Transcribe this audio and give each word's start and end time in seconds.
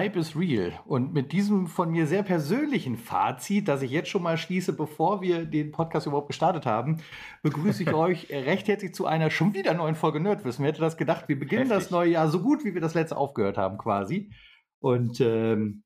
Hype 0.00 0.16
is 0.16 0.34
real. 0.34 0.72
Und 0.86 1.12
mit 1.12 1.30
diesem 1.30 1.66
von 1.66 1.90
mir 1.90 2.06
sehr 2.06 2.22
persönlichen 2.22 2.96
Fazit, 2.96 3.68
das 3.68 3.82
ich 3.82 3.90
jetzt 3.90 4.08
schon 4.08 4.22
mal 4.22 4.38
schließe, 4.38 4.72
bevor 4.72 5.20
wir 5.20 5.44
den 5.44 5.72
Podcast 5.72 6.06
überhaupt 6.06 6.28
gestartet 6.28 6.64
haben, 6.64 7.02
begrüße 7.42 7.82
ich 7.82 7.92
euch 7.92 8.30
recht 8.30 8.66
herzlich 8.66 8.94
zu 8.94 9.04
einer 9.04 9.30
schon 9.30 9.52
wieder 9.52 9.74
neuen 9.74 9.94
Folge 9.94 10.18
Nerdwissen. 10.18 10.62
Wer 10.64 10.72
hätte 10.72 10.80
das 10.80 10.96
gedacht? 10.96 11.28
Wir 11.28 11.38
beginnen 11.38 11.68
Heftig. 11.68 11.76
das 11.84 11.90
neue 11.90 12.12
Jahr 12.12 12.28
so 12.28 12.40
gut, 12.40 12.64
wie 12.64 12.72
wir 12.72 12.80
das 12.80 12.94
letzte 12.94 13.18
aufgehört 13.18 13.58
haben, 13.58 13.76
quasi. 13.76 14.32
Und 14.78 15.20
ähm, 15.20 15.82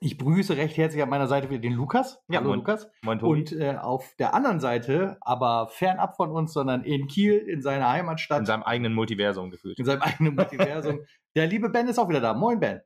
ich 0.00 0.18
begrüße 0.18 0.56
recht 0.56 0.76
herzlich 0.76 1.00
an 1.00 1.08
meiner 1.08 1.28
Seite 1.28 1.48
wieder 1.48 1.60
den 1.60 1.74
Lukas. 1.74 2.24
Ja, 2.26 2.40
Hallo 2.40 2.48
moin, 2.48 2.58
Lukas. 2.58 2.90
Moin, 3.04 3.20
Tobi. 3.20 3.38
Und 3.38 3.52
äh, 3.52 3.76
auf 3.80 4.16
der 4.18 4.34
anderen 4.34 4.58
Seite, 4.58 5.16
aber 5.20 5.68
fernab 5.68 6.16
von 6.16 6.32
uns, 6.32 6.52
sondern 6.52 6.82
in 6.82 7.06
Kiel, 7.06 7.36
in 7.36 7.62
seiner 7.62 7.88
Heimatstadt. 7.88 8.40
In 8.40 8.46
seinem 8.46 8.64
eigenen 8.64 8.94
Multiversum 8.94 9.52
gefühlt. 9.52 9.78
In 9.78 9.84
seinem 9.84 10.02
eigenen 10.02 10.34
Multiversum. 10.34 11.02
der 11.36 11.46
liebe 11.46 11.70
Ben 11.70 11.86
ist 11.86 12.00
auch 12.00 12.08
wieder 12.08 12.20
da. 12.20 12.34
Moin, 12.34 12.58
Ben. 12.58 12.80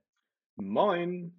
Moin. 0.60 1.34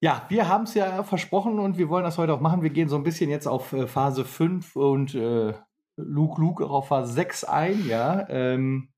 Ja, 0.00 0.26
wir 0.28 0.48
haben 0.48 0.64
es 0.64 0.74
ja 0.74 1.02
versprochen 1.04 1.58
und 1.58 1.78
wir 1.78 1.88
wollen 1.88 2.04
das 2.04 2.18
heute 2.18 2.34
auch 2.34 2.40
machen. 2.40 2.62
Wir 2.62 2.70
gehen 2.70 2.88
so 2.88 2.96
ein 2.96 3.04
bisschen 3.04 3.30
jetzt 3.30 3.46
auf 3.46 3.72
äh, 3.72 3.86
Phase 3.86 4.24
5 4.24 4.74
und 4.74 5.14
äh, 5.14 5.54
Luke 5.96 6.40
Luke 6.40 6.64
auf 6.64 6.88
Phase 6.88 7.12
6 7.12 7.44
ein, 7.44 7.86
ja. 7.86 8.26
Ähm, 8.28 8.88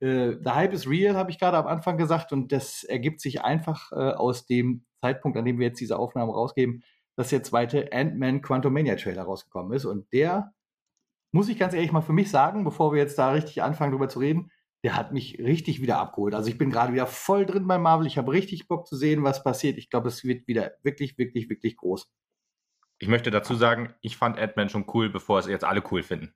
äh, 0.00 0.32
The 0.42 0.50
Hype 0.50 0.72
is 0.72 0.88
real, 0.88 1.16
habe 1.16 1.30
ich 1.30 1.38
gerade 1.38 1.58
am 1.58 1.66
Anfang 1.66 1.98
gesagt, 1.98 2.32
und 2.32 2.52
das 2.52 2.82
ergibt 2.82 3.20
sich 3.20 3.42
einfach 3.42 3.92
äh, 3.92 4.12
aus 4.12 4.46
dem 4.46 4.84
Zeitpunkt, 5.02 5.36
an 5.38 5.44
dem 5.44 5.58
wir 5.58 5.68
jetzt 5.68 5.80
diese 5.80 5.98
Aufnahme 5.98 6.32
rausgeben, 6.32 6.82
dass 7.16 7.28
der 7.28 7.42
zweite 7.42 7.92
Ant-Man 7.92 8.40
Quantumania 8.42 8.96
Trailer 8.96 9.22
rausgekommen 9.22 9.72
ist. 9.72 9.84
Und 9.84 10.10
der, 10.12 10.52
muss 11.32 11.48
ich 11.48 11.58
ganz 11.58 11.74
ehrlich 11.74 11.92
mal 11.92 12.00
für 12.00 12.12
mich 12.14 12.30
sagen, 12.30 12.64
bevor 12.64 12.92
wir 12.92 12.98
jetzt 12.98 13.18
da 13.18 13.30
richtig 13.30 13.62
anfangen, 13.62 13.92
drüber 13.92 14.08
zu 14.08 14.18
reden, 14.18 14.50
der 14.82 14.96
hat 14.96 15.12
mich 15.12 15.38
richtig 15.38 15.82
wieder 15.82 15.98
abgeholt. 15.98 16.34
Also 16.34 16.48
ich 16.48 16.56
bin 16.56 16.70
gerade 16.70 16.92
wieder 16.92 17.06
voll 17.06 17.44
drin 17.44 17.66
bei 17.66 17.78
Marvel. 17.78 18.06
Ich 18.06 18.16
habe 18.16 18.32
richtig 18.32 18.66
Bock 18.66 18.86
zu 18.86 18.96
sehen, 18.96 19.22
was 19.22 19.44
passiert. 19.44 19.76
Ich 19.76 19.90
glaube, 19.90 20.08
es 20.08 20.24
wird 20.24 20.46
wieder 20.46 20.72
wirklich, 20.82 21.18
wirklich, 21.18 21.50
wirklich 21.50 21.76
groß. 21.76 22.10
Ich 22.98 23.08
möchte 23.08 23.30
dazu 23.30 23.54
sagen, 23.54 23.94
ich 24.00 24.16
fand 24.16 24.38
Ant-Man 24.38 24.68
schon 24.68 24.86
cool, 24.94 25.10
bevor 25.10 25.38
es 25.38 25.46
jetzt 25.46 25.64
alle 25.64 25.82
cool 25.90 26.02
finden. 26.02 26.34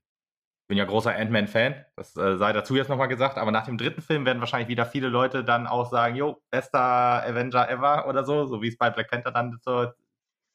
Bin 0.66 0.78
ja 0.78 0.84
großer 0.86 1.14
Ant-Man-Fan, 1.14 1.84
das 1.94 2.16
äh, 2.16 2.38
sei 2.38 2.54
dazu 2.54 2.74
jetzt 2.74 2.88
nochmal 2.88 3.08
gesagt, 3.08 3.36
aber 3.36 3.50
nach 3.50 3.66
dem 3.66 3.76
dritten 3.76 4.00
Film 4.00 4.24
werden 4.24 4.40
wahrscheinlich 4.40 4.68
wieder 4.68 4.86
viele 4.86 5.08
Leute 5.08 5.44
dann 5.44 5.66
auch 5.66 5.90
sagen, 5.90 6.16
jo, 6.16 6.42
bester 6.50 7.22
Avenger 7.22 7.68
ever 7.68 8.08
oder 8.08 8.24
so, 8.24 8.46
so 8.46 8.62
wie 8.62 8.68
es 8.68 8.78
bei 8.78 8.88
Black 8.88 9.10
Panther 9.10 9.30
dann 9.30 9.58
so 9.62 9.92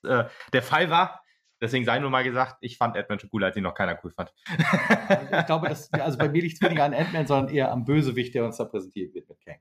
äh, 0.07 0.25
der 0.51 0.63
Fall 0.63 0.89
war. 0.89 1.21
Deswegen 1.61 1.85
sei 1.85 1.99
nur 1.99 2.09
mal 2.09 2.23
gesagt, 2.23 2.57
ich 2.61 2.77
fand 2.77 2.95
Ant-Man 2.95 3.19
schon 3.19 3.29
cooler, 3.29 3.47
als 3.47 3.57
ihn 3.57 3.63
noch 3.63 3.73
keiner 3.73 3.99
cool 4.03 4.11
fand. 4.11 4.33
ich 4.47 5.45
glaube, 5.45 5.67
dass, 5.67 5.91
also 5.93 6.17
bei 6.17 6.29
mir 6.29 6.41
liegt 6.41 6.55
es 6.55 6.61
weniger 6.61 6.85
an 6.85 6.93
Ant-Man, 6.93 7.27
sondern 7.27 7.53
eher 7.53 7.71
am 7.71 7.83
Bösewicht, 7.83 8.33
der 8.33 8.45
uns 8.45 8.57
da 8.57 8.65
präsentiert 8.65 9.13
wird 9.13 9.27
mit 9.27 9.39
Kang. 9.43 9.59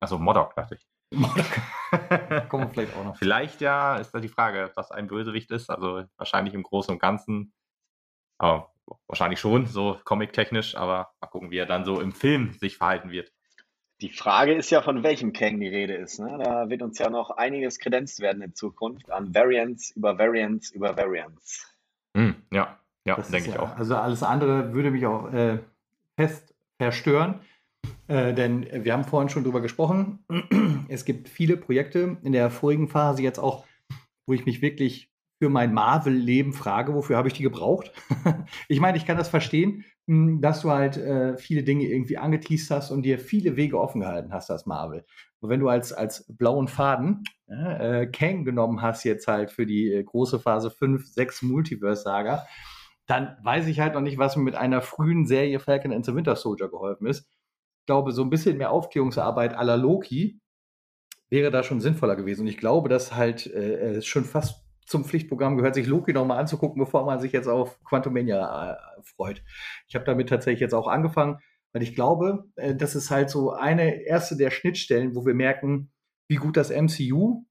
Achso, 0.00 0.18
Modok, 0.18 0.54
dachte 0.54 0.76
ich. 0.76 0.86
Modok. 1.18 1.46
Kommen 2.48 2.64
wir 2.64 2.70
vielleicht 2.70 2.96
auch 2.96 3.04
noch. 3.04 3.16
Vielleicht 3.16 3.60
ja, 3.60 3.96
ist 3.96 4.12
da 4.12 4.20
die 4.20 4.28
Frage, 4.28 4.72
was 4.74 4.90
ein 4.90 5.06
Bösewicht 5.06 5.50
ist. 5.50 5.70
Also 5.70 6.04
wahrscheinlich 6.16 6.54
im 6.54 6.62
Großen 6.62 6.92
und 6.92 6.98
Ganzen. 6.98 7.52
Aber 8.38 8.72
wahrscheinlich 9.06 9.40
schon, 9.40 9.66
so 9.66 9.98
comic-technisch, 10.04 10.76
aber 10.76 11.12
mal 11.20 11.28
gucken, 11.28 11.50
wie 11.50 11.58
er 11.58 11.66
dann 11.66 11.84
so 11.84 12.00
im 12.00 12.12
Film 12.12 12.52
sich 12.54 12.76
verhalten 12.76 13.10
wird. 13.10 13.32
Die 14.00 14.10
Frage 14.10 14.54
ist 14.54 14.70
ja, 14.70 14.82
von 14.82 15.02
welchem 15.02 15.32
Kang 15.32 15.60
die 15.60 15.68
Rede 15.68 15.94
ist. 15.94 16.18
Ne? 16.18 16.38
Da 16.42 16.68
wird 16.68 16.82
uns 16.82 16.98
ja 16.98 17.10
noch 17.10 17.30
einiges 17.30 17.78
kredenzt 17.78 18.20
werden 18.20 18.42
in 18.42 18.54
Zukunft 18.54 19.10
an 19.10 19.34
Variants 19.34 19.90
über 19.90 20.18
Variants 20.18 20.70
über 20.70 20.96
Variants. 20.96 21.72
Hm, 22.16 22.34
ja, 22.52 22.78
ja, 23.04 23.16
denke 23.16 23.50
ich 23.50 23.54
ja, 23.54 23.60
auch. 23.60 23.76
Also 23.76 23.96
alles 23.96 24.22
andere 24.22 24.72
würde 24.72 24.90
mich 24.90 25.06
auch 25.06 25.32
äh, 25.32 25.58
fest 26.16 26.54
verstören. 26.76 27.40
Äh, 28.08 28.34
denn 28.34 28.84
wir 28.84 28.92
haben 28.92 29.04
vorhin 29.04 29.28
schon 29.28 29.44
drüber 29.44 29.60
gesprochen. 29.60 30.24
Es 30.88 31.06
gibt 31.06 31.30
viele 31.30 31.56
Projekte 31.56 32.18
in 32.22 32.32
der 32.32 32.50
vorigen 32.50 32.88
Phase 32.88 33.22
jetzt 33.22 33.38
auch, 33.38 33.64
wo 34.26 34.34
ich 34.34 34.44
mich 34.44 34.60
wirklich 34.60 35.10
für 35.44 35.50
mein 35.50 35.74
Marvel-Leben 35.74 36.54
frage, 36.54 36.94
wofür 36.94 37.18
habe 37.18 37.28
ich 37.28 37.34
die 37.34 37.42
gebraucht? 37.42 37.92
ich 38.68 38.80
meine, 38.80 38.96
ich 38.96 39.04
kann 39.04 39.18
das 39.18 39.28
verstehen, 39.28 39.84
hm, 40.06 40.40
dass 40.40 40.62
du 40.62 40.70
halt 40.70 40.96
äh, 40.96 41.36
viele 41.36 41.62
Dinge 41.64 41.84
irgendwie 41.84 42.16
angeteased 42.16 42.70
hast 42.70 42.90
und 42.90 43.02
dir 43.02 43.18
viele 43.18 43.56
Wege 43.56 43.78
offen 43.78 44.00
gehalten 44.00 44.32
hast 44.32 44.50
als 44.50 44.64
Marvel. 44.64 45.04
Und 45.40 45.50
wenn 45.50 45.60
du 45.60 45.68
als, 45.68 45.92
als 45.92 46.24
blauen 46.34 46.66
Faden 46.66 47.24
äh, 47.46 48.06
Kang 48.06 48.46
genommen 48.46 48.80
hast 48.80 49.04
jetzt 49.04 49.28
halt 49.28 49.50
für 49.50 49.66
die 49.66 49.92
äh, 49.92 50.02
große 50.02 50.40
Phase 50.40 50.70
5, 50.70 51.06
6 51.06 51.42
Multiverse-Saga, 51.42 52.46
dann 53.04 53.36
weiß 53.42 53.66
ich 53.66 53.80
halt 53.80 53.92
noch 53.92 54.00
nicht, 54.00 54.16
was 54.16 54.36
mir 54.36 54.44
mit 54.44 54.54
einer 54.54 54.80
frühen 54.80 55.26
Serie 55.26 55.60
Falcon 55.60 55.92
and 55.92 56.06
the 56.06 56.14
Winter 56.14 56.36
Soldier 56.36 56.70
geholfen 56.70 57.06
ist. 57.06 57.28
Ich 57.80 57.86
glaube, 57.86 58.12
so 58.12 58.22
ein 58.22 58.30
bisschen 58.30 58.56
mehr 58.56 58.70
Aufklärungsarbeit 58.70 59.54
à 59.54 59.62
la 59.62 59.74
Loki 59.74 60.40
wäre 61.28 61.50
da 61.50 61.62
schon 61.62 61.82
sinnvoller 61.82 62.16
gewesen. 62.16 62.42
Und 62.42 62.46
ich 62.46 62.56
glaube, 62.56 62.88
dass 62.88 63.14
halt 63.14 63.46
äh, 63.46 64.00
schon 64.00 64.24
fast 64.24 64.63
zum 64.86 65.04
Pflichtprogramm 65.04 65.56
gehört, 65.56 65.74
sich 65.74 65.86
Loki 65.86 66.12
nochmal 66.12 66.38
anzugucken, 66.38 66.82
bevor 66.82 67.04
man 67.04 67.20
sich 67.20 67.32
jetzt 67.32 67.48
auf 67.48 67.82
Quantumania 67.84 68.72
äh, 68.72 69.02
freut. 69.02 69.42
Ich 69.86 69.94
habe 69.94 70.04
damit 70.04 70.28
tatsächlich 70.28 70.60
jetzt 70.60 70.74
auch 70.74 70.88
angefangen, 70.88 71.38
weil 71.72 71.82
ich 71.82 71.94
glaube, 71.94 72.44
äh, 72.56 72.74
das 72.74 72.94
ist 72.94 73.10
halt 73.10 73.30
so 73.30 73.52
eine 73.52 74.02
erste 74.02 74.36
der 74.36 74.50
Schnittstellen, 74.50 75.14
wo 75.14 75.24
wir 75.24 75.34
merken, 75.34 75.90
wie 76.28 76.36
gut 76.36 76.56
das 76.56 76.70
MCU 76.70 77.44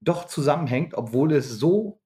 doch 0.00 0.26
zusammenhängt, 0.26 0.94
obwohl 0.94 1.32
es 1.32 1.48
so 1.50 2.00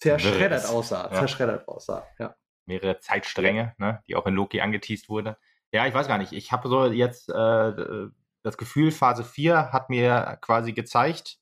zerschreddert 0.00 0.68
aussah. 0.68 1.10
Ja. 1.12 1.20
Zerschreddert 1.20 1.68
aussah, 1.68 2.06
ja. 2.18 2.34
Mehrere 2.66 2.98
Zeitstränge, 2.98 3.74
ne, 3.78 4.02
die 4.08 4.16
auch 4.16 4.26
in 4.26 4.34
Loki 4.34 4.60
angeteased 4.60 5.08
wurde. 5.08 5.36
Ja, 5.72 5.86
ich 5.86 5.94
weiß 5.94 6.08
gar 6.08 6.18
nicht. 6.18 6.32
Ich 6.32 6.50
habe 6.52 6.68
so 6.68 6.86
jetzt 6.86 7.28
äh, 7.28 8.08
das 8.42 8.56
Gefühl, 8.56 8.90
Phase 8.90 9.24
4 9.24 9.72
hat 9.72 9.90
mir 9.90 10.38
quasi 10.40 10.72
gezeigt, 10.72 11.38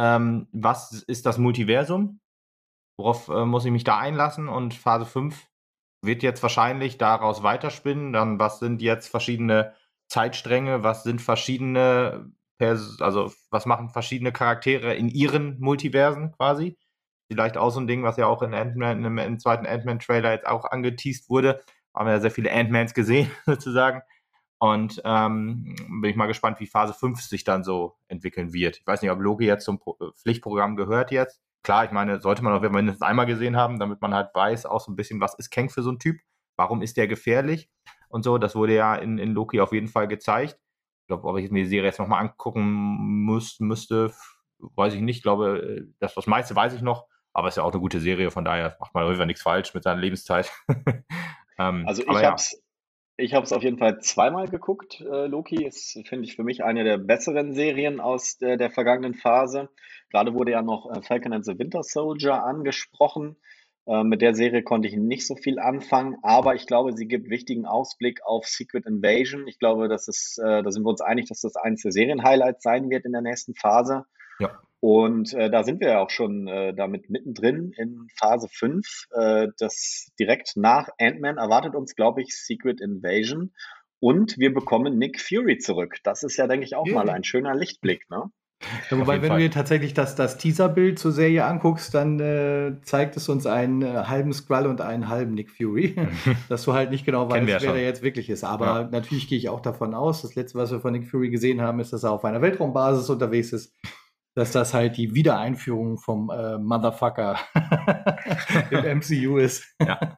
ähm, 0.00 0.48
was 0.52 1.02
ist 1.02 1.26
das 1.26 1.36
Multiversum? 1.36 2.20
Worauf 2.98 3.28
äh, 3.28 3.44
muss 3.44 3.66
ich 3.66 3.70
mich 3.70 3.84
da 3.84 3.98
einlassen? 3.98 4.48
Und 4.48 4.72
Phase 4.72 5.04
5 5.04 5.46
wird 6.02 6.22
jetzt 6.22 6.42
wahrscheinlich 6.42 6.96
daraus 6.96 7.42
weiterspinnen. 7.42 8.14
Dann, 8.14 8.38
was 8.38 8.60
sind 8.60 8.80
jetzt 8.80 9.08
verschiedene 9.08 9.74
Zeitstränge? 10.08 10.82
Was 10.82 11.02
sind 11.02 11.20
verschiedene, 11.20 12.32
Pers 12.58 13.00
also 13.02 13.30
was 13.50 13.66
machen 13.66 13.90
verschiedene 13.90 14.32
Charaktere 14.32 14.94
in 14.94 15.10
ihren 15.10 15.60
Multiversen 15.60 16.32
quasi? 16.32 16.78
Vielleicht 17.30 17.58
auch 17.58 17.70
so 17.70 17.80
ein 17.80 17.86
Ding, 17.86 18.02
was 18.02 18.16
ja 18.16 18.26
auch 18.26 18.42
in 18.42 18.54
Ant-Man, 18.54 19.04
im, 19.04 19.18
im 19.18 19.38
zweiten 19.38 19.66
Ant-Man-Trailer 19.66 20.32
jetzt 20.32 20.46
auch 20.46 20.64
angeteased 20.64 21.28
wurde. 21.28 21.62
Haben 21.94 22.06
wir 22.06 22.14
ja 22.14 22.20
sehr 22.20 22.30
viele 22.30 22.52
Ant-Mans 22.52 22.94
gesehen, 22.94 23.30
sozusagen. 23.46 24.00
Und 24.60 25.00
ähm, 25.06 25.74
bin 26.02 26.10
ich 26.10 26.16
mal 26.16 26.26
gespannt, 26.26 26.60
wie 26.60 26.66
Phase 26.66 26.92
5 26.92 27.22
sich 27.22 27.44
dann 27.44 27.64
so 27.64 27.96
entwickeln 28.08 28.52
wird. 28.52 28.76
Ich 28.76 28.86
weiß 28.86 29.00
nicht, 29.00 29.10
ob 29.10 29.18
Loki 29.18 29.46
jetzt 29.46 29.64
zum 29.64 29.80
äh, 30.00 30.12
Pflichtprogramm 30.14 30.76
gehört 30.76 31.10
jetzt. 31.10 31.40
Klar, 31.62 31.86
ich 31.86 31.92
meine, 31.92 32.20
sollte 32.20 32.44
man 32.44 32.52
auch 32.52 32.60
mindestens 32.60 33.00
einmal 33.00 33.24
gesehen 33.24 33.56
haben, 33.56 33.78
damit 33.78 34.02
man 34.02 34.12
halt 34.12 34.34
weiß, 34.34 34.66
auch 34.66 34.80
so 34.80 34.92
ein 34.92 34.96
bisschen, 34.96 35.18
was 35.18 35.34
ist 35.34 35.50
Kang 35.50 35.70
für 35.70 35.82
so 35.82 35.90
ein 35.90 35.98
Typ? 35.98 36.18
Warum 36.56 36.82
ist 36.82 36.98
der 36.98 37.08
gefährlich? 37.08 37.70
Und 38.10 38.22
so, 38.22 38.36
das 38.36 38.54
wurde 38.54 38.74
ja 38.74 38.94
in, 38.96 39.16
in 39.16 39.32
Loki 39.32 39.62
auf 39.62 39.72
jeden 39.72 39.88
Fall 39.88 40.08
gezeigt. 40.08 40.58
Ich 41.02 41.06
glaube, 41.06 41.26
ob 41.26 41.38
ich 41.38 41.50
mir 41.50 41.62
die 41.62 41.68
Serie 41.68 41.86
jetzt 41.86 41.98
nochmal 41.98 42.20
angucken 42.20 43.24
muss, 43.24 43.60
müsste, 43.60 44.12
weiß 44.58 44.92
ich 44.92 45.00
nicht. 45.00 45.18
Ich 45.18 45.22
glaube, 45.22 45.86
das, 46.00 46.14
das 46.14 46.26
meiste 46.26 46.54
weiß 46.54 46.74
ich 46.74 46.82
noch, 46.82 47.06
aber 47.32 47.48
es 47.48 47.52
ist 47.52 47.56
ja 47.56 47.62
auch 47.62 47.72
eine 47.72 47.80
gute 47.80 47.98
Serie, 47.98 48.30
von 48.30 48.44
daher 48.44 48.76
macht 48.78 48.92
man 48.92 49.04
auf 49.04 49.26
nichts 49.26 49.40
falsch 49.40 49.72
mit 49.72 49.84
seiner 49.84 50.00
Lebenszeit. 50.02 50.52
ähm, 51.58 51.84
also 51.86 52.02
ich 52.02 52.08
habe 52.08 52.34
es 52.34 52.62
ich 53.20 53.34
habe 53.34 53.44
es 53.44 53.52
auf 53.52 53.62
jeden 53.62 53.78
Fall 53.78 54.00
zweimal 54.00 54.48
geguckt. 54.48 55.00
Äh, 55.00 55.26
Loki 55.26 55.64
ist, 55.64 56.00
finde 56.08 56.24
ich, 56.24 56.36
für 56.36 56.44
mich 56.44 56.64
eine 56.64 56.84
der 56.84 56.98
besseren 56.98 57.52
Serien 57.52 58.00
aus 58.00 58.38
der, 58.38 58.56
der 58.56 58.70
vergangenen 58.70 59.14
Phase. 59.14 59.68
Gerade 60.10 60.34
wurde 60.34 60.52
ja 60.52 60.62
noch 60.62 60.90
äh, 60.90 61.02
Falcon 61.02 61.32
and 61.32 61.44
the 61.44 61.58
Winter 61.58 61.82
Soldier 61.82 62.42
angesprochen. 62.44 63.36
Äh, 63.86 64.04
mit 64.04 64.22
der 64.22 64.34
Serie 64.34 64.62
konnte 64.62 64.88
ich 64.88 64.96
nicht 64.96 65.26
so 65.26 65.36
viel 65.36 65.58
anfangen, 65.58 66.16
aber 66.22 66.54
ich 66.54 66.66
glaube, 66.66 66.92
sie 66.92 67.06
gibt 67.06 67.30
wichtigen 67.30 67.66
Ausblick 67.66 68.20
auf 68.24 68.46
Secret 68.46 68.86
Invasion. 68.86 69.46
Ich 69.46 69.58
glaube, 69.58 69.88
das 69.88 70.08
ist, 70.08 70.38
äh, 70.38 70.62
da 70.62 70.70
sind 70.70 70.82
wir 70.84 70.90
uns 70.90 71.00
einig, 71.00 71.28
dass 71.28 71.40
das 71.40 71.56
eines 71.56 71.82
der 71.82 71.92
Serien-Highlights 71.92 72.62
sein 72.62 72.90
wird 72.90 73.04
in 73.04 73.12
der 73.12 73.22
nächsten 73.22 73.54
Phase. 73.54 74.04
Ja. 74.38 74.58
Und 74.80 75.34
äh, 75.34 75.50
da 75.50 75.62
sind 75.62 75.80
wir 75.80 75.88
ja 75.88 75.98
auch 76.00 76.10
schon 76.10 76.48
äh, 76.48 76.74
damit 76.74 77.10
mittendrin 77.10 77.72
in 77.76 78.08
Phase 78.18 78.48
5. 78.50 78.86
Äh, 79.12 79.48
das 79.58 80.08
direkt 80.18 80.56
nach 80.56 80.88
Ant-Man 80.98 81.36
erwartet 81.36 81.74
uns, 81.74 81.94
glaube 81.94 82.22
ich, 82.22 82.34
Secret 82.34 82.80
Invasion. 82.80 83.52
Und 84.00 84.38
wir 84.38 84.54
bekommen 84.54 84.96
Nick 84.96 85.20
Fury 85.20 85.58
zurück. 85.58 85.98
Das 86.02 86.22
ist 86.22 86.38
ja, 86.38 86.46
denke 86.46 86.64
ich, 86.64 86.74
auch 86.74 86.86
ja. 86.86 86.94
mal 86.94 87.10
ein 87.10 87.24
schöner 87.24 87.54
Lichtblick, 87.54 88.08
ne? 88.08 88.30
Ja, 88.90 88.98
wobei, 88.98 89.22
wenn 89.22 89.28
Fall. 89.28 89.38
du 89.38 89.44
dir 89.44 89.50
tatsächlich 89.50 89.94
das, 89.94 90.16
das 90.16 90.36
Teaserbild 90.36 90.98
zur 90.98 91.12
Serie 91.12 91.44
anguckst, 91.46 91.94
dann 91.94 92.20
äh, 92.20 92.72
zeigt 92.82 93.16
es 93.16 93.28
uns 93.28 93.46
einen 93.46 93.82
äh, 93.82 94.04
halben 94.06 94.32
Skrull 94.34 94.66
und 94.66 94.82
einen 94.82 95.08
halben 95.08 95.32
Nick 95.32 95.50
Fury. 95.50 95.96
dass 96.48 96.64
du 96.64 96.74
halt 96.74 96.90
nicht 96.90 97.04
genau 97.04 97.30
weißt, 97.30 97.46
wer 97.46 97.72
der 97.72 97.82
jetzt 97.82 98.02
wirklich 98.02 98.28
ist. 98.28 98.44
Aber 98.44 98.66
ja. 98.66 98.88
natürlich 98.90 99.28
gehe 99.28 99.38
ich 99.38 99.48
auch 99.48 99.60
davon 99.60 99.94
aus, 99.94 100.22
das 100.22 100.34
letzte, 100.34 100.58
was 100.58 100.70
wir 100.70 100.80
von 100.80 100.92
Nick 100.92 101.06
Fury 101.06 101.30
gesehen 101.30 101.60
haben, 101.60 101.80
ist, 101.80 101.92
dass 101.92 102.02
er 102.02 102.12
auf 102.12 102.24
einer 102.24 102.42
Weltraumbasis 102.42 103.08
unterwegs 103.10 103.52
ist. 103.52 103.74
Dass 104.34 104.52
das 104.52 104.74
halt 104.74 104.96
die 104.96 105.14
Wiedereinführung 105.14 105.98
vom 105.98 106.30
äh, 106.30 106.56
Motherfucker 106.56 107.38
im 108.70 108.98
MCU 108.98 109.38
ist. 109.38 109.64
Ja. 109.80 110.16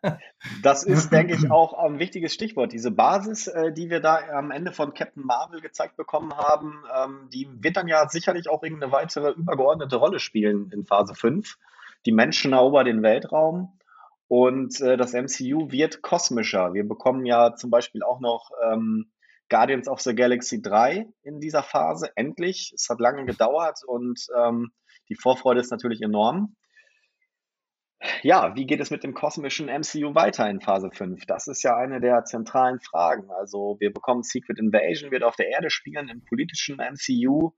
Das 0.63 0.85
ist, 0.85 1.11
denke 1.11 1.35
ich, 1.35 1.51
auch 1.51 1.73
ein 1.73 1.99
wichtiges 1.99 2.35
Stichwort. 2.35 2.73
Diese 2.73 2.91
Basis, 2.91 3.47
äh, 3.47 3.73
die 3.73 3.89
wir 3.89 4.01
da 4.01 4.19
am 4.33 4.51
Ende 4.51 4.73
von 4.73 4.93
Captain 4.93 5.25
Marvel 5.25 5.61
gezeigt 5.61 5.97
bekommen 5.97 6.35
haben, 6.37 6.85
ähm, 6.95 7.29
die 7.33 7.49
wird 7.61 7.77
dann 7.77 7.89
ja 7.89 8.09
sicherlich 8.09 8.49
auch 8.49 8.63
irgendeine 8.63 8.93
weitere 8.93 9.31
übergeordnete 9.31 9.97
Rolle 9.97 10.19
spielen 10.19 10.71
in 10.73 10.85
Phase 10.85 11.15
5. 11.15 11.57
Die 12.05 12.13
Menschen 12.13 12.53
erobern 12.53 12.85
den 12.85 13.03
Weltraum 13.03 13.79
und 14.29 14.81
äh, 14.81 14.97
das 14.97 15.13
MCU 15.15 15.71
wird 15.71 16.03
kosmischer. 16.03 16.75
Wir 16.75 16.87
bekommen 16.87 17.25
ja 17.25 17.55
zum 17.55 17.71
Beispiel 17.71 18.03
auch 18.03 18.21
noch 18.21 18.51
ähm, 18.65 19.11
Guardians 19.53 19.87
of 19.87 20.01
the 20.01 20.15
Galaxy 20.15 20.63
3 20.63 21.07
in 21.25 21.39
dieser 21.39 21.63
Phase, 21.63 22.11
endlich. 22.17 22.73
Es 22.75 22.89
hat 22.89 23.01
lange 23.01 23.27
gedauert 23.27 23.81
und 23.87 24.19
ähm, 24.35 24.73
die 25.11 25.15
Vorfreude 25.15 25.61
ist 25.61 25.71
natürlich 25.71 26.01
enorm. 26.01 26.57
Ja, 28.23 28.57
wie 28.57 28.65
geht 28.65 28.81
es 28.81 28.91
mit 28.91 29.05
dem 29.05 29.13
kosmischen 29.13 29.67
MCU 29.67 30.15
weiter 30.15 30.49
in 30.49 30.61
Phase 30.63 30.91
5? 30.91 31.27
Das 31.27 31.49
ist 31.49 31.63
ja 31.63 31.77
eine 31.77 32.01
der 32.01 32.25
zentralen 32.25 32.81
Fragen. 32.81 33.31
Also 33.31 33.77
wir 33.79 33.93
bekommen 33.93 34.23
Secret 34.23 34.59
Invasion, 34.59 35.11
wird 35.11 35.23
auf 35.23 35.37
der 35.37 35.49
Erde 35.49 35.69
spielen, 35.69 36.09
im 36.09 36.25
politischen 36.25 36.79
MCU, 36.79 37.53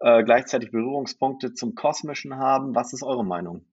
äh, 0.00 0.22
gleichzeitig 0.22 0.70
Berührungspunkte 0.70 1.54
zum 1.54 1.74
kosmischen 1.74 2.36
haben. 2.36 2.74
Was 2.74 2.92
ist 2.92 3.02
eure 3.02 3.24
Meinung? 3.24 3.64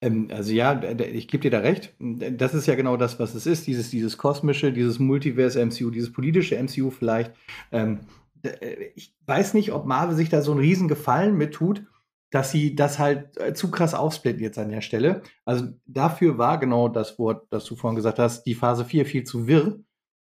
Ähm, 0.00 0.28
also 0.32 0.52
ja, 0.52 0.80
ich 1.00 1.28
gebe 1.28 1.42
dir 1.42 1.50
da 1.50 1.60
recht. 1.60 1.94
Das 1.98 2.54
ist 2.54 2.66
ja 2.66 2.74
genau 2.74 2.96
das, 2.96 3.18
was 3.18 3.34
es 3.34 3.46
ist. 3.46 3.66
Dieses, 3.66 3.90
dieses 3.90 4.16
kosmische, 4.16 4.72
dieses 4.72 4.98
Multiverse-MCU, 4.98 5.90
dieses 5.90 6.12
politische 6.12 6.56
MCU 6.56 6.90
vielleicht. 6.90 7.32
Ähm, 7.72 8.00
äh, 8.42 8.90
ich 8.94 9.14
weiß 9.26 9.54
nicht, 9.54 9.72
ob 9.72 9.86
Marvel 9.86 10.16
sich 10.16 10.28
da 10.28 10.42
so 10.42 10.52
einen 10.52 10.60
riesen 10.60 10.88
Gefallen 10.88 11.36
mit 11.36 11.54
tut, 11.54 11.84
dass 12.30 12.50
sie 12.50 12.74
das 12.74 12.98
halt 12.98 13.36
äh, 13.38 13.54
zu 13.54 13.70
krass 13.70 13.94
aufsplitten 13.94 14.42
jetzt 14.42 14.58
an 14.58 14.70
der 14.70 14.82
Stelle. 14.82 15.22
Also 15.44 15.68
dafür 15.86 16.38
war 16.38 16.58
genau 16.58 16.88
das 16.88 17.18
Wort, 17.18 17.46
das 17.50 17.64
du 17.64 17.74
vorhin 17.76 17.96
gesagt 17.96 18.18
hast, 18.18 18.44
die 18.44 18.54
Phase 18.54 18.84
4 18.84 19.06
viel 19.06 19.24
zu 19.24 19.46
wirr 19.46 19.78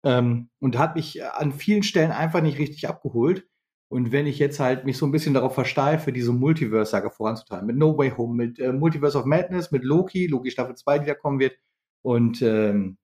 ähm, 0.04 0.50
und 0.60 0.78
hat 0.78 0.96
mich 0.96 1.24
an 1.24 1.52
vielen 1.52 1.84
Stellen 1.84 2.12
einfach 2.12 2.42
nicht 2.42 2.60
richtig 2.60 2.88
abgeholt. 2.88 3.48
Und 3.90 4.12
wenn 4.12 4.28
ich 4.28 4.38
jetzt 4.38 4.60
halt 4.60 4.84
mich 4.84 4.98
so 4.98 5.06
ein 5.06 5.12
bisschen 5.12 5.34
darauf 5.34 5.54
versteife, 5.54 6.12
diese 6.12 6.34
Multiverse-Sage 6.34 7.10
voranzutreiben, 7.10 7.68
mit 7.68 7.78
No 7.78 7.98
Way 7.98 8.12
Home, 8.18 8.36
mit 8.36 8.60
äh, 8.60 8.74
Multiverse 8.74 9.18
of 9.18 9.26
Madness, 9.26 9.72
mit 9.72 9.84
Loki, 9.84 10.28
Loki 10.28 10.52
Staffel 10.52 10.76
2, 10.76 11.00
die 11.00 11.06
da 11.06 11.14
kommen 11.14 11.40
wird, 11.40 11.58
und 12.02 12.42
ähm, 12.42 12.98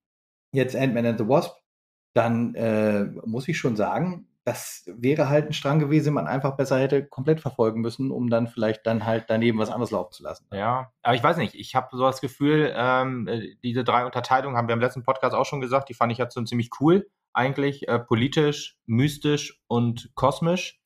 jetzt 0.52 0.76
Ant-Man 0.76 1.06
and 1.06 1.18
the 1.18 1.28
Wasp, 1.28 1.56
dann 2.14 2.54
äh, 2.54 3.04
muss 3.24 3.48
ich 3.48 3.58
schon 3.58 3.76
sagen, 3.76 4.28
das 4.44 4.84
wäre 4.86 5.30
halt 5.30 5.46
ein 5.46 5.52
Strang 5.54 5.78
gewesen, 5.78 6.06
den 6.06 6.14
man 6.14 6.26
einfach 6.26 6.56
besser 6.56 6.78
hätte 6.78 7.06
komplett 7.06 7.40
verfolgen 7.40 7.80
müssen, 7.80 8.10
um 8.10 8.28
dann 8.28 8.46
vielleicht 8.46 8.86
dann 8.86 9.06
halt 9.06 9.24
daneben 9.28 9.58
was 9.58 9.70
anderes 9.70 9.90
laufen 9.90 10.12
zu 10.12 10.22
lassen. 10.22 10.46
Ja, 10.52 10.92
aber 11.02 11.14
ich 11.14 11.22
weiß 11.22 11.38
nicht, 11.38 11.54
ich 11.54 11.74
habe 11.74 11.88
so 11.92 12.02
das 12.02 12.20
Gefühl, 12.20 12.72
ähm, 12.76 13.26
äh, 13.26 13.56
diese 13.62 13.84
drei 13.84 14.04
Unterteilungen 14.04 14.56
haben 14.56 14.68
wir 14.68 14.74
im 14.74 14.80
letzten 14.80 15.02
Podcast 15.02 15.34
auch 15.34 15.46
schon 15.46 15.62
gesagt, 15.62 15.88
die 15.88 15.94
fand 15.94 16.12
ich 16.12 16.18
jetzt 16.18 16.34
so 16.34 16.42
ziemlich 16.44 16.70
cool 16.80 17.06
eigentlich, 17.34 17.88
äh, 17.88 17.98
politisch, 17.98 18.78
mystisch 18.86 19.60
und 19.66 20.10
kosmisch. 20.14 20.80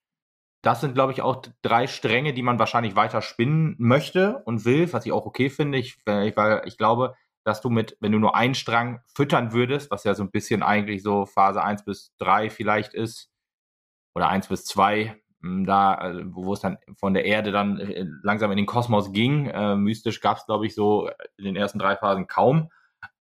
Das 0.62 0.80
sind, 0.80 0.94
glaube 0.94 1.12
ich, 1.12 1.22
auch 1.22 1.42
drei 1.62 1.86
Stränge, 1.86 2.32
die 2.32 2.42
man 2.42 2.58
wahrscheinlich 2.58 2.96
weiter 2.96 3.22
spinnen 3.22 3.76
möchte 3.78 4.42
und 4.44 4.64
will, 4.64 4.92
was 4.92 5.06
ich 5.06 5.12
auch 5.12 5.26
okay 5.26 5.50
finde. 5.50 5.78
Ich, 5.78 5.98
weil 6.04 6.62
ich 6.66 6.76
glaube, 6.76 7.14
dass 7.44 7.60
du 7.60 7.70
mit, 7.70 7.96
wenn 8.00 8.12
du 8.12 8.18
nur 8.18 8.34
einen 8.34 8.54
Strang 8.54 9.00
füttern 9.14 9.52
würdest, 9.52 9.90
was 9.90 10.04
ja 10.04 10.14
so 10.14 10.22
ein 10.22 10.30
bisschen 10.30 10.62
eigentlich 10.62 11.02
so 11.02 11.26
Phase 11.26 11.62
1 11.62 11.84
bis 11.84 12.12
3 12.18 12.50
vielleicht 12.50 12.92
ist, 12.92 13.30
oder 14.14 14.28
1 14.28 14.48
bis 14.48 14.64
2, 14.64 15.16
hm, 15.40 15.64
da, 15.64 15.94
also, 15.94 16.20
wo 16.34 16.52
es 16.52 16.60
dann 16.60 16.78
von 16.96 17.14
der 17.14 17.24
Erde 17.24 17.52
dann 17.52 17.78
äh, 17.78 18.06
langsam 18.22 18.50
in 18.50 18.56
den 18.56 18.66
Kosmos 18.66 19.12
ging. 19.12 19.46
Äh, 19.46 19.76
mystisch 19.76 20.20
gab 20.20 20.38
es, 20.38 20.46
glaube 20.46 20.66
ich, 20.66 20.74
so 20.74 21.08
in 21.36 21.44
den 21.44 21.56
ersten 21.56 21.78
drei 21.78 21.96
Phasen 21.96 22.26
kaum. 22.26 22.70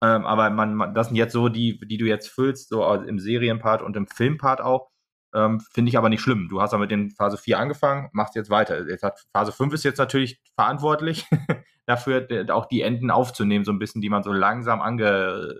Ähm, 0.02 0.26
aber 0.26 0.50
man, 0.50 0.76
man, 0.76 0.94
das 0.94 1.08
sind 1.08 1.16
jetzt 1.16 1.34
so 1.34 1.50
die, 1.50 1.80
die 1.80 1.98
du 1.98 2.06
jetzt 2.06 2.28
füllst, 2.28 2.70
so 2.70 2.94
im 2.94 3.20
Serienpart 3.20 3.82
und 3.82 3.96
im 3.96 4.08
Filmpart 4.08 4.62
auch. 4.62 4.90
Ähm, 5.34 5.60
Finde 5.60 5.90
ich 5.90 5.98
aber 5.98 6.10
nicht 6.10 6.22
schlimm. 6.22 6.48
Du 6.50 6.62
hast 6.62 6.72
ja 6.72 6.78
mit 6.78 6.92
den 6.92 7.12
Phase 7.12 7.38
4 7.38 7.60
angefangen, 7.60 8.10
machst 8.14 8.36
jetzt 8.36 8.50
weiter. 8.50 8.88
Jetzt 8.88 9.04
hat, 9.04 9.20
Phase 9.34 9.52
5 9.52 9.74
ist 9.74 9.84
jetzt 9.84 9.98
natürlich 9.98 10.42
verantwortlich 10.56 11.26
dafür, 11.86 12.28
auch 12.50 12.66
die 12.68 12.82
Enden 12.82 13.12
aufzunehmen, 13.12 13.66
so 13.66 13.72
ein 13.72 13.80
bisschen, 13.80 14.02
die 14.02 14.10
man 14.10 14.24
so 14.24 14.32
langsam 14.32 14.82
ange, 14.82 15.56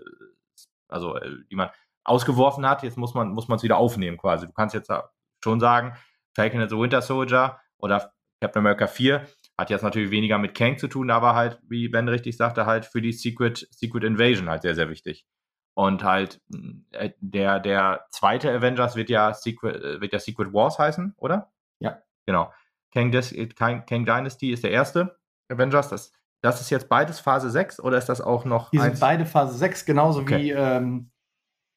also 0.88 1.16
äh, 1.16 1.30
die 1.50 1.56
man 1.56 1.70
ausgeworfen 2.04 2.66
hat. 2.66 2.82
Jetzt 2.82 2.96
muss 2.96 3.14
man 3.14 3.30
muss 3.30 3.48
es 3.48 3.62
wieder 3.62 3.76
aufnehmen 3.76 4.16
quasi. 4.16 4.46
Du 4.46 4.52
kannst 4.52 4.74
jetzt 4.74 4.90
schon 5.44 5.60
sagen, 5.60 5.94
Falcon 6.34 6.60
and 6.60 6.70
the 6.70 6.78
Winter 6.78 7.02
Soldier 7.02 7.60
oder 7.78 8.12
Captain 8.40 8.60
America 8.60 8.86
4 8.86 9.26
hat 9.58 9.70
jetzt 9.70 9.82
natürlich 9.82 10.12
weniger 10.12 10.38
mit 10.38 10.54
Kang 10.54 10.78
zu 10.78 10.86
tun, 10.86 11.10
aber 11.10 11.34
halt, 11.34 11.60
wie 11.68 11.88
Ben 11.88 12.08
richtig 12.08 12.36
sagte, 12.36 12.64
halt 12.64 12.86
für 12.86 13.02
die 13.02 13.12
Secret, 13.12 13.66
Secret 13.72 14.04
Invasion 14.04 14.48
halt 14.48 14.62
sehr, 14.62 14.76
sehr 14.76 14.88
wichtig. 14.88 15.26
Und 15.74 16.04
halt, 16.04 16.40
äh, 16.92 17.10
der, 17.20 17.60
der 17.60 18.06
zweite 18.10 18.52
Avengers 18.52 18.96
wird 18.96 19.10
ja 19.10 19.34
Secret, 19.34 19.76
äh, 19.76 20.00
wird 20.00 20.12
ja 20.12 20.18
Secret 20.18 20.52
Wars 20.52 20.78
heißen, 20.78 21.14
oder? 21.18 21.52
Ja. 21.80 22.02
Genau. 22.26 22.52
Kang, 22.92 23.10
Des 23.10 23.34
Kang, 23.56 23.84
Kang 23.86 24.04
Dynasty 24.04 24.50
ist 24.50 24.64
der 24.64 24.70
erste 24.70 25.18
Avengers. 25.48 25.88
Das, 25.88 26.12
das 26.40 26.60
ist 26.60 26.70
jetzt 26.70 26.88
beides 26.88 27.20
Phase 27.20 27.50
6 27.50 27.80
oder 27.80 27.98
ist 27.98 28.08
das 28.08 28.20
auch 28.20 28.44
noch. 28.44 28.70
Die 28.70 28.78
sind 28.78 29.00
beide 29.00 29.26
Phase 29.26 29.56
6, 29.56 29.84
genauso 29.84 30.20
okay. 30.20 30.42
wie 30.42 30.50
ähm, 30.50 31.10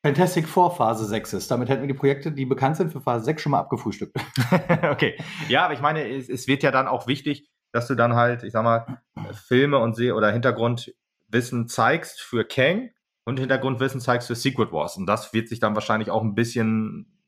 Fantastic 0.06 0.48
Four 0.48 0.76
Phase 0.76 1.06
6 1.06 1.34
ist. 1.34 1.52
Damit 1.52 1.70
hätten 1.70 1.82
wir 1.82 1.88
die 1.88 1.94
Projekte, 1.94 2.32
die 2.32 2.46
bekannt 2.46 2.78
sind 2.78 2.92
für 2.92 3.02
Phase 3.02 3.26
6, 3.26 3.42
schon 3.42 3.52
mal 3.52 3.60
abgefrühstückt. 3.60 4.16
okay. 4.92 5.18
Ja, 5.48 5.66
aber 5.66 5.74
ich 5.74 5.82
meine, 5.82 6.08
es, 6.08 6.30
es, 6.30 6.48
wird 6.48 6.64
ja 6.64 6.72
dann 6.72 6.88
auch 6.88 7.08
wichtig, 7.08 7.50
dass 7.72 7.88
du 7.88 7.96
dann 7.96 8.16
halt, 8.16 8.44
ich 8.44 8.54
sag 8.54 8.64
mal, 8.64 9.02
Filme 9.34 9.78
und 9.80 9.96
Se 9.96 10.14
oder 10.14 10.32
Hintergrundwissen 10.32 11.68
zeigst 11.68 12.22
für 12.22 12.46
Kang 12.46 12.90
und 13.26 13.40
Hintergrundwissen 13.40 14.02
zeigst 14.02 14.28
für 14.28 14.36
Secret 14.36 14.72
Wars. 14.72 14.98
Und 14.98 15.06
das 15.06 15.34
wird 15.34 15.50
sich 15.50 15.60
dann 15.60 15.76
wahrscheinlich 15.76 16.10
auch 16.10 16.22
ein 16.22 16.36
bisschen 16.36 17.22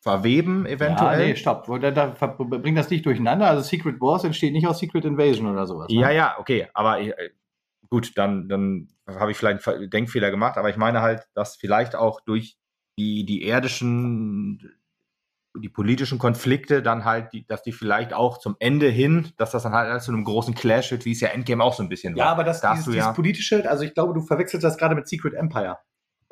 verweben, 0.00 0.66
eventuell. 0.66 1.20
Ja, 1.20 1.26
nee, 1.26 1.36
stopp. 1.36 1.66
Da, 1.80 1.90
da, 1.92 2.06
bring 2.08 2.74
das 2.74 2.90
nicht 2.90 3.06
durcheinander. 3.06 3.48
Also 3.48 3.62
Secret 3.62 4.00
Wars 4.00 4.24
entsteht 4.24 4.52
nicht 4.52 4.66
aus 4.66 4.80
Secret 4.80 5.04
Invasion 5.04 5.46
oder 5.46 5.66
sowas. 5.66 5.88
Ne? 5.88 6.00
Ja, 6.00 6.10
ja, 6.10 6.36
okay. 6.38 6.68
Aber 6.74 7.00
äh, 7.00 7.30
gut, 7.88 8.18
dann, 8.18 8.48
dann 8.48 8.88
habe 9.06 9.30
ich 9.30 9.36
vielleicht 9.36 9.66
einen 9.68 9.90
Denkfehler 9.90 10.30
gemacht, 10.30 10.58
aber 10.58 10.70
ich 10.70 10.76
meine 10.76 11.02
halt, 11.02 11.28
dass 11.34 11.56
vielleicht 11.56 11.94
auch 11.94 12.20
durch 12.20 12.58
die, 12.98 13.24
die 13.24 13.44
erdischen, 13.44 14.72
die 15.54 15.68
politischen 15.68 16.18
Konflikte 16.18 16.82
dann 16.82 17.04
halt, 17.04 17.32
die, 17.32 17.46
dass 17.46 17.62
die 17.62 17.72
vielleicht 17.72 18.14
auch 18.14 18.38
zum 18.38 18.56
Ende 18.58 18.88
hin, 18.88 19.32
dass 19.36 19.50
das 19.50 19.64
dann 19.64 19.72
halt 19.72 20.02
zu 20.02 20.12
einem 20.12 20.24
großen 20.24 20.54
Clash 20.54 20.90
wird, 20.90 21.04
wie 21.04 21.12
es 21.12 21.20
ja 21.20 21.28
Endgame 21.28 21.62
auch 21.62 21.74
so 21.74 21.82
ein 21.82 21.88
bisschen 21.88 22.14
war. 22.14 22.24
Ja, 22.24 22.30
aber 22.30 22.44
das, 22.44 22.60
da 22.60 22.72
dieses, 22.72 22.86
dieses 22.86 22.98
ja 22.98 23.12
politische, 23.12 23.68
also 23.68 23.84
ich 23.84 23.94
glaube, 23.94 24.14
du 24.14 24.22
verwechselst 24.22 24.64
das 24.64 24.78
gerade 24.78 24.94
mit 24.94 25.08
Secret 25.08 25.34
Empire. 25.34 25.78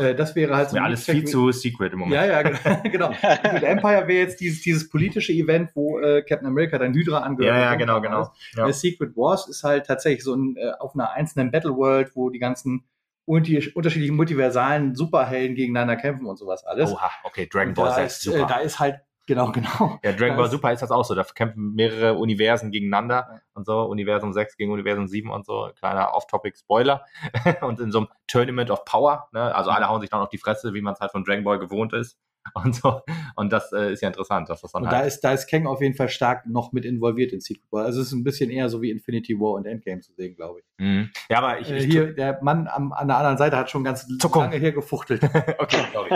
Äh, 0.01 0.15
das 0.15 0.35
wäre 0.35 0.57
halt 0.57 0.71
so. 0.71 0.77
Ja, 0.77 0.85
alles 0.85 1.05
viel 1.05 1.25
zu 1.25 1.53
secret 1.53 1.93
im 1.93 1.99
Moment. 1.99 2.15
Ja, 2.15 2.41
ja, 2.41 2.43
genau. 2.85 3.13
Secret 3.13 3.63
Empire 3.63 4.09
wäre 4.09 4.21
jetzt 4.21 4.41
dieses, 4.41 4.63
dieses 4.63 4.89
politische 4.89 5.33
Event, 5.33 5.71
wo 5.75 5.99
äh, 5.99 6.23
Captain 6.23 6.47
America 6.47 6.79
dann 6.79 6.95
Hydra 6.95 7.19
angehört. 7.19 7.55
Ja, 7.55 7.63
ja, 7.63 7.75
genau, 7.75 8.01
genau. 8.01 8.33
Ja. 8.57 8.73
Secret 8.73 9.15
Wars 9.17 9.47
ist 9.49 9.63
halt 9.63 9.87
tatsächlich 9.87 10.25
so 10.25 10.35
ein, 10.35 10.57
äh, 10.57 10.73
auf 10.79 10.95
einer 10.95 11.11
einzelnen 11.13 11.51
Battle 11.51 11.77
World, 11.77 12.13
wo 12.15 12.31
die 12.31 12.39
ganzen 12.39 12.85
unterschiedlichen 13.27 14.17
multiversalen 14.17 14.95
Superhelden 14.95 15.55
gegeneinander 15.55 15.97
kämpfen 15.97 16.27
und 16.27 16.37
sowas 16.37 16.65
alles. 16.65 16.91
Oha, 16.91 17.11
okay, 17.23 17.47
Dragon 17.47 17.75
Ball 17.75 17.95
Z, 17.95 18.07
ist, 18.07 18.23
super. 18.23 18.39
Äh, 18.39 18.47
da 18.47 18.57
ist 18.57 18.81
halt 18.81 19.01
Genau, 19.31 19.53
genau. 19.53 20.01
Ja, 20.03 20.11
Dragon 20.11 20.37
Ball 20.37 20.51
Super 20.51 20.73
ist 20.73 20.83
das 20.83 20.91
auch 20.91 21.05
so. 21.05 21.15
Da 21.15 21.23
kämpfen 21.23 21.77
mehrere 21.77 22.15
Universen 22.15 22.73
gegeneinander 22.73 23.29
ja. 23.31 23.41
und 23.55 23.65
so. 23.65 23.83
Universum 23.83 24.33
6 24.33 24.57
gegen 24.57 24.73
Universum 24.73 25.07
7 25.07 25.31
und 25.31 25.47
so. 25.47 25.71
Kleiner 25.79 26.15
Off-Topic-Spoiler. 26.15 27.07
und 27.61 27.79
in 27.79 27.93
so 27.93 27.99
einem 27.99 28.09
Tournament 28.27 28.73
of 28.73 28.85
Power, 28.85 29.29
ne? 29.33 29.55
also 29.55 29.71
alle 29.71 29.89
hauen 29.89 30.01
sich 30.01 30.11
dann 30.11 30.21
auf 30.21 30.31
die 30.31 30.39
Fresse, 30.39 30.75
wie 30.75 30.81
man 30.81 30.95
es 30.95 31.01
halt 31.01 31.13
von 31.13 31.23
Dragon 31.23 31.45
Ball 31.45 31.61
gewohnt 31.61 31.93
ist. 31.93 32.19
Und 32.55 32.75
so. 32.75 33.03
Und 33.37 33.53
das 33.53 33.71
äh, 33.73 33.93
ist 33.93 34.01
ja 34.01 34.09
interessant, 34.09 34.49
dass 34.49 34.63
das 34.63 34.73
dann 34.73 34.83
und 34.83 34.89
halt 34.89 35.03
da 35.03 35.07
ist, 35.07 35.21
da 35.21 35.33
ist 35.33 35.47
Kang 35.47 35.67
auf 35.67 35.83
jeden 35.83 35.95
Fall 35.95 36.09
stark 36.09 36.47
noch 36.47 36.73
mit 36.73 36.87
involviert 36.87 37.33
in 37.33 37.41
Secret 37.41 37.71
War. 37.71 37.85
Also 37.85 38.01
es 38.01 38.09
ist 38.09 38.13
ein 38.15 38.25
bisschen 38.25 38.51
eher 38.51 38.71
so 38.71 38.81
wie 38.81 38.91
Infinity 38.91 39.39
War 39.39 39.53
und 39.53 39.67
Endgame 39.67 40.01
zu 40.01 40.15
sehen, 40.15 40.35
glaube 40.37 40.61
ich. 40.61 40.65
Mhm. 40.79 41.11
Ja, 41.29 41.39
aber 41.39 41.61
ich, 41.61 41.71
äh, 41.71 41.81
hier, 41.81 42.15
der 42.15 42.43
Mann 42.43 42.67
am, 42.67 42.93
an 42.93 43.09
der 43.09 43.19
anderen 43.19 43.37
Seite 43.37 43.59
hat 43.59 43.71
schon 43.71 43.85
ganz 43.85 44.07
Zuckung. 44.19 44.45
lange 44.45 44.57
hier 44.57 44.73
gefuchtelt. 44.73 45.23
okay, 45.59 45.85
sorry. 45.93 46.11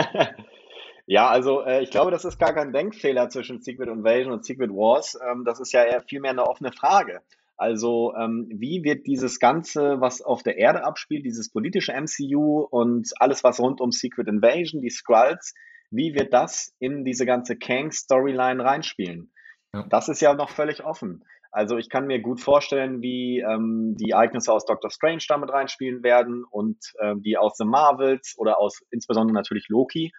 Ja, 1.07 1.29
also 1.29 1.61
äh, 1.61 1.83
ich 1.83 1.91
glaube, 1.91 2.11
das 2.11 2.25
ist 2.25 2.39
gar 2.39 2.53
kein 2.53 2.73
Denkfehler 2.73 3.29
zwischen 3.29 3.61
Secret 3.61 3.89
Invasion 3.89 4.33
und 4.33 4.43
Secret 4.43 4.71
Wars. 4.71 5.17
Ähm, 5.23 5.43
das 5.45 5.59
ist 5.59 5.71
ja 5.71 5.83
eher 5.83 6.01
vielmehr 6.01 6.31
eine 6.31 6.47
offene 6.47 6.71
Frage. 6.71 7.21
Also 7.57 8.13
ähm, 8.15 8.49
wie 8.49 8.83
wird 8.83 9.05
dieses 9.05 9.39
Ganze, 9.39 10.01
was 10.01 10.21
auf 10.21 10.43
der 10.43 10.57
Erde 10.57 10.83
abspielt, 10.83 11.25
dieses 11.25 11.51
politische 11.51 11.93
MCU 11.93 12.67
und 12.69 13.11
alles, 13.19 13.43
was 13.43 13.59
rund 13.59 13.79
um 13.81 13.91
Secret 13.91 14.27
Invasion, 14.27 14.81
die 14.81 14.89
Skrulls, 14.89 15.53
wie 15.89 16.15
wird 16.15 16.33
das 16.33 16.75
in 16.79 17.05
diese 17.05 17.25
ganze 17.25 17.55
Kang-Storyline 17.55 18.63
reinspielen? 18.63 19.31
Ja. 19.73 19.85
Das 19.89 20.09
ist 20.09 20.21
ja 20.21 20.33
noch 20.33 20.49
völlig 20.49 20.83
offen. 20.83 21.23
Also 21.51 21.77
ich 21.77 21.89
kann 21.89 22.07
mir 22.07 22.19
gut 22.19 22.41
vorstellen, 22.41 23.01
wie 23.01 23.39
ähm, 23.39 23.95
die 23.97 24.09
Ereignisse 24.09 24.51
aus 24.51 24.65
Doctor 24.65 24.89
Strange 24.89 25.23
damit 25.29 25.49
reinspielen 25.51 26.03
werden 26.03 26.43
und 26.43 26.77
äh, 26.99 27.15
die 27.17 27.37
aus 27.37 27.55
The 27.55 27.63
Marvels 27.63 28.35
oder 28.37 28.59
aus 28.59 28.81
insbesondere 28.91 29.33
natürlich 29.33 29.69
Loki 29.69 30.11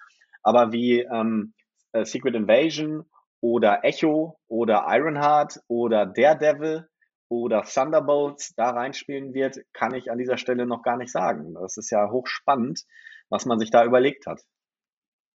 aber 0.47 0.71
wie 0.71 1.01
ähm, 1.01 1.55
äh, 1.93 2.05
Secret 2.05 2.37
Invasion 2.37 3.05
oder 3.41 3.85
Echo 3.85 4.39
oder 4.47 4.87
Ironheart 4.89 5.59
oder 5.67 6.07
Daredevil 6.07 6.89
oder 7.29 7.63
Thunderbolts 7.63 8.55
da 8.55 8.71
reinspielen 8.71 9.35
wird, 9.35 9.59
kann 9.73 9.93
ich 9.93 10.09
an 10.09 10.19
dieser 10.19 10.39
Stelle 10.39 10.65
noch 10.65 10.85
gar 10.85 10.97
nicht 10.97 11.11
sagen. 11.11 11.55
Das 11.55 11.77
ist 11.77 11.91
ja 11.91 12.11
hochspannend, 12.11 12.85
was 13.29 13.45
man 13.45 13.59
sich 13.59 13.73
da 13.73 13.85
überlegt 13.85 14.29
hat. 14.29 14.41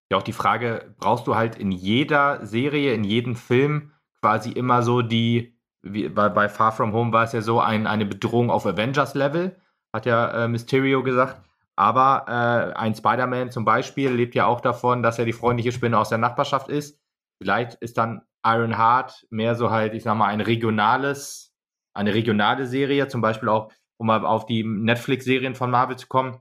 Ja, 0.09 0.17
auch 0.17 0.23
die 0.23 0.31
Frage, 0.31 0.95
brauchst 0.97 1.27
du 1.27 1.35
halt 1.35 1.57
in 1.57 1.73
jeder 1.73 2.45
Serie, 2.45 2.93
in 2.93 3.03
jedem 3.03 3.35
Film 3.35 3.91
quasi 4.21 4.51
immer 4.51 4.81
so 4.81 5.01
die, 5.01 5.57
wie, 5.81 6.07
bei, 6.07 6.29
bei 6.29 6.47
Far 6.47 6.71
From 6.71 6.93
Home 6.93 7.11
war 7.11 7.25
es 7.25 7.33
ja 7.33 7.41
so, 7.41 7.59
ein, 7.59 7.85
eine 7.85 8.05
Bedrohung 8.05 8.49
auf 8.49 8.65
Avengers-Level, 8.65 9.59
hat 9.93 10.05
ja 10.05 10.45
äh, 10.45 10.47
Mysterio 10.47 11.03
gesagt. 11.03 11.41
Aber 11.81 12.25
äh, 12.27 12.77
ein 12.77 12.93
Spider-Man 12.93 13.49
zum 13.49 13.65
Beispiel 13.65 14.11
lebt 14.11 14.35
ja 14.35 14.45
auch 14.45 14.61
davon, 14.61 15.01
dass 15.01 15.17
er 15.17 15.25
die 15.25 15.33
freundliche 15.33 15.71
Spinne 15.71 15.97
aus 15.97 16.09
der 16.09 16.19
Nachbarschaft 16.19 16.69
ist. 16.69 17.01
Vielleicht 17.41 17.73
ist 17.81 17.97
dann 17.97 18.21
Iron 18.45 18.77
Heart 18.77 19.25
mehr 19.31 19.55
so 19.55 19.71
halt, 19.71 19.95
ich 19.95 20.03
sag 20.03 20.15
mal, 20.15 20.27
ein 20.27 20.41
regionales, 20.41 21.55
eine 21.95 22.13
regionale 22.13 22.67
Serie, 22.67 23.07
zum 23.07 23.21
Beispiel 23.21 23.49
auch, 23.49 23.71
um 23.97 24.05
mal 24.05 24.23
auf 24.27 24.45
die 24.45 24.63
Netflix-Serien 24.63 25.55
von 25.55 25.71
Marvel 25.71 25.97
zu 25.97 26.05
kommen. 26.05 26.39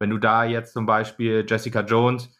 Wenn 0.00 0.10
du 0.10 0.18
da 0.18 0.44
jetzt 0.44 0.72
zum 0.72 0.86
Beispiel 0.86 1.44
Jessica 1.48 1.80
Jones 1.80 2.32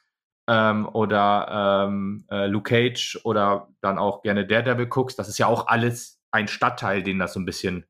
ähm, 0.49 0.87
oder 0.87 1.89
ähm, 1.89 2.27
äh, 2.31 2.47
Luke 2.47 2.71
Cage 2.71 3.19
oder 3.25 3.75
dann 3.81 3.99
auch 3.99 4.23
gerne 4.23 4.47
Daredevil 4.47 4.87
guckst, 4.87 5.19
das 5.19 5.29
ist 5.29 5.39
ja 5.39 5.49
auch 5.49 5.67
alles 5.67 6.23
ein 6.31 6.47
Stadtteil, 6.47 7.03
den 7.03 7.19
das 7.19 7.33
so 7.33 7.41
ein 7.41 7.45
bisschen 7.45 7.87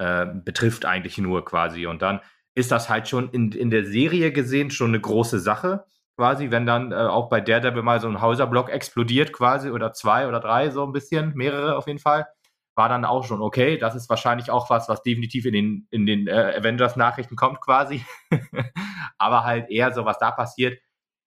äh, 0.00 0.26
betrifft 0.26 0.84
eigentlich 0.84 1.16
nur 1.18 1.44
quasi. 1.44 1.86
Und 1.86 2.02
dann 2.02 2.20
ist 2.54 2.70
das 2.70 2.88
halt 2.88 3.08
schon 3.08 3.30
in, 3.30 3.52
in 3.52 3.70
der 3.70 3.84
Serie 3.84 4.32
gesehen 4.32 4.70
schon 4.70 4.90
eine 4.90 5.00
große 5.00 5.40
Sache 5.40 5.84
quasi, 6.16 6.50
wenn 6.50 6.66
dann 6.66 6.92
äh, 6.92 6.96
auch 6.96 7.28
bei 7.28 7.40
Daredevil 7.40 7.82
mal 7.82 8.00
so 8.00 8.08
ein 8.08 8.20
Häuserblock 8.20 8.70
explodiert 8.70 9.32
quasi 9.32 9.70
oder 9.70 9.92
zwei 9.92 10.28
oder 10.28 10.40
drei 10.40 10.70
so 10.70 10.84
ein 10.84 10.92
bisschen, 10.92 11.34
mehrere 11.34 11.76
auf 11.76 11.86
jeden 11.86 11.98
Fall, 11.98 12.26
war 12.76 12.88
dann 12.88 13.04
auch 13.04 13.24
schon 13.24 13.42
okay. 13.42 13.78
Das 13.78 13.94
ist 13.94 14.08
wahrscheinlich 14.08 14.50
auch 14.50 14.70
was, 14.70 14.88
was 14.88 15.02
definitiv 15.02 15.46
in 15.46 15.52
den, 15.52 15.88
in 15.90 16.06
den 16.06 16.26
äh, 16.26 16.54
Avengers-Nachrichten 16.58 17.36
kommt 17.36 17.60
quasi. 17.60 18.04
Aber 19.18 19.44
halt 19.44 19.70
eher 19.70 19.92
so, 19.92 20.04
was 20.04 20.18
da 20.18 20.30
passiert, 20.30 20.78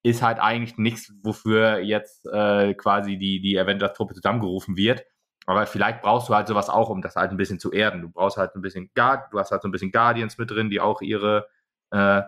ist 0.04 0.22
halt 0.22 0.40
eigentlich 0.40 0.78
nichts, 0.78 1.14
wofür 1.24 1.80
jetzt 1.80 2.26
äh, 2.28 2.74
quasi 2.76 3.18
die, 3.18 3.42
die 3.42 3.60
Avengers-Truppe 3.60 4.14
zusammengerufen 4.14 4.78
wird. 4.78 5.04
Aber 5.48 5.66
vielleicht 5.66 6.02
brauchst 6.02 6.28
du 6.28 6.36
halt 6.36 6.48
sowas 6.48 6.70
auch, 6.70 6.90
um 6.90 7.02
das 7.02 7.16
halt 7.16 7.32
ein 7.32 7.38
bisschen 7.38 7.58
zu 7.58 7.72
erden. 7.72 8.02
Du 8.02 8.10
brauchst 8.10 8.38
halt 8.38 8.54
ein 8.56 8.62
bisschen 8.62 8.92
Guard, 8.94 9.32
du 9.32 9.40
hast 9.40 9.52
halt 9.52 9.62
so 9.62 9.68
ein 9.70 9.72
bisschen 9.72 9.92
Guardians 9.92 10.38
mit 10.38 10.52
drin, 10.52 10.70
die 10.70 10.82
auch 10.82 11.02
ihre, 11.02 11.48
äh, 11.92 12.22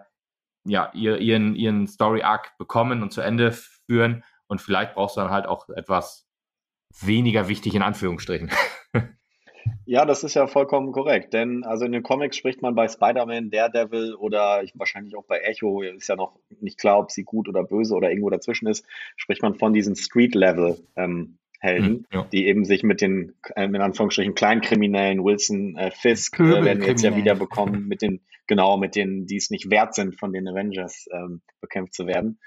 ja, 0.65 0.89
ihr, 0.93 1.17
ihren, 1.17 1.53
ihren 1.53 1.85
Story-Arc 1.87 2.57
bekommen 2.57 3.03
und 3.03 3.11
zu 3.11 3.21
Ende 3.21 3.51
führen. 3.51 4.23
Und 4.47 4.61
vielleicht 4.61 4.95
brauchst 4.95 5.17
du 5.17 5.21
dann 5.21 5.31
halt 5.31 5.47
auch 5.47 5.67
etwas 5.69 6.27
weniger 7.01 7.49
wichtig 7.49 7.75
in 7.75 7.81
Anführungsstrichen. 7.81 8.51
Ja, 9.85 10.05
das 10.05 10.23
ist 10.23 10.35
ja 10.35 10.47
vollkommen 10.47 10.91
korrekt, 10.91 11.33
denn 11.33 11.63
also 11.63 11.85
in 11.85 11.91
den 11.91 12.03
Comics 12.03 12.37
spricht 12.37 12.61
man 12.61 12.75
bei 12.75 12.87
Spider-Man, 12.87 13.49
Daredevil 13.49 14.13
oder 14.15 14.63
ich, 14.63 14.71
wahrscheinlich 14.75 15.15
auch 15.15 15.25
bei 15.25 15.39
Echo, 15.39 15.81
ist 15.81 16.07
ja 16.07 16.15
noch 16.15 16.39
nicht 16.61 16.79
klar, 16.79 16.99
ob 16.99 17.11
sie 17.11 17.23
gut 17.23 17.49
oder 17.49 17.63
böse 17.63 17.95
oder 17.95 18.09
irgendwo 18.09 18.29
dazwischen 18.29 18.67
ist, 18.67 18.85
spricht 19.15 19.41
man 19.41 19.55
von 19.55 19.73
diesen 19.73 19.95
Street-Level 19.95 20.77
ähm, 20.95 21.38
Helden, 21.59 21.89
mhm, 21.91 22.05
ja. 22.11 22.27
die 22.31 22.47
eben 22.47 22.63
sich 22.63 22.83
mit 22.83 23.01
den, 23.01 23.35
äh, 23.55 23.65
in 23.65 23.75
Anführungsstrichen, 23.75 24.33
Kleinkriminellen, 24.33 25.23
Wilson, 25.23 25.75
äh, 25.75 25.91
Fisk, 25.91 26.39
äh, 26.39 26.63
werden 26.63 26.83
jetzt 26.83 27.03
ja 27.03 27.15
wieder 27.15 27.35
bekommen, 27.35 27.87
mit 27.87 28.01
den, 28.01 28.21
genau, 28.47 28.77
mit 28.77 28.95
denen, 28.95 29.25
die 29.25 29.35
es 29.35 29.49
nicht 29.49 29.69
wert 29.69 29.93
sind, 29.93 30.17
von 30.17 30.31
den 30.31 30.47
Avengers 30.47 31.07
ähm, 31.11 31.41
bekämpft 31.59 31.93
zu 31.93 32.07
werden, 32.07 32.39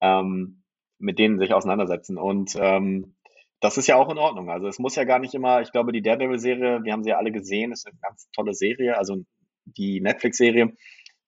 ähm, 0.00 0.62
mit 0.98 1.18
denen 1.18 1.40
sich 1.40 1.52
auseinandersetzen. 1.52 2.18
Und 2.18 2.56
ähm, 2.56 3.16
das 3.60 3.78
ist 3.78 3.88
ja 3.88 3.96
auch 3.96 4.10
in 4.10 4.18
Ordnung. 4.18 4.48
Also 4.48 4.68
es 4.68 4.78
muss 4.78 4.94
ja 4.94 5.04
gar 5.04 5.18
nicht 5.18 5.34
immer, 5.34 5.60
ich 5.60 5.72
glaube, 5.72 5.92
die 5.92 6.02
Daredevil-Serie, 6.02 6.84
wir 6.84 6.92
haben 6.92 7.02
sie 7.02 7.10
ja 7.10 7.18
alle 7.18 7.32
gesehen, 7.32 7.72
ist 7.72 7.86
eine 7.86 7.98
ganz 8.00 8.28
tolle 8.30 8.54
Serie, 8.54 8.96
also 8.96 9.24
die 9.64 10.00
Netflix-Serie. 10.00 10.72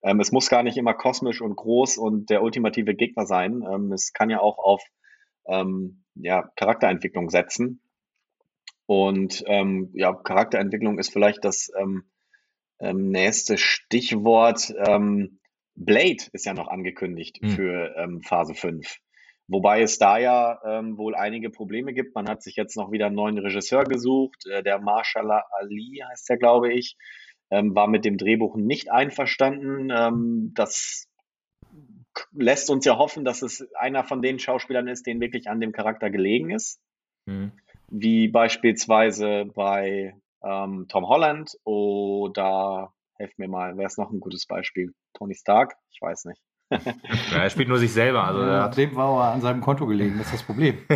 Ähm, 0.03 0.21
es 0.21 0.31
muss 0.31 0.49
gar 0.49 0.63
nicht 0.63 0.77
immer 0.77 0.95
kosmisch 0.95 1.41
und 1.41 1.57
groß 1.57 1.99
und 1.99 2.31
der 2.31 2.45
ultimative 2.45 2.95
Gegner 2.95 3.27
sein. 3.27 3.65
Ähm, 3.69 3.91
es 3.91 4.13
kann 4.13 4.31
ja 4.31 4.41
auch 4.41 4.59
auf 4.59 4.85
ähm, 5.47 6.04
ja, 6.15 6.51
Charakterentwicklung 6.57 7.31
setzen. 7.31 7.81
Und 8.87 9.43
ähm, 9.47 9.91
ja, 9.95 10.13
Charakterentwicklung 10.13 10.99
ist 10.99 11.13
vielleicht 11.13 11.45
das 11.45 11.71
ähm, 11.79 12.05
ähm, 12.81 13.11
nächste 13.11 13.57
Stichwort. 13.57 14.75
Ähm, 14.87 15.39
Blade 15.75 16.25
ist 16.33 16.47
ja 16.47 16.55
noch 16.55 16.69
angekündigt 16.69 17.41
mhm. 17.43 17.49
für 17.51 17.97
ähm, 17.97 18.21
Phase 18.23 18.55
5. 18.55 18.99
Wobei 19.47 19.83
es 19.83 19.99
da 19.99 20.19
ja 20.19 20.59
ähm, 20.65 20.97
wohl 20.97 21.15
einige 21.15 21.51
Probleme 21.51 21.93
gibt. 21.93 22.15
Man 22.15 22.29
hat 22.29 22.43
sich 22.43 22.57
jetzt 22.57 22.77
noch 22.77 22.93
wieder 22.93 23.07
einen 23.07 23.17
neuen 23.17 23.39
Regisseur 23.39 23.85
gesucht. 23.85 24.47
Äh, 24.47 24.63
der 24.63 24.79
Marshall 24.79 25.31
Ali 25.31 26.03
heißt 26.09 26.29
der, 26.29 26.39
glaube 26.39 26.73
ich, 26.73 26.97
ähm, 27.51 27.75
war 27.75 27.87
mit 27.87 28.05
dem 28.05 28.17
Drehbuch 28.17 28.57
nicht 28.57 28.91
einverstanden. 28.91 29.91
Ähm, 29.91 30.53
das 30.55 31.09
lässt 32.33 32.71
uns 32.71 32.85
ja 32.85 32.97
hoffen, 32.97 33.25
dass 33.25 33.43
es 33.43 33.67
einer 33.75 34.05
von 34.05 34.23
den 34.23 34.39
Schauspielern 34.39 34.89
ist, 34.89 35.07
denen 35.07 35.21
wirklich 35.21 35.49
an 35.49 35.61
dem 35.61 35.73
Charakter 35.73 36.11
gelegen 36.11 36.51
ist. 36.51 36.81
Mhm. 37.27 37.53
Wie 37.89 38.29
beispielsweise 38.29 39.47
bei 39.55 40.17
ähm, 40.43 40.87
Tom 40.89 41.09
Holland 41.09 41.57
oder, 41.65 42.93
helft 43.17 43.39
mir 43.39 43.49
mal, 43.49 43.77
wer 43.77 43.87
ist 43.87 43.99
noch 43.99 44.11
ein 44.11 44.21
gutes 44.21 44.47
Beispiel? 44.47 44.95
Tony 45.15 45.35
Stark? 45.35 45.75
Ich 45.91 46.01
weiß 46.01 46.27
nicht. 46.27 46.41
ja, 46.71 47.43
er 47.43 47.51
spielt 47.51 47.69
nur 47.69 47.79
sich 47.79 47.93
selber. 47.93 48.25
Also 48.25 48.43
ja, 48.43 48.69
dem 48.69 48.97
war 48.97 49.27
er 49.27 49.33
an 49.33 49.41
seinem 49.41 49.61
Konto 49.61 49.87
gelegen, 49.87 50.19
das 50.19 50.27
ist 50.27 50.35
das 50.35 50.43
Problem. 50.43 50.79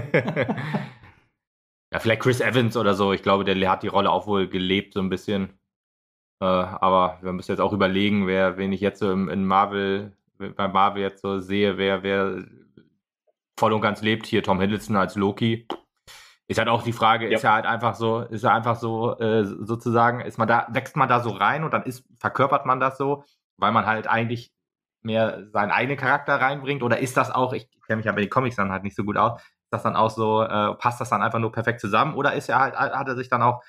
ja, 1.93 1.99
vielleicht 1.99 2.23
Chris 2.23 2.41
Evans 2.41 2.77
oder 2.77 2.95
so. 2.95 3.13
Ich 3.13 3.23
glaube, 3.23 3.45
der 3.45 3.71
hat 3.71 3.83
die 3.83 3.89
Rolle 3.89 4.11
auch 4.11 4.27
wohl 4.27 4.49
gelebt, 4.49 4.95
so 4.95 5.01
ein 5.01 5.11
bisschen. 5.11 5.59
Äh, 6.41 6.47
aber 6.47 7.19
wir 7.23 7.33
müssen 7.33 7.53
jetzt 7.53 7.61
auch 7.61 7.73
überlegen, 7.73 8.27
wer, 8.27 8.57
wen 8.57 8.73
ich 8.73 8.81
jetzt 8.81 9.01
so 9.01 9.13
im, 9.13 9.29
in 9.29 9.45
Marvel 9.45 10.18
bei 10.39 10.69
Marvel 10.69 11.03
jetzt 11.03 11.23
so 11.23 11.41
sehe, 11.41 11.77
wer, 11.77 12.03
wer 12.03 12.45
voll 13.59 13.73
und 13.73 13.81
ganz 13.81 14.03
lebt, 14.03 14.27
hier 14.27 14.43
Tom 14.43 14.61
Hiddleston 14.61 14.97
als 14.97 15.17
Loki, 15.17 15.67
ist 16.49 16.59
halt 16.59 16.69
auch 16.69 16.83
die 16.83 16.93
Frage, 16.93 17.29
ja. 17.29 17.37
ist 17.37 17.45
er 17.45 17.53
halt 17.53 17.67
einfach 17.67 17.95
so, 17.95 18.21
ist 18.21 18.45
er 18.45 18.55
einfach 18.55 18.77
so, 18.77 19.19
äh, 19.19 19.45
sozusagen, 19.45 20.21
ist 20.21 20.39
man 20.39 20.49
da, 20.49 20.67
wächst 20.71 20.97
man 20.97 21.09
da 21.09 21.21
so 21.21 21.31
rein 21.31 21.63
und 21.63 21.73
dann 21.73 21.83
ist, 21.83 22.05
verkörpert 22.19 22.65
man 22.65 22.81
das 22.81 22.97
so, 22.97 23.25
weil 23.59 23.73
man 23.73 23.85
halt 23.85 24.07
eigentlich 24.07 24.53
mehr 25.03 25.47
seinen 25.53 25.71
eigenen 25.71 25.99
Charakter 25.99 26.41
reinbringt? 26.41 26.83
Oder 26.83 27.01
ist 27.01 27.17
das 27.17 27.31
auch, 27.31 27.53
ich 27.53 27.69
kenne 27.87 27.99
mich 27.99 28.07
ja 28.07 28.13
bei 28.13 28.23
den 28.23 28.31
Comics 28.31 28.57
dann 28.57 28.71
halt 28.71 28.83
nicht 28.83 28.97
so 28.97 29.05
gut 29.05 29.19
aus, 29.19 29.41
ist 29.41 29.73
das 29.73 29.83
dann 29.83 29.97
auch 29.97 30.11
so, 30.11 30.43
äh, 30.43 30.75
passt 30.77 31.01
das 31.01 31.11
dann 31.11 31.23
einfach 31.23 31.39
nur 31.39 31.53
perfekt 31.53 31.81
zusammen? 31.81 32.15
Oder 32.15 32.33
ist 32.33 32.49
er 32.49 32.61
halt, 32.61 32.75
hat 32.75 33.09
er 33.09 33.17
sich 33.17 33.29
dann 33.29 33.43
auch 33.43 33.63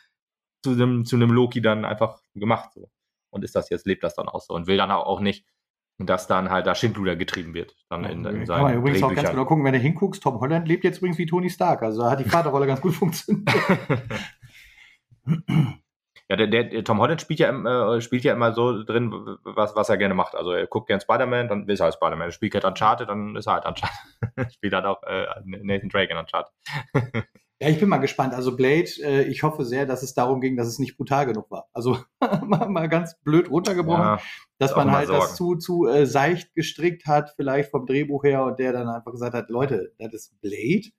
zu 0.63 0.71
einem, 0.71 1.03
zu 1.03 1.17
Loki 1.17 1.61
dann 1.61 1.83
einfach 1.83 2.21
gemacht 2.33 2.71
so? 2.73 2.89
Und 3.29 3.43
ist 3.43 3.55
das 3.55 3.69
jetzt, 3.69 3.85
lebt 3.85 4.03
das 4.03 4.15
dann 4.15 4.29
auch 4.29 4.41
so 4.41 4.53
und 4.53 4.67
will 4.67 4.77
dann 4.77 4.89
auch 4.89 5.19
nicht 5.19 5.45
und 5.99 6.09
dass 6.09 6.27
dann 6.27 6.49
halt 6.49 6.65
da 6.65 6.73
Schindluder 6.75 7.15
getrieben 7.17 7.53
wird. 7.53 7.75
Dann 7.89 8.05
in, 8.05 8.25
in 8.25 8.45
Kann 8.45 8.61
man 8.61 8.75
übrigens 8.75 9.03
auch 9.03 9.13
ganz 9.13 9.29
genau 9.29 9.45
gucken, 9.45 9.65
wenn 9.65 9.73
du 9.73 9.79
hinguckst, 9.79 10.23
Tom 10.23 10.39
Holland 10.39 10.67
lebt 10.67 10.85
jetzt 10.85 10.97
übrigens 10.99 11.17
wie 11.17 11.25
Tony 11.25 11.49
Stark. 11.49 11.83
Also 11.83 12.01
da 12.01 12.11
hat 12.11 12.19
die 12.19 12.23
Vaterrolle 12.29 12.65
ganz 12.65 12.79
gut 12.79 12.93
funktioniert. 12.93 13.49
ja, 16.29 16.35
der, 16.37 16.47
der, 16.47 16.83
Tom 16.85 16.99
Holland 16.99 17.19
spielt 17.19 17.41
ja, 17.41 17.95
äh, 17.95 18.01
spielt 18.01 18.23
ja 18.23 18.33
immer 18.33 18.53
so 18.53 18.81
drin, 18.83 19.11
was, 19.43 19.75
was 19.75 19.89
er 19.89 19.97
gerne 19.97 20.13
macht. 20.13 20.35
Also 20.35 20.53
er 20.53 20.67
guckt 20.67 20.87
gerne 20.87 21.01
Spider-Man, 21.01 21.49
dann 21.49 21.67
ist 21.67 21.81
er 21.81 21.85
halt 21.85 21.95
Spider-Man. 21.95 22.29
Er 22.29 22.31
spielt 22.31 22.53
halt 22.53 22.63
Uncharted, 22.63 23.09
dann 23.09 23.35
ist 23.35 23.47
er 23.47 23.55
halt 23.55 23.65
Uncharted. 23.65 24.53
spielt 24.53 24.73
halt 24.73 24.85
auch 24.85 25.03
äh, 25.03 25.25
Nathan 25.43 25.89
Drake 25.89 26.11
in 26.11 26.17
Uncharted. 26.17 26.53
Ja, 27.61 27.67
ich 27.67 27.79
bin 27.79 27.89
mal 27.89 27.97
gespannt. 27.97 28.33
Also 28.33 28.55
Blade, 28.55 28.89
äh, 29.03 29.23
ich 29.23 29.43
hoffe 29.43 29.65
sehr, 29.65 29.85
dass 29.85 30.01
es 30.01 30.13
darum 30.13 30.39
ging, 30.39 30.55
dass 30.55 30.67
es 30.67 30.79
nicht 30.79 30.95
brutal 30.95 31.25
genug 31.25 31.51
war. 31.51 31.67
Also 31.73 31.97
mal, 32.45 32.69
mal 32.69 32.87
ganz 32.87 33.19
blöd 33.21 33.49
runtergebrochen, 33.49 34.01
ja, 34.01 34.19
dass 34.59 34.75
man 34.75 34.91
halt 34.91 35.09
das 35.09 35.35
zu, 35.35 35.55
zu 35.55 35.85
äh, 35.85 36.05
seicht 36.05 36.53
gestrickt 36.55 37.05
hat, 37.05 37.33
vielleicht 37.35 37.69
vom 37.71 37.85
Drehbuch 37.85 38.23
her, 38.23 38.45
und 38.45 38.59
der 38.59 38.71
dann 38.71 38.87
einfach 38.87 39.11
gesagt 39.11 39.33
hat, 39.33 39.49
Leute, 39.49 39.93
das 39.97 40.13
ist 40.13 40.41
Blade, 40.41 40.89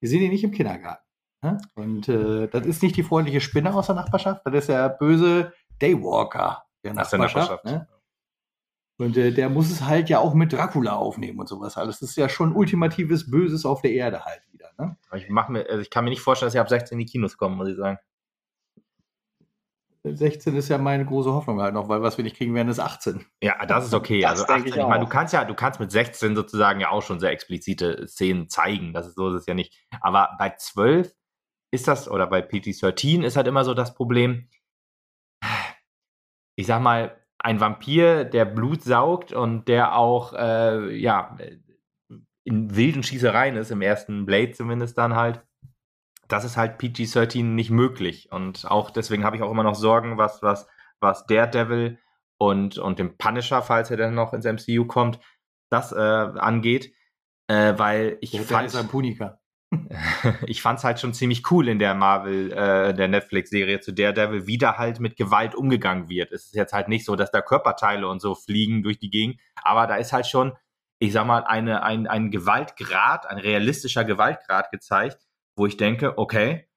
wir 0.00 0.08
sind 0.08 0.20
hier 0.20 0.30
nicht 0.30 0.44
im 0.44 0.50
Kindergarten. 0.50 1.04
Ne? 1.42 1.58
Und 1.76 2.08
äh, 2.08 2.48
das 2.48 2.66
ist 2.66 2.82
nicht 2.82 2.96
die 2.96 3.04
freundliche 3.04 3.40
Spinne 3.40 3.72
aus 3.72 3.86
der 3.86 3.94
Nachbarschaft, 3.94 4.42
das 4.44 4.54
ist 4.54 4.68
der 4.68 4.88
böse 4.88 5.52
Daywalker 5.78 6.64
der 6.82 6.94
Nachbarschaft. 6.94 7.12
Der 7.12 7.42
Nachbarschaft. 7.42 7.64
Ne? 7.64 7.88
Und 8.98 9.16
äh, 9.16 9.32
der 9.32 9.48
muss 9.48 9.70
es 9.70 9.84
halt 9.84 10.08
ja 10.08 10.18
auch 10.18 10.34
mit 10.34 10.52
Dracula 10.52 10.94
aufnehmen 10.94 11.38
und 11.38 11.48
sowas 11.48 11.76
alles. 11.76 12.00
Das 12.00 12.10
ist 12.10 12.16
ja 12.16 12.28
schon 12.28 12.52
ultimatives 12.52 13.30
Böses 13.30 13.64
auf 13.64 13.80
der 13.80 13.92
Erde 13.92 14.24
halt 14.24 14.42
wieder. 14.52 14.70
Ne? 14.76 14.96
Ich, 15.14 15.28
mach 15.28 15.48
mir, 15.48 15.66
also 15.68 15.80
ich 15.80 15.90
kann 15.90 16.02
mir 16.04 16.10
nicht 16.10 16.20
vorstellen, 16.20 16.48
dass 16.48 16.54
sie 16.54 16.58
ab 16.58 16.68
16 16.68 16.98
in 16.98 17.06
die 17.06 17.10
Kinos 17.10 17.36
kommen, 17.36 17.56
muss 17.56 17.68
ich 17.68 17.76
sagen. 17.76 17.98
16 20.04 20.56
ist 20.56 20.68
ja 20.68 20.78
meine 20.78 21.04
große 21.04 21.32
Hoffnung 21.32 21.60
halt 21.60 21.74
noch, 21.74 21.88
weil 21.88 22.02
was 22.02 22.16
wir 22.16 22.24
nicht 22.24 22.36
kriegen 22.36 22.54
werden, 22.54 22.68
ist 22.68 22.80
18. 22.80 23.24
Ja, 23.42 23.64
das 23.66 23.86
ist 23.86 23.94
okay. 23.94 24.20
Das 24.22 24.42
also 24.42 24.44
18, 24.52 24.66
ich, 24.66 24.76
ich 24.76 24.82
meine, 24.82 25.04
du 25.04 25.10
kannst 25.10 25.32
ja, 25.32 25.44
du 25.44 25.54
kannst 25.54 25.78
mit 25.78 25.92
16 25.92 26.34
sozusagen 26.34 26.80
ja 26.80 26.90
auch 26.90 27.02
schon 27.02 27.20
sehr 27.20 27.30
explizite 27.30 28.08
Szenen 28.08 28.48
zeigen. 28.48 28.92
Das 28.92 29.06
ist 29.06 29.14
so 29.14 29.28
ist 29.28 29.42
es 29.42 29.46
ja 29.46 29.54
nicht. 29.54 29.86
Aber 30.00 30.36
bei 30.38 30.54
12 30.56 31.14
ist 31.70 31.86
das, 31.86 32.08
oder 32.08 32.26
bei 32.26 32.40
PT13 32.40 33.22
ist 33.22 33.36
halt 33.36 33.46
immer 33.46 33.64
so 33.64 33.74
das 33.74 33.94
Problem. 33.94 34.48
Ich 36.56 36.66
sag 36.66 36.82
mal, 36.82 37.24
ein 37.38 37.60
Vampir, 37.60 38.24
der 38.24 38.44
Blut 38.44 38.82
saugt 38.82 39.32
und 39.32 39.68
der 39.68 39.96
auch, 39.96 40.32
äh, 40.34 40.94
ja, 40.96 41.36
in 42.44 42.74
wilden 42.74 43.02
Schießereien 43.02 43.56
ist, 43.56 43.70
im 43.70 43.82
ersten 43.82 44.26
Blade 44.26 44.52
zumindest 44.52 44.98
dann 44.98 45.14
halt, 45.14 45.42
das 46.28 46.44
ist 46.44 46.56
halt 46.56 46.78
PG-13 46.78 47.44
nicht 47.44 47.70
möglich. 47.70 48.32
Und 48.32 48.70
auch 48.70 48.90
deswegen 48.90 49.24
habe 49.24 49.36
ich 49.36 49.42
auch 49.42 49.50
immer 49.50 49.62
noch 49.62 49.74
Sorgen, 49.74 50.18
was, 50.18 50.42
was, 50.42 50.66
was 51.00 51.26
Daredevil 51.26 51.98
und, 52.38 52.78
und 52.78 52.98
dem 52.98 53.16
Punisher, 53.16 53.62
falls 53.62 53.90
er 53.90 53.96
dann 53.96 54.14
noch 54.14 54.32
ins 54.32 54.44
MCU 54.44 54.86
kommt, 54.86 55.20
das 55.70 55.92
äh, 55.92 55.96
angeht. 55.96 56.92
Äh, 57.48 57.78
weil 57.78 58.18
ich 58.20 58.32
der 58.32 58.42
fand. 58.42 58.66
Ist 58.66 58.76
ein 58.76 58.88
Punika. 58.88 59.40
ich 60.46 60.62
fand 60.62 60.78
es 60.78 60.84
halt 60.84 60.98
schon 61.00 61.12
ziemlich 61.12 61.50
cool 61.50 61.68
in 61.68 61.78
der 61.78 61.94
Marvel, 61.94 62.52
äh, 62.52 62.94
der 62.94 63.08
Netflix-Serie 63.08 63.80
zu 63.80 63.92
Daredevil, 63.92 64.46
wie 64.46 64.58
da 64.58 64.78
halt 64.78 65.00
mit 65.00 65.16
Gewalt 65.16 65.54
umgegangen 65.54 66.08
wird. 66.08 66.32
Es 66.32 66.46
ist 66.46 66.54
jetzt 66.54 66.72
halt 66.72 66.88
nicht 66.88 67.04
so, 67.04 67.16
dass 67.16 67.30
da 67.30 67.42
Körperteile 67.42 68.08
und 68.08 68.20
so 68.20 68.34
fliegen 68.34 68.82
durch 68.82 68.98
die 68.98 69.10
Gegend, 69.10 69.40
aber 69.62 69.86
da 69.86 69.96
ist 69.96 70.12
halt 70.12 70.26
schon, 70.26 70.52
ich 70.98 71.12
sag 71.12 71.26
mal, 71.26 71.44
eine, 71.44 71.82
ein, 71.82 72.06
ein 72.06 72.30
Gewaltgrad, 72.30 73.26
ein 73.26 73.38
realistischer 73.38 74.04
Gewaltgrad 74.04 74.70
gezeigt, 74.70 75.26
wo 75.56 75.66
ich 75.66 75.76
denke, 75.76 76.18
okay, 76.18 76.67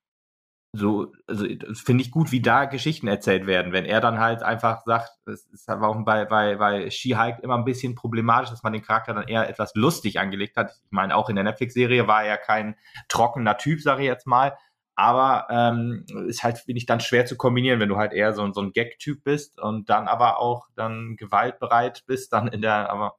so, 0.73 1.11
also 1.27 1.45
finde 1.73 2.01
ich 2.01 2.11
gut, 2.11 2.31
wie 2.31 2.41
da 2.41 2.63
Geschichten 2.65 3.07
erzählt 3.07 3.45
werden. 3.45 3.73
Wenn 3.73 3.85
er 3.85 3.99
dann 3.99 4.19
halt 4.19 4.41
einfach 4.41 4.83
sagt, 4.85 5.11
es 5.25 5.45
ist 5.47 5.69
aber 5.69 5.89
auch 5.89 6.05
bei, 6.05 6.23
bei, 6.23 6.55
bei 6.55 6.89
She-Hulk 6.89 7.39
immer 7.39 7.57
ein 7.57 7.65
bisschen 7.65 7.93
problematisch, 7.93 8.51
dass 8.51 8.63
man 8.63 8.71
den 8.71 8.81
Charakter 8.81 9.13
dann 9.13 9.27
eher 9.27 9.49
etwas 9.49 9.75
lustig 9.75 10.19
angelegt 10.19 10.55
hat. 10.55 10.71
Ich 10.85 10.91
meine, 10.91 11.15
auch 11.15 11.29
in 11.29 11.35
der 11.35 11.43
Netflix-Serie 11.43 12.07
war 12.07 12.23
er 12.23 12.37
kein 12.37 12.75
trockener 13.09 13.57
Typ, 13.57 13.81
sage 13.81 14.03
ich 14.03 14.07
jetzt 14.07 14.27
mal. 14.27 14.57
Aber 14.95 15.47
ähm, 15.49 16.05
ist 16.27 16.43
halt, 16.43 16.59
finde 16.59 16.77
ich, 16.77 16.85
dann 16.85 16.99
schwer 17.01 17.25
zu 17.25 17.35
kombinieren, 17.35 17.79
wenn 17.81 17.89
du 17.89 17.97
halt 17.97 18.13
eher 18.13 18.33
so, 18.33 18.49
so 18.53 18.61
ein 18.61 18.71
Gag-Typ 18.71 19.23
bist 19.23 19.59
und 19.59 19.89
dann 19.89 20.07
aber 20.07 20.39
auch 20.39 20.67
dann 20.75 21.17
gewaltbereit 21.17 22.03
bist, 22.07 22.31
dann 22.31 22.47
in 22.47 22.61
der, 22.61 22.89
aber 22.89 23.17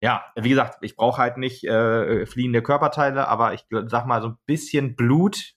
ja, 0.00 0.24
wie 0.34 0.48
gesagt, 0.48 0.78
ich 0.80 0.96
brauche 0.96 1.20
halt 1.20 1.36
nicht 1.36 1.62
äh, 1.64 2.26
fliehende 2.26 2.60
Körperteile, 2.60 3.28
aber 3.28 3.54
ich 3.54 3.64
sag 3.86 4.06
mal, 4.06 4.20
so 4.20 4.28
ein 4.28 4.38
bisschen 4.46 4.96
Blut 4.96 5.54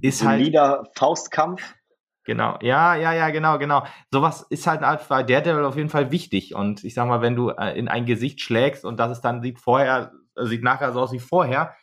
ist 0.00 0.24
halt. 0.24 0.40
Solider 0.40 0.84
Faustkampf. 0.94 1.74
Genau, 2.24 2.58
ja, 2.60 2.94
ja, 2.94 3.14
ja, 3.14 3.30
genau, 3.30 3.58
genau. 3.58 3.86
Sowas 4.12 4.44
ist 4.50 4.66
halt 4.66 4.82
bei 5.08 5.22
Daredevil 5.22 5.64
auf 5.64 5.76
jeden 5.76 5.88
Fall 5.88 6.10
wichtig. 6.10 6.54
Und 6.54 6.84
ich 6.84 6.92
sag 6.92 7.08
mal, 7.08 7.22
wenn 7.22 7.34
du 7.34 7.48
äh, 7.48 7.78
in 7.78 7.88
ein 7.88 8.04
Gesicht 8.04 8.42
schlägst 8.42 8.84
und 8.84 9.00
das 9.00 9.12
ist 9.12 9.22
dann 9.22 9.40
sieht 9.40 9.58
vorher, 9.58 10.12
äh, 10.36 10.44
sieht 10.44 10.62
nachher 10.62 10.92
so 10.92 11.00
aus 11.00 11.12
wie 11.12 11.20
vorher, 11.20 11.74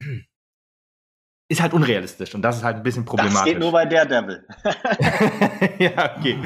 ist 1.48 1.60
halt 1.60 1.72
unrealistisch 1.72 2.36
und 2.36 2.42
das 2.42 2.58
ist 2.58 2.62
halt 2.62 2.76
ein 2.76 2.82
bisschen 2.84 3.04
problematisch. 3.04 3.40
Das 3.40 3.44
geht 3.46 3.58
nur 3.58 3.72
bei 3.72 3.84
Daredevil. 3.84 4.46
ja, 5.80 6.16
okay. 6.16 6.38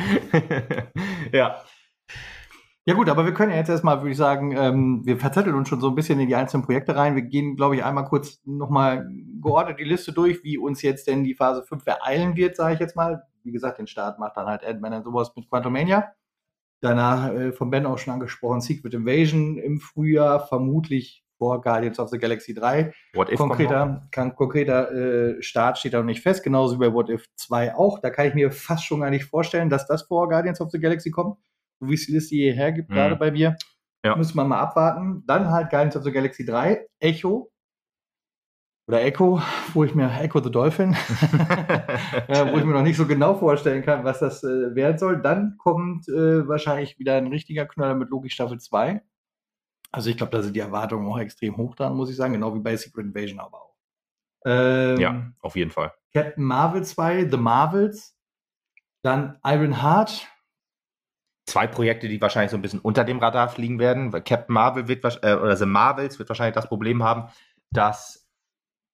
ja. 1.33 1.63
Ja 2.87 2.93
gut, 2.93 3.09
aber 3.09 3.25
wir 3.25 3.33
können 3.33 3.51
ja 3.51 3.57
jetzt 3.57 3.71
erstmal, 3.71 4.01
würde 4.01 4.11
ich 4.11 4.17
sagen, 4.19 4.55
ähm, 4.55 5.01
wir 5.05 5.17
verzetteln 5.17 5.57
uns 5.57 5.71
schon 5.71 5.81
so 5.81 5.89
ein 5.89 5.95
bisschen 5.95 6.21
in 6.21 6.29
die 6.29 6.35
einzelnen 6.35 6.65
Projekte 6.65 6.95
rein. 6.95 7.15
Wir 7.15 7.23
gehen, 7.23 7.57
glaube 7.57 7.77
ich, 7.77 7.85
einmal 7.85 8.05
kurz 8.05 8.43
nochmal 8.45 9.09
geordnet 9.41 9.79
die 9.79 9.85
Liste 9.85 10.13
durch, 10.13 10.45
wie 10.45 10.59
uns 10.59 10.83
jetzt 10.83 11.07
denn 11.07 11.25
die 11.25 11.35
Phase 11.35 11.63
5 11.63 11.87
ereilen 11.87 12.37
wird, 12.37 12.57
sage 12.57 12.75
ich 12.75 12.81
jetzt 12.81 12.95
mal. 12.95 13.23
Wie 13.43 13.53
gesagt, 13.53 13.79
den 13.79 13.87
Start 13.87 14.19
macht 14.19 14.37
dann 14.37 14.47
halt 14.47 14.65
Ant-Man 14.65 14.93
und 14.95 15.05
sowas 15.05 15.33
mit 15.35 15.49
Quantumania. 15.49 16.13
Danach 16.83 17.33
äh, 17.33 17.53
von 17.53 17.71
Ben 17.71 17.87
auch 17.87 17.97
schon 17.97 18.13
angesprochen, 18.13 18.61
Secret 18.61 18.93
Invasion 18.93 19.57
im 19.57 19.81
Frühjahr, 19.81 20.47
vermutlich 20.47 21.25
vor 21.39 21.63
Guardians 21.63 21.99
of 21.99 22.11
the 22.11 22.19
Galaxy 22.19 22.53
3. 22.53 22.93
What 23.15 23.33
if 23.33 23.39
konkreter, 23.39 24.07
kann, 24.11 24.35
konkreter 24.35 24.93
äh, 24.93 25.43
Start 25.43 25.79
steht 25.79 25.95
da 25.95 25.99
noch 25.99 26.05
nicht 26.05 26.21
fest, 26.21 26.45
genauso 26.45 26.75
wie 26.75 26.81
bei 26.81 26.93
What 26.93 27.09
If 27.09 27.25
2 27.37 27.77
auch. 27.77 28.01
Da 28.01 28.11
kann 28.11 28.27
ich 28.27 28.35
mir 28.35 28.51
fast 28.51 28.85
schon 28.85 29.01
gar 29.01 29.11
nicht 29.11 29.25
vorstellen, 29.25 29.71
dass 29.71 29.87
das 29.87 30.03
vor 30.03 30.29
Guardians 30.29 30.61
of 30.61 30.71
the 30.71 30.79
Galaxy 30.79 31.11
kommt 31.11 31.39
so 31.85 31.91
wie 31.91 31.95
es 31.95 32.07
die 32.07 32.13
Liste 32.13 32.35
hierher 32.35 32.73
gibt, 32.73 32.91
mhm. 32.91 32.95
gerade 32.95 33.17
bei 33.17 33.31
mir. 33.31 33.57
Ja. 34.05 34.17
Müssen 34.17 34.37
wir 34.37 34.45
mal 34.45 34.61
abwarten. 34.61 35.23
Dann 35.27 35.51
halt 35.51 35.71
Guardians 35.71 35.97
of 35.97 36.05
the 36.05 36.13
Galaxy 36.13 36.45
3, 36.45 36.87
Echo. 37.01 37.51
Oder 38.87 39.03
Echo, 39.03 39.41
wo 39.73 39.85
ich 39.85 39.95
mir, 39.95 40.11
Echo 40.21 40.43
the 40.43 40.51
Dolphin, 40.51 40.93
äh, 42.29 42.53
wo 42.53 42.59
ich 42.59 42.65
mir 42.65 42.75
noch 42.75 42.83
nicht 42.83 42.99
so 42.99 43.07
genau 43.07 43.35
vorstellen 43.35 43.83
kann, 43.83 44.05
was 44.05 44.19
das 44.19 44.45
äh, 44.45 44.75
werden 44.75 44.99
soll. 44.99 45.23
Dann 45.23 45.57
kommt 45.57 46.07
äh, 46.09 46.47
wahrscheinlich 46.47 46.99
wieder 46.99 47.17
ein 47.17 47.29
richtiger 47.29 47.65
Knaller 47.65 47.95
mit 47.95 48.11
Loki 48.11 48.29
Staffel 48.29 48.61
2. 48.61 49.01
Also 49.91 50.11
ich 50.11 50.19
glaube, 50.19 50.33
da 50.33 50.43
sind 50.43 50.55
die 50.55 50.61
Erwartungen 50.61 51.07
auch 51.07 51.19
extrem 51.19 51.57
hoch 51.57 51.75
dran, 51.77 51.97
muss 51.97 52.11
ich 52.11 52.17
sagen, 52.17 52.35
genau 52.35 52.55
wie 52.55 52.61
bei 52.61 52.77
Secret 52.77 53.07
Invasion 53.07 53.41
aber 53.41 53.63
auch. 53.63 53.75
Ähm, 54.45 55.01
ja, 55.01 55.33
auf 55.41 55.57
jeden 55.57 55.71
Fall. 55.71 55.95
Captain 56.13 56.45
Marvel 56.45 56.85
2, 56.85 57.31
The 57.31 57.37
Marvels. 57.39 58.15
Dann 59.03 59.39
Iron 59.45 59.83
Heart, 59.83 60.29
zwei 61.47 61.67
Projekte, 61.67 62.09
die 62.09 62.21
wahrscheinlich 62.21 62.51
so 62.51 62.57
ein 62.57 62.63
bisschen 62.63 62.81
unter 62.81 63.05
dem 63.05 63.19
Radar 63.19 63.49
fliegen 63.49 63.79
werden. 63.79 64.11
Captain 64.25 64.53
Marvel 64.55 64.89
wird 64.89 65.05
äh, 65.23 65.35
oder 65.35 65.57
The 65.57 65.67
Marvels 65.67 66.19
wird 66.19 66.29
wahrscheinlich 66.29 66.55
das 66.55 66.69
Problem 66.69 67.03
haben, 67.03 67.31
dass 67.71 68.29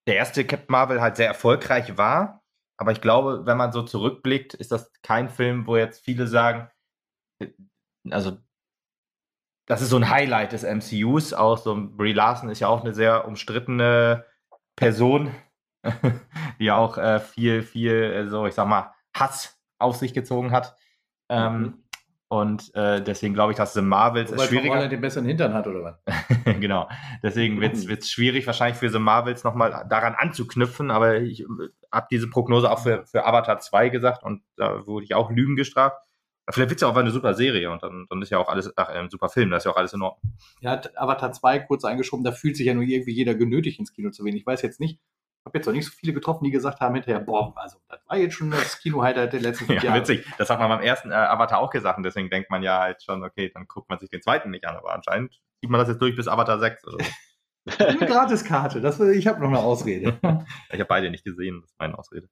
der 0.07 0.17
erste 0.17 0.45
Captain 0.45 0.73
Marvel 0.73 1.01
halt 1.01 1.17
sehr 1.17 1.29
erfolgreich 1.29 1.97
war. 1.97 2.43
Aber 2.77 2.93
ich 2.93 3.01
glaube, 3.01 3.45
wenn 3.45 3.59
man 3.59 3.73
so 3.73 3.83
zurückblickt, 3.83 4.55
ist 4.55 4.73
das 4.73 4.91
kein 5.03 5.29
Film, 5.29 5.67
wo 5.67 5.77
jetzt 5.77 6.05
viele 6.05 6.27
sagen, 6.27 6.71
äh, 7.41 7.49
also 8.11 8.39
das 9.67 9.83
ist 9.83 9.91
so 9.91 9.97
ein 9.97 10.11
Highlight 10.11 10.53
des 10.53 10.65
MCUs. 10.65 11.33
Auch 11.33 11.59
so 11.59 11.77
Brie 11.77 12.13
Larson 12.13 12.49
ist 12.49 12.59
ja 12.59 12.67
auch 12.67 12.83
eine 12.83 12.93
sehr 12.95 13.29
umstrittene 13.29 14.25
Person, 14.75 15.33
die 16.59 16.73
auch 16.73 16.99
äh, 16.99 17.21
viel, 17.21 17.63
viel, 17.63 17.93
äh, 17.93 18.29
so 18.29 18.47
ich 18.47 18.55
sag 18.55 18.67
mal, 18.67 18.93
Hass 19.15 19.61
auf 19.79 19.97
sich 19.97 20.13
gezogen 20.13 20.51
hat. 20.51 20.77
Ähm, 21.29 21.61
mhm. 21.61 21.85
Und 22.33 22.73
äh, 22.77 23.03
deswegen 23.03 23.35
glaube 23.35 23.51
ich, 23.51 23.57
dass 23.57 23.75
The 23.75 23.83
Marvels 23.83 24.31
Wobei 24.31 24.45
ist 24.45 24.49
schwieriger. 24.51 24.77
Weil 24.77 24.89
den 24.89 25.01
besseren 25.01 25.27
Hintern 25.27 25.53
hat, 25.53 25.67
oder 25.67 25.83
was? 25.83 26.15
genau. 26.61 26.89
Deswegen 27.25 27.61
wird 27.61 27.75
es 27.75 28.09
schwierig, 28.09 28.47
wahrscheinlich 28.47 28.79
für 28.79 28.89
The 28.89 29.01
Marvels 29.01 29.43
nochmal 29.43 29.85
daran 29.91 30.15
anzuknüpfen. 30.15 30.93
Aber 30.93 31.17
ich 31.17 31.41
äh, 31.41 31.47
habe 31.91 32.07
diese 32.09 32.31
Prognose 32.31 32.71
auch 32.71 32.79
für, 32.79 33.05
für 33.05 33.27
Avatar 33.27 33.59
2 33.59 33.89
gesagt 33.89 34.23
und 34.23 34.43
da 34.57 34.87
wurde 34.87 35.05
ich 35.07 35.15
auch 35.17 35.33
Lügen 35.33 35.57
gestraft. 35.57 35.97
Vielleicht 36.49 36.71
wird 36.71 36.77
es 36.79 36.83
ja 36.83 36.89
auch 36.89 36.97
eine 36.97 37.11
super 37.11 37.35
Serie 37.35 37.69
und 37.69 37.83
dann, 37.83 38.07
dann 38.09 38.23
ist 38.23 38.31
ja 38.31 38.39
auch 38.39 38.49
alles, 38.49 38.73
ach, 38.77 38.89
ein 38.89 39.11
super 39.11 39.29
Film, 39.29 39.51
da 39.51 39.57
ist 39.57 39.65
ja 39.65 39.73
auch 39.73 39.77
alles 39.77 39.93
in 39.93 40.03
Ordnung. 40.03 40.33
Ja, 40.61 40.81
Avatar 40.95 41.33
2 41.33 41.59
kurz 41.61 41.85
eingeschoben, 41.85 42.25
da 42.25 42.31
fühlt 42.31 42.57
sich 42.57 42.67
ja 42.67 42.75
nur 42.75 42.85
irgendwie 42.85 43.13
jeder 43.13 43.35
genötigt 43.35 43.81
ins 43.81 43.93
Kino 43.93 44.11
zu 44.11 44.23
gehen. 44.23 44.37
Ich 44.37 44.47
weiß 44.47 44.63
jetzt 44.63 44.79
nicht, 44.79 45.01
habe 45.45 45.59
jetzt 45.59 45.67
noch 45.67 45.73
nicht 45.73 45.87
so 45.87 45.93
viele 45.93 46.13
getroffen, 46.13 46.45
die 46.45 46.51
gesagt 46.51 46.81
haben 46.81 46.95
hinterher, 46.95 47.21
boah, 47.21 47.53
also 47.57 47.79
das 47.89 48.01
war 48.07 48.17
jetzt 48.17 48.35
schon 48.35 48.51
das 48.51 48.79
Kino-Highlight 48.79 49.33
der 49.33 49.41
letzten 49.41 49.67
fünf 49.67 49.83
ja, 49.83 49.91
Jahre. 49.91 50.01
witzig. 50.01 50.27
Das 50.39 50.51
hat 50.51 50.59
man 50.59 50.69
beim 50.69 50.81
ersten 50.81 51.11
äh, 51.11 51.15
Avatar 51.15 51.59
auch 51.59 51.71
gesagt 51.71 51.97
und 51.97 52.05
deswegen 52.05 52.31
denkt 52.31 52.51
man 52.51 52.63
ja 52.63 52.79
halt 52.79 53.03
schon, 53.03 53.25
okay, 53.25 53.51
dann 53.53 53.67
guckt 53.67 53.89
man 53.89 53.99
sich 53.99 54.11
den 54.11 54.23
zweiten 54.23 54.51
nicht 54.51 54.67
an, 54.67 54.77
aber 54.77 54.93
anscheinend 54.93 55.41
zieht 55.61 55.71
man 55.71 55.81
das 55.81 55.89
jetzt 55.89 56.01
durch 56.01 56.17
bis 56.17 56.29
Avatar 56.29 56.59
6 56.59 56.87
oder 56.87 57.05
so. 57.05 57.11
Eine 57.85 57.99
Gratiskarte, 57.99 58.81
das, 58.81 59.01
ich 59.01 59.27
habe 59.27 59.41
noch 59.41 59.49
eine 59.49 59.59
Ausrede. 59.59 60.19
ich 60.71 60.81
habe 60.81 60.87
beide 60.87 61.11
nicht 61.11 61.25
gesehen, 61.25 61.61
das 61.61 61.71
ist 61.71 61.79
meine 61.79 61.99
Ausrede. 61.99 62.29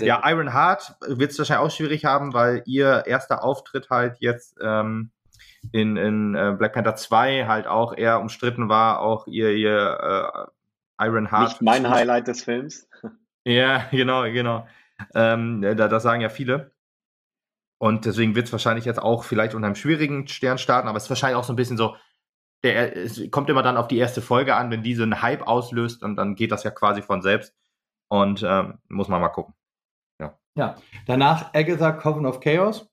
ja, 0.00 0.22
Iron 0.24 0.54
Heart 0.54 0.96
wird 1.06 1.32
es 1.32 1.38
wahrscheinlich 1.38 1.66
auch 1.66 1.74
schwierig 1.74 2.06
haben, 2.06 2.32
weil 2.32 2.62
ihr 2.64 3.04
erster 3.06 3.44
Auftritt 3.44 3.90
halt 3.90 4.16
jetzt 4.20 4.56
ähm, 4.62 5.10
in, 5.72 5.96
in 5.96 6.34
äh, 6.34 6.54
Black 6.58 6.72
Panther 6.72 6.96
2 6.96 7.46
halt 7.46 7.66
auch 7.66 7.96
eher 7.96 8.20
umstritten 8.20 8.68
war, 8.68 9.00
auch 9.00 9.26
ihr, 9.26 9.50
ihr 9.50 9.98
äh, 10.00 10.50
Iron 10.98 11.30
Heart. 11.30 11.48
Nicht 11.48 11.62
mein 11.62 11.88
Highlight 11.88 12.28
des 12.28 12.44
Films. 12.44 12.88
Ja, 13.46 13.88
genau, 13.90 14.22
genau. 14.22 14.66
Ähm, 15.14 15.60
da, 15.60 15.88
das 15.88 16.02
sagen 16.02 16.22
ja 16.22 16.30
viele. 16.30 16.72
Und 17.78 18.06
deswegen 18.06 18.34
wird 18.34 18.46
es 18.46 18.52
wahrscheinlich 18.52 18.86
jetzt 18.86 19.02
auch 19.02 19.24
vielleicht 19.24 19.54
unter 19.54 19.66
einem 19.66 19.74
schwierigen 19.74 20.26
Stern 20.28 20.56
starten, 20.56 20.88
aber 20.88 20.96
es 20.96 21.04
ist 21.04 21.10
wahrscheinlich 21.10 21.36
auch 21.36 21.44
so 21.44 21.52
ein 21.52 21.56
bisschen 21.56 21.76
so, 21.76 21.96
der, 22.62 22.96
es 22.96 23.20
kommt 23.30 23.50
immer 23.50 23.62
dann 23.62 23.76
auf 23.76 23.88
die 23.88 23.98
erste 23.98 24.22
Folge 24.22 24.56
an, 24.56 24.70
wenn 24.70 24.82
diese 24.82 25.02
einen 25.02 25.20
Hype 25.20 25.46
auslöst 25.46 26.02
und 26.02 26.16
dann 26.16 26.34
geht 26.34 26.50
das 26.50 26.64
ja 26.64 26.70
quasi 26.70 27.02
von 27.02 27.20
selbst. 27.20 27.54
Und 28.08 28.42
ähm, 28.46 28.78
muss 28.88 29.08
man 29.08 29.20
mal 29.20 29.28
gucken. 29.28 29.54
Ja. 30.20 30.38
ja. 30.54 30.76
Danach 31.06 31.52
Agatha 31.52 31.92
Coven 31.92 32.26
of 32.26 32.40
Chaos. 32.40 32.88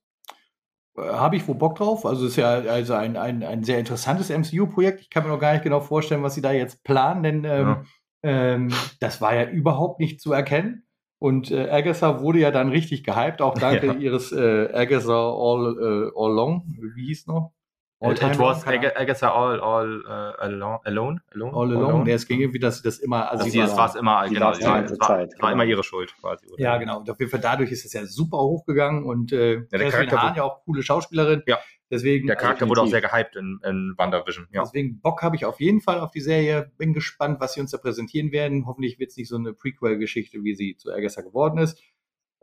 Äh, 0.97 1.01
Habe 1.01 1.35
ich 1.35 1.47
wohl 1.47 1.55
Bock 1.55 1.75
drauf. 1.75 2.05
Also 2.05 2.25
ist 2.25 2.35
ja 2.35 2.49
also 2.49 2.93
ein, 2.93 3.17
ein, 3.17 3.43
ein 3.43 3.63
sehr 3.63 3.79
interessantes 3.79 4.29
MCU-Projekt. 4.29 5.01
Ich 5.01 5.09
kann 5.09 5.23
mir 5.23 5.29
noch 5.29 5.39
gar 5.39 5.53
nicht 5.53 5.63
genau 5.63 5.79
vorstellen, 5.79 6.23
was 6.23 6.35
sie 6.35 6.41
da 6.41 6.51
jetzt 6.51 6.83
planen, 6.83 7.23
denn 7.23 7.43
ähm, 7.45 7.67
ja. 7.67 7.83
ähm, 8.23 8.73
das 8.99 9.21
war 9.21 9.35
ja 9.35 9.49
überhaupt 9.49 9.99
nicht 9.99 10.21
zu 10.21 10.33
erkennen. 10.33 10.83
Und 11.19 11.51
äh, 11.51 11.69
Agatha 11.69 12.21
wurde 12.21 12.39
ja 12.39 12.49
dann 12.49 12.69
richtig 12.69 13.03
gehypt, 13.03 13.41
auch 13.41 13.53
dank 13.53 13.83
ja. 13.83 13.93
ihres 13.93 14.31
äh, 14.31 14.69
Agatha 14.73 15.29
All, 15.29 15.77
äh, 15.79 16.11
All 16.15 16.33
Long, 16.33 16.63
wie 16.95 17.05
hieß 17.05 17.27
noch? 17.27 17.53
All 18.03 18.13
It 18.13 18.39
was 18.39 18.65
Agatha 18.65 19.29
all, 19.29 19.59
all 19.59 20.01
uh, 20.07 20.33
alone, 20.39 20.79
alone, 20.85 21.21
alone, 21.35 21.53
all 21.53 21.71
alone. 21.71 21.85
alone. 21.85 22.09
Ja, 22.09 22.15
es 22.15 22.27
ging 22.27 22.39
irgendwie, 22.39 22.57
dass 22.57 22.77
sie 22.77 22.83
das 22.83 22.97
immer, 22.97 23.29
also 23.29 23.47
sie 23.47 23.59
war 23.59 23.89
es 23.89 23.93
immer, 23.93 24.27
genau, 24.27 24.53
ja, 24.53 24.81
es 24.81 24.99
war, 24.99 25.07
Zeit, 25.07 25.07
war 25.07 25.27
genau. 25.27 25.51
immer 25.51 25.65
ihre 25.65 25.83
Schuld 25.83 26.11
quasi. 26.19 26.47
Oder? 26.47 26.59
Ja, 26.59 26.77
genau. 26.77 27.01
Und 27.01 27.09
auf 27.11 27.19
jeden 27.19 27.29
Fall 27.29 27.41
dadurch 27.41 27.71
ist 27.71 27.85
es 27.85 27.93
ja 27.93 28.03
super 28.07 28.39
hochgegangen 28.39 29.03
und 29.03 29.31
äh, 29.31 29.53
ja, 29.53 29.61
der 29.71 29.91
Catherine 29.91 30.19
Hahn 30.19 30.35
ja 30.35 30.43
auch 30.43 30.63
coole 30.65 30.81
Schauspielerin. 30.81 31.43
Ja. 31.45 31.59
Deswegen, 31.91 32.25
der 32.25 32.37
Charakter 32.37 32.63
also 32.63 32.69
wurde 32.71 32.81
auch 32.81 32.87
sehr 32.87 33.01
gehypt 33.01 33.35
in, 33.35 33.59
in 33.63 33.93
WandaVision. 33.97 34.47
Ja. 34.51 34.63
Deswegen 34.63 34.99
Bock 34.99 35.21
habe 35.21 35.35
ich 35.35 35.45
auf 35.45 35.59
jeden 35.59 35.81
Fall 35.81 35.99
auf 35.99 36.09
die 36.09 36.21
Serie. 36.21 36.71
Bin 36.79 36.93
gespannt, 36.93 37.39
was 37.39 37.53
sie 37.53 37.61
uns 37.61 37.69
da 37.69 37.77
präsentieren 37.77 38.31
werden. 38.31 38.65
Hoffentlich 38.65 38.97
wird 38.97 39.11
es 39.11 39.17
nicht 39.17 39.27
so 39.27 39.35
eine 39.35 39.53
Prequel-Geschichte, 39.53 40.43
wie 40.43 40.55
sie 40.55 40.75
zu 40.75 40.91
Agatha 40.91 41.21
geworden 41.21 41.59
ist. 41.59 41.77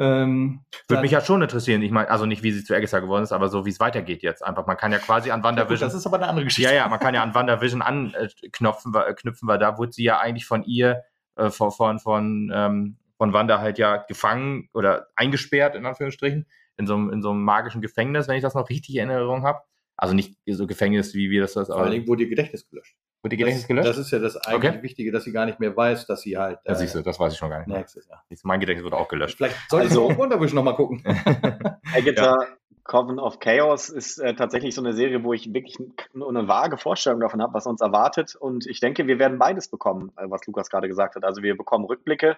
Ähm, 0.01 0.61
Würde 0.87 1.03
mich 1.03 1.11
ja 1.11 1.21
schon 1.21 1.43
interessieren. 1.43 1.83
Ich 1.83 1.91
meine, 1.91 2.09
also 2.09 2.25
nicht, 2.25 2.45
wie 2.45 2.53
sie 2.53 2.63
zu 2.63 2.75
Agatha 2.75 3.01
geworden 3.01 3.25
ist, 3.25 3.33
aber 3.33 3.49
so, 3.49 3.67
wie 3.67 3.71
es 3.71 3.81
weitergeht 3.81 4.23
jetzt. 4.23 4.45
Einfach, 4.45 4.67
man 4.67 4.77
kann 4.77 4.93
ja 4.93 4.99
quasi 4.99 5.31
an 5.33 5.43
WandaVision. 5.43 5.81
Ja, 5.81 5.87
das 5.87 5.95
ist 5.95 6.07
aber 6.07 6.17
eine 6.17 6.29
andere 6.29 6.45
Geschichte. 6.45 6.71
Ja, 6.71 6.77
ja, 6.77 6.89
man 6.89 7.01
kann 7.01 7.15
ja 7.15 7.23
an 7.23 7.35
WandaVision 7.35 7.83
anknüpfen, 7.83 8.95
äh, 8.95 9.15
knüpfen, 9.15 9.49
weil 9.49 9.59
da 9.59 9.77
wurde 9.77 9.93
sie 9.93 10.05
ja 10.05 10.19
eigentlich 10.19 10.47
von 10.47 10.63
ihr, 10.65 11.03
äh, 11.35 11.51
von, 11.51 11.73
von, 11.73 11.99
von, 11.99 12.53
ähm, 12.55 12.99
von 13.17 13.33
Wanda 13.33 13.59
halt 13.61 13.79
ja 13.79 13.97
gefangen 13.97 14.69
oder 14.73 15.09
eingesperrt, 15.17 15.75
in 15.75 15.85
Anführungsstrichen, 15.85 16.47
in 16.77 16.87
so, 16.87 16.95
einem, 16.95 17.11
in 17.11 17.21
so 17.21 17.31
einem 17.31 17.43
magischen 17.43 17.81
Gefängnis, 17.81 18.29
wenn 18.29 18.37
ich 18.37 18.43
das 18.43 18.55
noch 18.55 18.69
richtig 18.69 18.95
in 18.95 19.11
Erinnerung 19.11 19.43
habe. 19.43 19.63
Also 19.97 20.15
nicht 20.15 20.39
so 20.47 20.69
Gefängnis, 20.69 21.15
wie 21.15 21.29
wir 21.29 21.41
das 21.41 21.55
das. 21.55 21.67
Vor 21.67 21.79
allem 21.81 22.07
wurde 22.07 22.23
ihr 22.23 22.29
Gedächtnis 22.29 22.69
gelöscht. 22.69 22.97
Wurde 23.23 23.35
ihr 23.35 23.39
Gedächtnis 23.39 23.67
gelöscht? 23.67 23.89
Das 23.89 23.99
ist 23.99 24.11
ja 24.13 24.21
das 24.21 24.37
eigentlich 24.37 24.73
okay. 24.73 24.83
Wichtige, 24.83 25.11
dass 25.11 25.25
sie 25.25 25.33
gar 25.33 25.45
nicht 25.45 25.59
mehr 25.59 25.77
weiß, 25.77 26.07
dass 26.07 26.23
sie 26.23 26.39
halt. 26.39 26.61
Äh, 26.65 26.71
ja, 26.71 26.75
siehst 26.77 26.95
du, 26.95 27.03
das 27.03 27.19
weiß 27.19 27.33
ich 27.33 27.39
schon 27.39 27.51
gar 27.51 27.59
nicht. 27.59 27.69
Nächstes 27.69 28.07
Jahr. 28.07 28.25
Mein 28.45 28.61
Gedächtnis 28.61 28.85
wurde 28.85 28.97
auch 28.97 29.09
gelöscht. 29.09 29.37
Vielleicht 29.37 29.57
sollte 29.69 29.89
also, 29.89 30.09
ich 30.09 30.15
auch 30.15 30.19
Wondervision 30.19 30.57
nochmal 30.57 30.77
gucken. 30.77 31.03
Agatha 31.95 32.25
ja. 32.25 32.37
Coven 32.85 33.19
of 33.19 33.39
Chaos 33.41 33.91
ist 33.91 34.19
äh, 34.19 34.35
tatsächlich 34.35 34.75
so 34.75 34.83
eine 34.83 34.95
Serie, 34.95 35.23
wo 35.25 35.33
ich 35.33 35.53
wirklich 35.53 35.77
nur 36.15 36.29
eine 36.29 36.49
vage 36.49 36.79
Vorstellung 36.79 37.21
davon 37.21 37.43
habe, 37.43 37.55
was 37.55 37.67
uns 37.67 37.81
erwartet. 37.81 38.37
Und 38.37 38.67
ich 38.67 38.81
denke, 38.81 39.07
wir 39.07 39.19
werden 39.19 39.39
beides 39.39 39.69
bekommen, 39.69 40.13
äh, 40.17 40.25
was 40.31 40.47
Lukas 40.47 40.71
gerade 40.71 40.89
gesagt 40.89 41.17
hat. 41.17 41.25
Also 41.25 41.43
wir 41.43 41.57
bekommen 41.57 41.85
Rückblicke. 41.85 42.37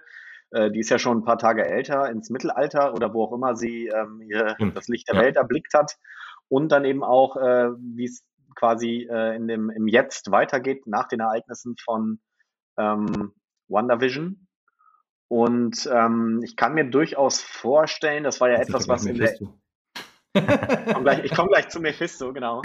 Äh, 0.50 0.70
die 0.70 0.80
ist 0.80 0.90
ja 0.90 0.98
schon 0.98 1.18
ein 1.18 1.24
paar 1.24 1.38
Tage 1.38 1.64
älter, 1.64 2.10
ins 2.10 2.30
Mittelalter 2.30 2.94
oder 2.94 3.14
wo 3.14 3.24
auch 3.24 3.32
immer 3.32 3.54
sie 3.54 3.88
ähm, 3.88 4.22
ihr, 4.22 4.56
das 4.74 4.88
Licht 4.88 5.08
der 5.08 5.16
ja. 5.16 5.22
Welt 5.22 5.36
erblickt 5.36 5.74
hat 5.74 5.98
und 6.48 6.72
dann 6.72 6.84
eben 6.84 7.04
auch, 7.04 7.36
äh, 7.36 7.68
wie 7.78 8.06
es 8.06 8.24
quasi 8.54 9.08
äh, 9.10 9.36
in 9.36 9.48
dem, 9.48 9.70
im 9.70 9.88
Jetzt 9.88 10.30
weitergeht 10.30 10.86
nach 10.86 11.08
den 11.08 11.20
Ereignissen 11.20 11.76
von 11.82 12.20
ähm, 12.78 13.32
WandaVision. 13.68 14.46
Und 15.28 15.88
ähm, 15.92 16.40
ich 16.42 16.56
kann 16.56 16.74
mir 16.74 16.84
durchaus 16.84 17.40
vorstellen, 17.40 18.24
das 18.24 18.40
war 18.40 18.50
ja 18.50 18.58
das 18.58 18.68
etwas, 18.68 18.88
was 18.88 19.06
in 19.06 19.16
der. 19.16 19.32
ich 19.32 20.92
komme 20.92 21.02
gleich, 21.02 21.30
komm 21.34 21.48
gleich 21.48 21.68
zu 21.68 21.80
Mephisto, 21.80 22.32
genau. 22.32 22.62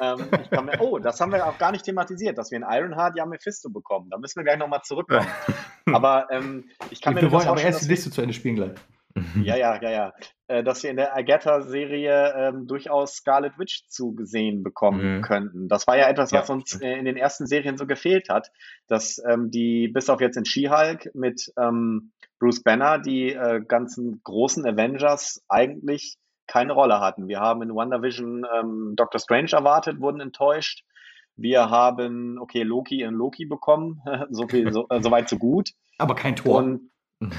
Ähm, 0.00 0.28
mir, 0.64 0.80
oh, 0.80 0.98
das 0.98 1.20
haben 1.20 1.32
wir 1.32 1.46
auch 1.46 1.58
gar 1.58 1.72
nicht 1.72 1.84
thematisiert, 1.84 2.38
dass 2.38 2.50
wir 2.50 2.56
in 2.56 2.64
Ironheart 2.66 3.16
ja 3.16 3.26
Mephisto 3.26 3.68
bekommen. 3.68 4.08
Da 4.10 4.18
müssen 4.18 4.40
wir 4.40 4.44
gleich 4.44 4.58
nochmal 4.58 4.80
zurückkommen. 4.82 5.26
Aber 5.92 6.26
ähm, 6.30 6.70
ich 6.90 7.02
kann 7.02 7.14
wir 7.14 7.22
mir 7.22 7.28
Wir 7.28 7.32
wollen 7.32 7.48
aber 7.48 7.60
erst 7.60 7.84
die 7.84 7.88
Liste 7.88 8.10
zu 8.10 8.20
Ende 8.20 8.34
spielen 8.34 8.56
gleich. 8.56 8.72
Ja, 9.42 9.56
ja, 9.56 9.80
ja, 9.80 9.90
ja. 9.90 10.12
Äh, 10.48 10.62
dass 10.62 10.82
wir 10.82 10.90
in 10.90 10.96
der 10.96 11.16
Agatha-Serie 11.16 12.34
ähm, 12.36 12.66
durchaus 12.66 13.14
Scarlet 13.14 13.58
Witch 13.58 13.88
zugesehen 13.88 14.62
bekommen 14.62 15.16
mhm. 15.16 15.22
könnten. 15.22 15.68
Das 15.68 15.86
war 15.86 15.96
ja 15.96 16.08
etwas, 16.08 16.32
was 16.32 16.48
ja, 16.48 16.54
uns 16.54 16.80
äh, 16.80 16.92
in 16.98 17.04
den 17.04 17.16
ersten 17.16 17.46
Serien 17.46 17.76
so 17.76 17.86
gefehlt 17.86 18.28
hat, 18.28 18.50
dass 18.86 19.20
ähm, 19.28 19.50
die, 19.50 19.88
bis 19.88 20.08
auf 20.08 20.20
jetzt 20.20 20.36
in 20.36 20.44
She-Hulk 20.44 21.10
mit 21.14 21.52
ähm, 21.58 22.12
Bruce 22.38 22.62
Banner, 22.62 22.98
die 22.98 23.32
äh, 23.32 23.60
ganzen 23.66 24.20
großen 24.22 24.66
Avengers 24.66 25.42
eigentlich 25.48 26.16
keine 26.46 26.74
Rolle 26.74 27.00
hatten. 27.00 27.26
Wir 27.28 27.40
haben 27.40 27.62
in 27.62 27.74
WandaVision 27.74 28.46
ähm, 28.56 28.94
Doctor 28.96 29.18
Strange 29.18 29.50
erwartet, 29.52 30.00
wurden 30.00 30.20
enttäuscht. 30.20 30.84
Wir 31.34 31.70
haben, 31.70 32.38
okay, 32.38 32.62
Loki 32.62 33.02
in 33.02 33.14
Loki 33.14 33.46
bekommen, 33.46 34.00
so 34.30 34.46
viel, 34.46 34.72
so, 34.72 34.86
äh, 34.90 35.02
so 35.02 35.10
weit, 35.10 35.28
so 35.28 35.38
gut. 35.38 35.70
Aber 35.98 36.14
kein 36.14 36.36
Tor. 36.36 36.58
Und. 36.58 36.90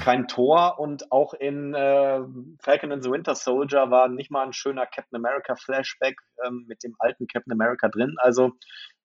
Kein 0.02 0.26
Tor 0.26 0.78
und 0.78 1.12
auch 1.12 1.34
in 1.34 1.72
äh, 1.72 2.20
Falcon 2.60 2.90
and 2.90 3.04
the 3.04 3.10
Winter 3.10 3.34
Soldier 3.34 3.90
war 3.90 4.08
nicht 4.08 4.30
mal 4.30 4.44
ein 4.44 4.52
schöner 4.52 4.86
Captain 4.86 5.16
America 5.16 5.54
Flashback 5.54 6.16
ähm, 6.44 6.64
mit 6.66 6.82
dem 6.82 6.96
alten 6.98 7.28
Captain 7.28 7.52
America 7.52 7.88
drin. 7.88 8.16
Also 8.18 8.52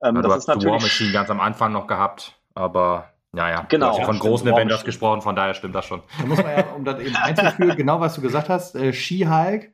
ähm, 0.04 0.16
ja, 0.16 0.22
das 0.24 0.38
ist 0.38 0.48
natürlich 0.48 0.72
War 0.72 0.82
Machine 0.82 1.12
ganz 1.12 1.30
am 1.30 1.40
Anfang 1.40 1.72
noch 1.72 1.86
gehabt, 1.86 2.40
aber 2.56 3.14
naja, 3.32 3.66
genau, 3.70 3.88
du 3.88 3.92
hast 3.92 4.00
ja 4.00 4.06
von 4.06 4.20
großen 4.20 4.48
War 4.50 4.58
Avengers 4.58 4.84
gesprochen, 4.84 5.22
von 5.22 5.36
daher 5.36 5.54
stimmt 5.54 5.76
das 5.76 5.86
schon. 5.86 6.02
Da 6.20 6.26
muss 6.26 6.42
man 6.42 6.52
ja, 6.52 6.66
um 6.72 6.86
das 6.86 7.00
eben 7.00 7.16
einzuführen, 7.16 7.76
genau 7.78 8.00
was 8.00 8.16
du 8.16 8.22
gesagt 8.22 8.50
hast, 8.50 8.76
äh, 8.76 8.94
She-Hulk, 8.94 9.72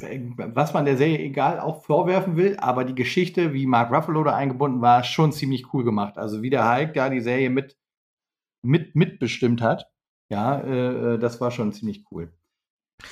äh, 0.00 0.20
was 0.36 0.74
man 0.74 0.84
der 0.84 0.96
Serie 0.96 1.18
egal 1.18 1.58
auch 1.58 1.82
vorwerfen 1.82 2.36
will, 2.36 2.56
aber 2.58 2.84
die 2.84 2.94
Geschichte, 2.94 3.52
wie 3.52 3.66
Mark 3.66 3.92
Ruffalo 3.92 4.22
da 4.22 4.36
eingebunden 4.36 4.80
war, 4.80 5.02
schon 5.02 5.32
ziemlich 5.32 5.74
cool 5.74 5.82
gemacht. 5.82 6.18
Also 6.18 6.42
wie 6.42 6.50
der 6.50 6.72
Hulk 6.72 6.94
da 6.94 7.08
die 7.10 7.20
Serie 7.20 7.50
mit, 7.50 7.76
mit 8.62 8.94
mitbestimmt 8.94 9.60
hat. 9.60 9.90
Ja, 10.30 10.60
äh, 10.60 11.14
äh, 11.14 11.18
das 11.18 11.40
war 11.40 11.50
schon 11.50 11.72
ziemlich 11.72 12.04
cool. 12.10 12.32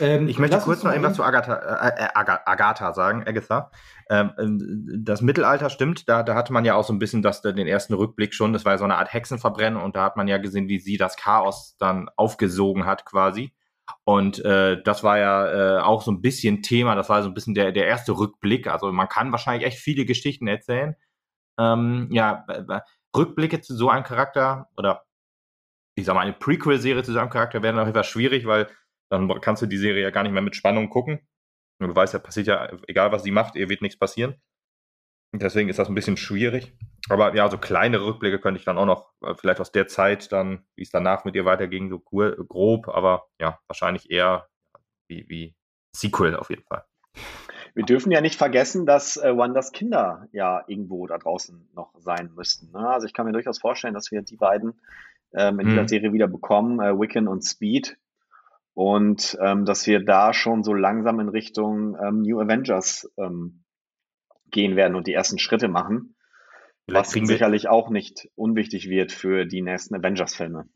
Ähm, 0.00 0.28
ich 0.28 0.38
möchte 0.38 0.58
kurz 0.58 0.82
noch 0.82 0.92
etwas 0.92 1.14
zu 1.14 1.24
Agatha, 1.24 1.54
äh, 1.54 2.04
äh 2.04 2.08
Agatha 2.14 2.92
sagen, 2.92 3.24
Agatha. 3.26 3.70
Ähm, 4.10 4.32
ähm, 4.38 5.02
das 5.04 5.20
Mittelalter 5.20 5.70
stimmt, 5.70 6.08
da, 6.08 6.22
da 6.22 6.34
hatte 6.34 6.52
man 6.52 6.64
ja 6.64 6.74
auch 6.74 6.84
so 6.84 6.92
ein 6.92 6.98
bisschen 6.98 7.22
das, 7.22 7.42
den 7.42 7.66
ersten 7.66 7.94
Rückblick 7.94 8.34
schon, 8.34 8.52
das 8.52 8.64
war 8.64 8.72
ja 8.72 8.78
so 8.78 8.84
eine 8.84 8.96
Art 8.96 9.12
Hexenverbrennen 9.12 9.80
und 9.80 9.96
da 9.96 10.04
hat 10.04 10.16
man 10.16 10.28
ja 10.28 10.38
gesehen, 10.38 10.68
wie 10.68 10.78
sie 10.78 10.96
das 10.96 11.16
Chaos 11.16 11.76
dann 11.78 12.08
aufgesogen 12.16 12.86
hat 12.86 13.04
quasi. 13.04 13.52
Und 14.04 14.44
äh, 14.44 14.82
das 14.82 15.02
war 15.02 15.18
ja 15.18 15.78
äh, 15.78 15.80
auch 15.80 16.02
so 16.02 16.12
ein 16.12 16.20
bisschen 16.20 16.62
Thema, 16.62 16.94
das 16.94 17.08
war 17.08 17.22
so 17.22 17.28
ein 17.28 17.34
bisschen 17.34 17.54
der, 17.54 17.72
der 17.72 17.86
erste 17.86 18.12
Rückblick. 18.12 18.66
Also 18.66 18.92
man 18.92 19.08
kann 19.08 19.32
wahrscheinlich 19.32 19.66
echt 19.66 19.78
viele 19.78 20.04
Geschichten 20.04 20.46
erzählen. 20.46 20.94
Ähm, 21.58 22.08
ja, 22.12 22.46
Rückblicke 23.16 23.60
zu 23.60 23.74
so 23.74 23.88
einem 23.88 24.04
Charakter 24.04 24.68
oder 24.76 25.07
ich 25.98 26.06
sag 26.06 26.14
mal, 26.14 26.20
eine 26.20 26.32
Prequel-Serie 26.32 27.02
zu 27.02 27.12
seinem 27.12 27.30
Charakter 27.30 27.62
wäre 27.62 27.74
noch 27.74 27.88
etwas 27.88 28.06
schwierig, 28.06 28.46
weil 28.46 28.68
dann 29.10 29.28
kannst 29.40 29.62
du 29.62 29.66
die 29.66 29.78
Serie 29.78 30.02
ja 30.02 30.10
gar 30.10 30.22
nicht 30.22 30.32
mehr 30.32 30.42
mit 30.42 30.54
Spannung 30.54 30.90
gucken. 30.90 31.20
Und 31.80 31.88
du 31.88 31.96
weißt 31.96 32.14
ja, 32.14 32.20
passiert 32.20 32.46
ja, 32.46 32.70
egal 32.86 33.12
was 33.12 33.22
sie 33.22 33.30
macht, 33.30 33.56
ihr 33.56 33.68
wird 33.68 33.82
nichts 33.82 33.98
passieren. 33.98 34.40
Deswegen 35.32 35.68
ist 35.68 35.78
das 35.78 35.88
ein 35.88 35.94
bisschen 35.94 36.16
schwierig. 36.16 36.72
Aber 37.08 37.34
ja, 37.34 37.48
so 37.50 37.58
kleine 37.58 38.00
Rückblicke 38.00 38.38
könnte 38.38 38.58
ich 38.58 38.64
dann 38.64 38.78
auch 38.78 38.86
noch, 38.86 39.12
äh, 39.22 39.34
vielleicht 39.34 39.60
aus 39.60 39.72
der 39.72 39.88
Zeit 39.88 40.32
dann, 40.32 40.64
wie 40.76 40.82
es 40.82 40.90
danach 40.90 41.24
mit 41.24 41.34
ihr 41.34 41.44
weiterging, 41.44 41.90
so 41.90 41.98
grob, 41.98 42.88
aber 42.88 43.26
ja, 43.40 43.58
wahrscheinlich 43.66 44.10
eher 44.10 44.48
wie, 45.08 45.28
wie 45.28 45.56
Sequel 45.94 46.36
auf 46.36 46.50
jeden 46.50 46.64
Fall. 46.64 46.84
Wir 47.74 47.84
dürfen 47.84 48.10
ja 48.10 48.20
nicht 48.20 48.36
vergessen, 48.36 48.86
dass 48.86 49.16
äh, 49.16 49.36
Wanders 49.36 49.72
Kinder 49.72 50.26
ja 50.32 50.64
irgendwo 50.66 51.06
da 51.06 51.18
draußen 51.18 51.68
noch 51.74 51.92
sein 51.98 52.32
müssten. 52.34 52.72
Ne? 52.72 52.88
Also 52.88 53.06
ich 53.06 53.12
kann 53.12 53.26
mir 53.26 53.32
durchaus 53.32 53.58
vorstellen, 53.58 53.94
dass 53.94 54.10
wir 54.10 54.22
die 54.22 54.36
beiden 54.36 54.80
ähm, 55.34 55.60
in 55.60 55.66
mhm. 55.66 55.70
dieser 55.70 55.88
Serie 55.88 56.12
wieder 56.12 56.28
bekommen, 56.28 56.80
äh, 56.80 56.98
Wiccan 56.98 57.28
und 57.28 57.42
Speed. 57.42 57.96
Und 58.74 59.36
ähm, 59.40 59.64
dass 59.64 59.86
wir 59.86 60.04
da 60.04 60.32
schon 60.32 60.62
so 60.62 60.72
langsam 60.72 61.18
in 61.18 61.28
Richtung 61.28 61.96
ähm, 61.96 62.22
New 62.22 62.40
Avengers 62.40 63.10
ähm, 63.16 63.64
gehen 64.50 64.76
werden 64.76 64.94
und 64.94 65.06
die 65.06 65.14
ersten 65.14 65.38
Schritte 65.38 65.68
machen. 65.68 66.14
Was 66.90 67.10
sicherlich 67.10 67.68
auch 67.68 67.90
nicht 67.90 68.30
unwichtig 68.34 68.88
wird 68.88 69.12
für 69.12 69.44
die 69.44 69.60
nächsten 69.60 69.94
Avengers-Filme. 69.94 70.68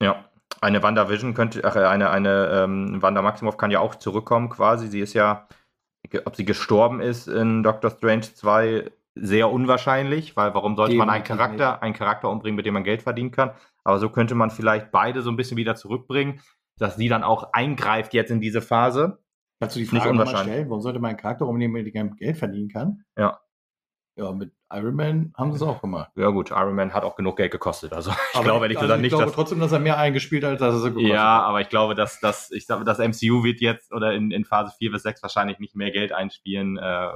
Ja, 0.00 0.24
eine 0.60 0.82
Wanda 0.82 1.10
Vision 1.10 1.34
könnte, 1.34 1.62
ach, 1.64 1.76
eine, 1.76 2.10
eine 2.10 2.64
ähm, 2.64 3.02
Wanda 3.02 3.22
Maximoff 3.22 3.58
kann 3.58 3.70
ja 3.70 3.80
auch 3.80 3.94
zurückkommen 3.94 4.48
quasi. 4.48 4.88
Sie 4.88 5.00
ist 5.00 5.12
ja, 5.12 5.46
ob 6.24 6.36
sie 6.36 6.44
gestorben 6.44 7.00
ist 7.00 7.28
in 7.28 7.62
Doctor 7.62 7.90
Strange 7.90 8.22
2, 8.22 8.90
sehr 9.20 9.50
unwahrscheinlich, 9.50 10.36
weil 10.36 10.54
warum 10.54 10.76
sollte 10.76 10.92
Dem 10.92 10.98
man 10.98 11.10
einen 11.10 11.24
Charakter, 11.24 11.82
einen 11.82 11.94
Charakter 11.94 12.30
umbringen, 12.30 12.56
mit 12.56 12.66
dem 12.66 12.74
man 12.74 12.84
Geld 12.84 13.02
verdienen 13.02 13.30
kann? 13.30 13.52
Aber 13.84 13.98
so 13.98 14.10
könnte 14.10 14.34
man 14.34 14.50
vielleicht 14.50 14.90
beide 14.90 15.22
so 15.22 15.30
ein 15.30 15.36
bisschen 15.36 15.56
wieder 15.56 15.74
zurückbringen, 15.74 16.40
dass 16.78 16.96
sie 16.96 17.08
dann 17.08 17.22
auch 17.22 17.52
eingreift 17.52 18.14
jetzt 18.14 18.30
in 18.30 18.40
diese 18.40 18.62
Phase. 18.62 19.18
Kannst 19.60 19.76
du 19.76 19.80
die 19.80 19.86
Frage 19.86 20.14
nicht 20.14 20.38
stellen, 20.38 20.68
warum 20.68 20.80
sollte 20.80 21.00
man 21.00 21.10
einen 21.10 21.18
Charakter 21.18 21.46
umnehmen, 21.46 21.74
mit 21.74 21.92
dem 21.92 22.06
man 22.06 22.16
Geld 22.16 22.36
verdienen 22.36 22.68
kann? 22.68 23.04
Ja. 23.16 23.40
Ja, 24.16 24.32
mit 24.32 24.52
Iron 24.72 24.96
Man 24.96 25.32
haben 25.36 25.52
sie 25.52 25.56
es 25.56 25.62
auch 25.62 25.80
gemacht. 25.80 26.10
Ja 26.16 26.30
gut, 26.30 26.50
Iron 26.50 26.74
Man 26.74 26.92
hat 26.92 27.04
auch 27.04 27.14
genug 27.14 27.36
Geld 27.36 27.52
gekostet. 27.52 27.92
Also 27.92 28.10
ich 28.10 28.36
aber 28.36 28.44
glaube 28.44 28.64
ehrlich 28.64 28.78
also 28.78 28.86
gesagt 28.86 29.00
nicht, 29.00 29.12
ich 29.12 29.18
glaube 29.18 29.32
trotzdem, 29.32 29.60
dass 29.60 29.70
er 29.70 29.78
mehr 29.78 29.96
eingespielt 29.96 30.42
hat, 30.42 30.50
als 30.50 30.60
er 30.60 30.72
so 30.72 30.88
gekostet 30.88 31.12
Ja, 31.12 31.40
aber 31.42 31.60
ich 31.60 31.68
glaube, 31.68 31.94
dass, 31.94 32.18
dass 32.18 32.50
ich 32.50 32.66
sag, 32.66 32.84
das 32.84 32.98
MCU 32.98 33.44
wird 33.44 33.60
jetzt 33.60 33.92
oder 33.92 34.12
in, 34.14 34.32
in 34.32 34.44
Phase 34.44 34.74
4 34.76 34.90
bis 34.90 35.04
6 35.04 35.22
wahrscheinlich 35.22 35.60
nicht 35.60 35.76
mehr 35.76 35.92
Geld 35.92 36.12
einspielen. 36.12 36.76
Äh, 36.78 37.10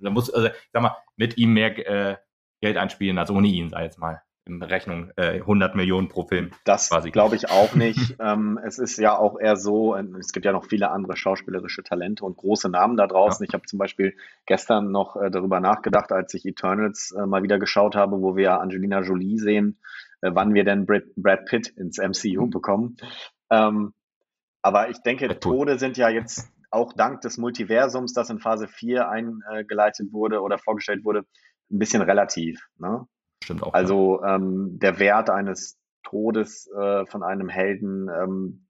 da 0.00 0.10
muss, 0.10 0.30
also, 0.30 0.48
sag 0.72 0.82
mal, 0.82 0.96
mit 1.16 1.36
ihm 1.38 1.52
mehr 1.52 1.76
äh, 1.78 2.16
Geld 2.60 2.76
einspielen 2.76 3.18
als 3.18 3.30
ohne 3.30 3.48
ihn, 3.48 3.70
sei 3.70 3.84
jetzt 3.84 3.98
mal 3.98 4.22
in 4.48 4.62
Rechnung 4.62 5.10
äh, 5.16 5.40
100 5.40 5.74
Millionen 5.76 6.08
pro 6.08 6.24
Film. 6.24 6.50
Das 6.64 6.90
glaube 7.12 7.36
ich 7.36 7.50
auch 7.50 7.74
nicht. 7.74 8.16
ähm, 8.20 8.58
es 8.64 8.78
ist 8.78 8.96
ja 8.96 9.16
auch 9.16 9.38
eher 9.38 9.56
so, 9.56 9.94
ähm, 9.94 10.16
es 10.16 10.32
gibt 10.32 10.46
ja 10.46 10.52
noch 10.52 10.64
viele 10.64 10.90
andere 10.90 11.16
schauspielerische 11.16 11.82
Talente 11.82 12.24
und 12.24 12.36
große 12.36 12.68
Namen 12.68 12.96
da 12.96 13.06
draußen. 13.06 13.44
Ja. 13.44 13.48
Ich 13.48 13.54
habe 13.54 13.66
zum 13.66 13.78
Beispiel 13.78 14.16
gestern 14.46 14.90
noch 14.90 15.16
äh, 15.16 15.30
darüber 15.30 15.60
nachgedacht, 15.60 16.12
als 16.12 16.34
ich 16.34 16.46
Eternals 16.46 17.14
äh, 17.16 17.26
mal 17.26 17.42
wieder 17.42 17.58
geschaut 17.58 17.94
habe, 17.94 18.20
wo 18.22 18.36
wir 18.36 18.60
Angelina 18.60 19.02
Jolie 19.02 19.38
sehen, 19.38 19.78
äh, 20.22 20.30
wann 20.32 20.54
wir 20.54 20.64
denn 20.64 20.86
Brad, 20.86 21.04
Brad 21.16 21.44
Pitt 21.44 21.68
ins 21.68 21.98
MCU 21.98 22.46
mhm. 22.46 22.50
bekommen. 22.50 22.96
Ähm, 23.50 23.92
aber 24.62 24.90
ich 24.90 24.98
denke, 25.02 25.38
Tode 25.38 25.78
sind 25.78 25.96
ja 25.96 26.08
jetzt 26.08 26.50
auch 26.70 26.92
dank 26.92 27.20
des 27.22 27.38
Multiversums, 27.38 28.12
das 28.12 28.30
in 28.30 28.38
Phase 28.38 28.68
4 28.68 29.08
eingeleitet 29.08 30.12
wurde 30.12 30.40
oder 30.40 30.58
vorgestellt 30.58 31.04
wurde, 31.04 31.20
ein 31.70 31.78
bisschen 31.78 32.02
relativ. 32.02 32.66
Ne? 32.78 33.06
Stimmt 33.42 33.62
auch. 33.62 33.74
Also 33.74 34.20
ja. 34.22 34.36
ähm, 34.36 34.78
der 34.78 34.98
Wert 34.98 35.30
eines 35.30 35.78
Todes 36.02 36.68
äh, 36.78 37.06
von 37.06 37.22
einem 37.22 37.48
Helden, 37.48 38.08
ähm, 38.08 38.66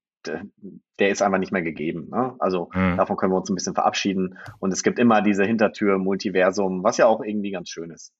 der, 0.98 1.10
ist 1.10 1.22
einfach 1.22 1.38
nicht 1.38 1.52
mehr 1.52 1.62
gegeben. 1.62 2.08
Ne? 2.10 2.34
Also 2.38 2.70
mhm. 2.74 2.96
davon 2.96 3.16
können 3.16 3.32
wir 3.32 3.38
uns 3.38 3.50
ein 3.50 3.54
bisschen 3.54 3.74
verabschieden. 3.74 4.38
Und 4.58 4.72
es 4.72 4.82
gibt 4.82 4.98
immer 4.98 5.22
diese 5.22 5.44
Hintertür 5.44 5.98
Multiversum, 5.98 6.82
was 6.82 6.96
ja 6.96 7.06
auch 7.06 7.22
irgendwie 7.22 7.50
ganz 7.50 7.70
schön 7.70 7.90
ist. 7.90 8.12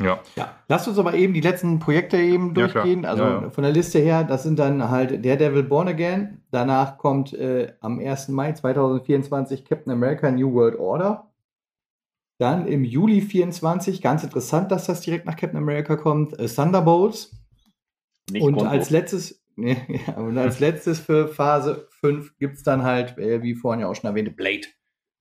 Ja. 0.00 0.20
ja. 0.36 0.54
Lasst 0.68 0.86
uns 0.86 0.98
aber 0.98 1.14
eben 1.14 1.34
die 1.34 1.40
letzten 1.40 1.80
Projekte 1.80 2.18
eben 2.18 2.54
durchgehen. 2.54 3.02
Ja, 3.02 3.10
also 3.10 3.22
ja, 3.24 3.50
von 3.50 3.64
der 3.64 3.72
Liste 3.72 3.98
her, 3.98 4.22
das 4.22 4.44
sind 4.44 4.58
dann 4.58 4.90
halt 4.90 5.24
Daredevil 5.24 5.64
Born 5.64 5.88
Again. 5.88 6.42
Danach 6.50 6.98
kommt 6.98 7.32
äh, 7.32 7.72
am 7.80 7.98
1. 7.98 8.28
Mai 8.28 8.52
2024 8.52 9.64
Captain 9.64 9.92
America 9.92 10.30
New 10.30 10.52
World 10.52 10.78
Order. 10.78 11.30
Dann 12.38 12.68
im 12.68 12.84
Juli 12.84 13.20
24, 13.20 14.00
ganz 14.00 14.22
interessant, 14.22 14.70
dass 14.70 14.86
das 14.86 15.00
direkt 15.00 15.26
nach 15.26 15.34
Captain 15.34 15.58
America 15.58 15.96
kommt, 15.96 16.38
äh, 16.38 16.46
Thunderbolts. 16.46 17.36
Nicht 18.30 18.44
und 18.44 18.62
als 18.62 18.90
letztes, 18.90 19.44
ja, 19.56 20.14
und 20.16 20.38
als 20.38 20.60
letztes 20.60 21.00
für 21.00 21.26
Phase 21.26 21.88
5 22.00 22.38
gibt 22.38 22.58
es 22.58 22.62
dann 22.62 22.84
halt, 22.84 23.18
äh, 23.18 23.42
wie 23.42 23.56
vorhin 23.56 23.80
ja 23.80 23.88
auch 23.88 23.96
schon 23.96 24.08
erwähnt, 24.08 24.36
Blade. 24.36 24.68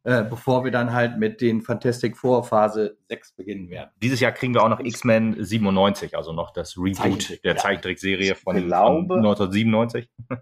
Äh, 0.04 0.24
bevor 0.24 0.64
wir 0.64 0.72
dann 0.72 0.94
halt 0.94 1.18
mit 1.18 1.42
den 1.42 1.62
Fantastic 1.62 2.16
Four 2.16 2.44
Phase 2.44 2.98
6 3.10 3.34
beginnen 3.34 3.70
werden. 3.70 3.92
Dieses 4.02 4.22
Jahr 4.22 4.32
kriegen 4.32 4.54
wir 4.54 4.64
auch 4.64 4.70
noch 4.70 4.80
X-Men 4.80 5.44
97, 5.44 6.16
also 6.16 6.32
noch 6.32 6.52
das 6.52 6.78
Reboot 6.78 6.96
Zeichentrick, 6.96 7.42
der 7.42 7.56
ja. 7.56 7.58
Zeichentrickserie 7.58 8.36
von, 8.36 8.56
glaube, 8.56 9.08
von 9.08 9.18
1997. 9.18 10.10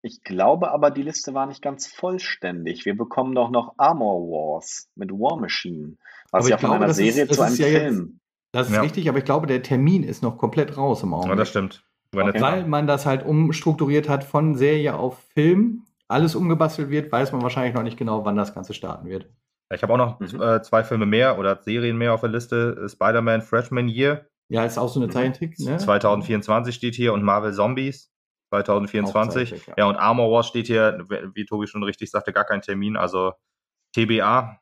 Ich 0.00 0.22
glaube 0.22 0.70
aber, 0.70 0.92
die 0.92 1.02
Liste 1.02 1.34
war 1.34 1.46
nicht 1.46 1.60
ganz 1.60 1.88
vollständig. 1.88 2.84
Wir 2.84 2.96
bekommen 2.96 3.34
doch 3.34 3.50
noch 3.50 3.74
Armor 3.78 4.20
Wars 4.30 4.88
mit 4.94 5.10
War 5.10 5.38
Machine, 5.40 5.96
was 6.30 6.48
ja 6.48 6.56
von 6.56 6.70
glaube, 6.70 6.84
einer 6.84 6.94
Serie 6.94 7.24
ist, 7.24 7.34
zu 7.34 7.42
einem 7.42 7.56
ja 7.56 7.66
Film. 7.66 7.96
Jetzt, 7.96 8.20
das 8.52 8.68
ist 8.68 8.74
ja. 8.74 8.80
richtig, 8.80 9.08
aber 9.08 9.18
ich 9.18 9.24
glaube, 9.24 9.48
der 9.48 9.62
Termin 9.62 10.04
ist 10.04 10.22
noch 10.22 10.38
komplett 10.38 10.76
raus 10.76 11.02
im 11.02 11.14
Augenblick. 11.14 11.32
Ja, 11.32 11.36
das 11.40 11.48
stimmt. 11.48 11.84
Okay. 12.14 12.40
Weil 12.40 12.66
man 12.66 12.86
das 12.86 13.06
halt 13.06 13.26
umstrukturiert 13.26 14.08
hat 14.08 14.24
von 14.24 14.54
Serie 14.54 14.94
auf 14.94 15.18
Film, 15.34 15.84
alles 16.08 16.34
umgebastelt 16.34 16.90
wird, 16.90 17.12
weiß 17.12 17.32
man 17.32 17.42
wahrscheinlich 17.42 17.74
noch 17.74 17.82
nicht 17.82 17.98
genau, 17.98 18.24
wann 18.24 18.36
das 18.36 18.54
Ganze 18.54 18.74
starten 18.74 19.08
wird. 19.08 19.28
Ich 19.72 19.82
habe 19.82 19.92
auch 19.92 19.98
noch 19.98 20.20
mhm. 20.20 20.40
äh, 20.40 20.62
zwei 20.62 20.82
Filme 20.82 21.04
mehr 21.04 21.38
oder 21.38 21.60
Serien 21.62 21.98
mehr 21.98 22.14
auf 22.14 22.22
der 22.22 22.30
Liste. 22.30 22.88
Spider-Man 22.88 23.42
Freshman 23.42 23.88
Year. 23.88 24.26
Ja, 24.48 24.64
ist 24.64 24.78
auch 24.78 24.88
so 24.88 24.98
eine 24.98 25.08
mhm. 25.08 25.12
Zeichentrick, 25.12 25.58
ne? 25.58 25.76
2024 25.76 26.74
steht 26.74 26.94
hier 26.94 27.12
und 27.12 27.22
Marvel 27.22 27.52
Zombies 27.52 28.10
2024. 28.50 29.50
Ja. 29.50 29.74
ja, 29.76 29.86
und 29.86 29.96
Armor 29.96 30.30
Wars 30.30 30.48
steht 30.48 30.66
hier, 30.66 31.04
wie 31.34 31.44
Tobi 31.44 31.66
schon 31.66 31.82
richtig 31.82 32.10
sagte, 32.10 32.32
gar 32.32 32.44
kein 32.44 32.62
Termin, 32.62 32.96
also 32.96 33.34
TBA. 33.94 34.58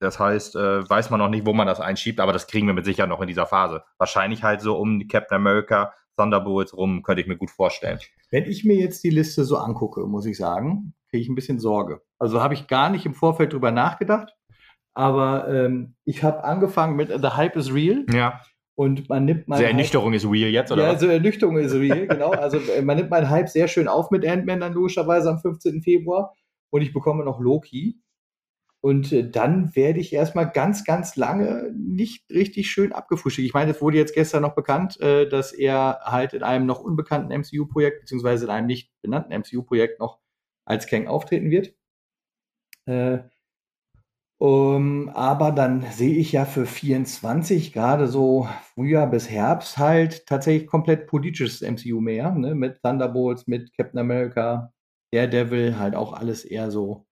Das 0.00 0.18
heißt, 0.18 0.56
äh, 0.56 0.88
weiß 0.88 1.10
man 1.10 1.18
noch 1.18 1.28
nicht, 1.28 1.46
wo 1.46 1.52
man 1.52 1.66
das 1.66 1.80
einschiebt, 1.80 2.20
aber 2.20 2.32
das 2.32 2.46
kriegen 2.46 2.66
wir 2.66 2.74
mit 2.74 2.84
Sicherheit 2.84 3.08
noch 3.08 3.20
in 3.20 3.26
dieser 3.26 3.46
Phase. 3.46 3.84
Wahrscheinlich 3.98 4.42
halt 4.42 4.60
so 4.60 4.76
um 4.76 5.06
Captain 5.08 5.36
America, 5.36 5.92
Thunderbolts 6.18 6.76
rum, 6.76 7.02
könnte 7.02 7.22
ich 7.22 7.28
mir 7.28 7.36
gut 7.36 7.50
vorstellen. 7.50 7.98
Wenn 8.30 8.44
ich 8.44 8.64
mir 8.64 8.76
jetzt 8.76 9.04
die 9.04 9.10
Liste 9.10 9.44
so 9.44 9.56
angucke, 9.56 10.06
muss 10.06 10.26
ich 10.26 10.36
sagen, 10.36 10.94
kriege 11.10 11.22
ich 11.22 11.28
ein 11.28 11.34
bisschen 11.34 11.58
Sorge. 11.58 12.02
Also 12.18 12.42
habe 12.42 12.54
ich 12.54 12.66
gar 12.66 12.90
nicht 12.90 13.06
im 13.06 13.14
Vorfeld 13.14 13.52
drüber 13.52 13.70
nachgedacht, 13.70 14.34
aber 14.94 15.48
ähm, 15.48 15.94
ich 16.04 16.22
habe 16.22 16.44
angefangen 16.44 16.96
mit 16.96 17.08
The 17.08 17.28
Hype 17.28 17.56
is 17.56 17.72
Real. 17.72 18.04
Ja. 18.12 18.40
Und 18.74 19.08
man 19.08 19.24
nimmt 19.24 19.48
mein. 19.48 19.58
Also 19.58 19.68
Ernüchterung 19.68 20.12
ist 20.12 20.24
real 20.24 20.50
jetzt, 20.50 20.70
oder? 20.70 20.84
Ja, 20.84 20.90
also 20.90 21.08
Ernüchterung 21.08 21.56
ist 21.58 21.74
real, 21.74 22.06
genau. 22.08 22.30
Also 22.30 22.58
äh, 22.58 22.80
man 22.80 22.96
nimmt 22.96 23.10
meinen 23.10 23.28
Hype 23.28 23.48
sehr 23.48 23.66
schön 23.66 23.88
auf 23.88 24.12
mit 24.12 24.24
Ant-Man 24.24 24.60
dann 24.60 24.72
logischerweise 24.72 25.30
am 25.30 25.40
15. 25.40 25.82
Februar. 25.82 26.34
Und 26.70 26.82
ich 26.82 26.92
bekomme 26.92 27.24
noch 27.24 27.40
Loki. 27.40 28.00
Und 28.80 29.12
äh, 29.12 29.28
dann 29.28 29.74
werde 29.74 30.00
ich 30.00 30.12
erstmal 30.12 30.50
ganz, 30.50 30.84
ganz 30.84 31.16
lange 31.16 31.72
nicht 31.76 32.30
richtig 32.30 32.70
schön 32.70 32.92
abgefrühstückt. 32.92 33.46
Ich 33.46 33.54
meine, 33.54 33.72
es 33.72 33.82
wurde 33.82 33.98
jetzt 33.98 34.14
gestern 34.14 34.42
noch 34.42 34.54
bekannt, 34.54 35.00
äh, 35.00 35.28
dass 35.28 35.52
er 35.52 36.00
halt 36.04 36.32
in 36.34 36.42
einem 36.42 36.66
noch 36.66 36.80
unbekannten 36.80 37.32
MCU-Projekt, 37.32 38.00
beziehungsweise 38.00 38.44
in 38.46 38.50
einem 38.50 38.66
nicht 38.66 38.92
benannten 39.02 39.32
MCU-Projekt 39.32 40.00
noch 40.00 40.20
als 40.64 40.86
Kang 40.86 41.08
auftreten 41.08 41.50
wird. 41.50 41.74
Um, 44.40 45.08
aber 45.08 45.50
dann 45.50 45.82
sehe 45.90 46.14
ich 46.16 46.30
ja 46.30 46.44
für 46.44 46.64
24 46.64 47.72
gerade 47.72 48.06
so 48.06 48.48
Frühjahr 48.72 49.10
bis 49.10 49.28
Herbst 49.28 49.78
halt 49.78 50.26
tatsächlich 50.26 50.68
komplett 50.68 51.08
politisches 51.08 51.60
MCU 51.60 52.00
mehr, 52.00 52.30
ne? 52.32 52.54
mit 52.54 52.80
Thunderbolts, 52.80 53.48
mit 53.48 53.76
Captain 53.76 53.98
America, 53.98 54.72
Daredevil, 55.12 55.76
halt 55.78 55.96
auch 55.96 56.12
alles 56.12 56.44
eher 56.44 56.70
so 56.70 57.07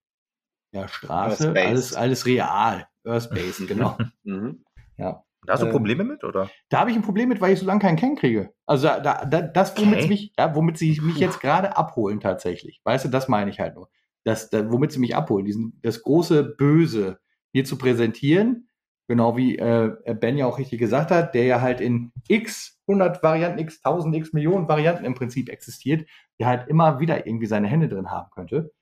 ja, 0.71 0.87
Straße, 0.87 1.53
alles, 1.55 1.93
alles 1.93 2.25
real, 2.25 2.87
Earthbase, 3.05 3.65
genau. 3.65 3.97
mhm. 4.23 4.63
Ja. 4.97 5.23
Da 5.45 5.53
hast 5.53 5.61
du 5.61 5.67
ähm, 5.67 5.71
Probleme 5.71 6.03
mit, 6.03 6.23
oder? 6.23 6.49
Da 6.69 6.79
habe 6.79 6.91
ich 6.91 6.97
ein 6.97 7.03
Problem 7.03 7.29
mit, 7.29 7.39
weil 7.39 7.53
ich 7.53 7.59
so 7.59 7.65
lange 7.65 7.79
keinen 7.79 7.95
Ken 7.95 8.15
kriege. 8.15 8.51
Also 8.65 8.87
da, 8.87 9.23
da, 9.23 9.41
das, 9.41 9.77
womit 9.77 9.99
okay. 9.99 10.07
mich, 10.07 10.33
ja, 10.37 10.53
womit 10.55 10.77
sie 10.77 10.99
mich 10.99 11.17
jetzt 11.17 11.39
gerade 11.39 11.77
abholen 11.77 12.19
tatsächlich. 12.19 12.81
Weißt 12.83 13.05
du, 13.05 13.09
das 13.09 13.29
meine 13.29 13.49
ich 13.49 13.59
halt 13.59 13.75
nur 13.75 13.89
das, 14.27 14.49
das, 14.49 14.69
womit 14.69 14.91
sie 14.91 14.99
mich 14.99 15.15
abholen, 15.15 15.45
diesen, 15.45 15.79
das 15.81 16.03
große 16.03 16.43
Böse 16.43 17.19
hier 17.53 17.63
zu 17.63 17.77
präsentieren. 17.77 18.67
Genau 19.07 19.37
wie 19.37 19.57
äh, 19.57 19.95
Ben 20.19 20.37
ja 20.37 20.45
auch 20.45 20.59
richtig 20.59 20.79
gesagt 20.79 21.11
hat, 21.11 21.33
der 21.33 21.45
ja 21.45 21.61
halt 21.61 21.79
in 21.79 22.11
x 22.27 22.81
100 22.87 23.23
Varianten, 23.23 23.59
x 23.59 23.79
1000, 23.83 24.17
x 24.17 24.33
Millionen 24.33 24.67
Varianten 24.67 25.05
im 25.05 25.13
Prinzip 25.13 25.47
existiert, 25.47 26.09
der 26.39 26.47
halt 26.47 26.67
immer 26.67 26.99
wieder 26.99 27.25
irgendwie 27.25 27.45
seine 27.45 27.67
Hände 27.67 27.87
drin 27.87 28.11
haben 28.11 28.29
könnte, 28.31 28.73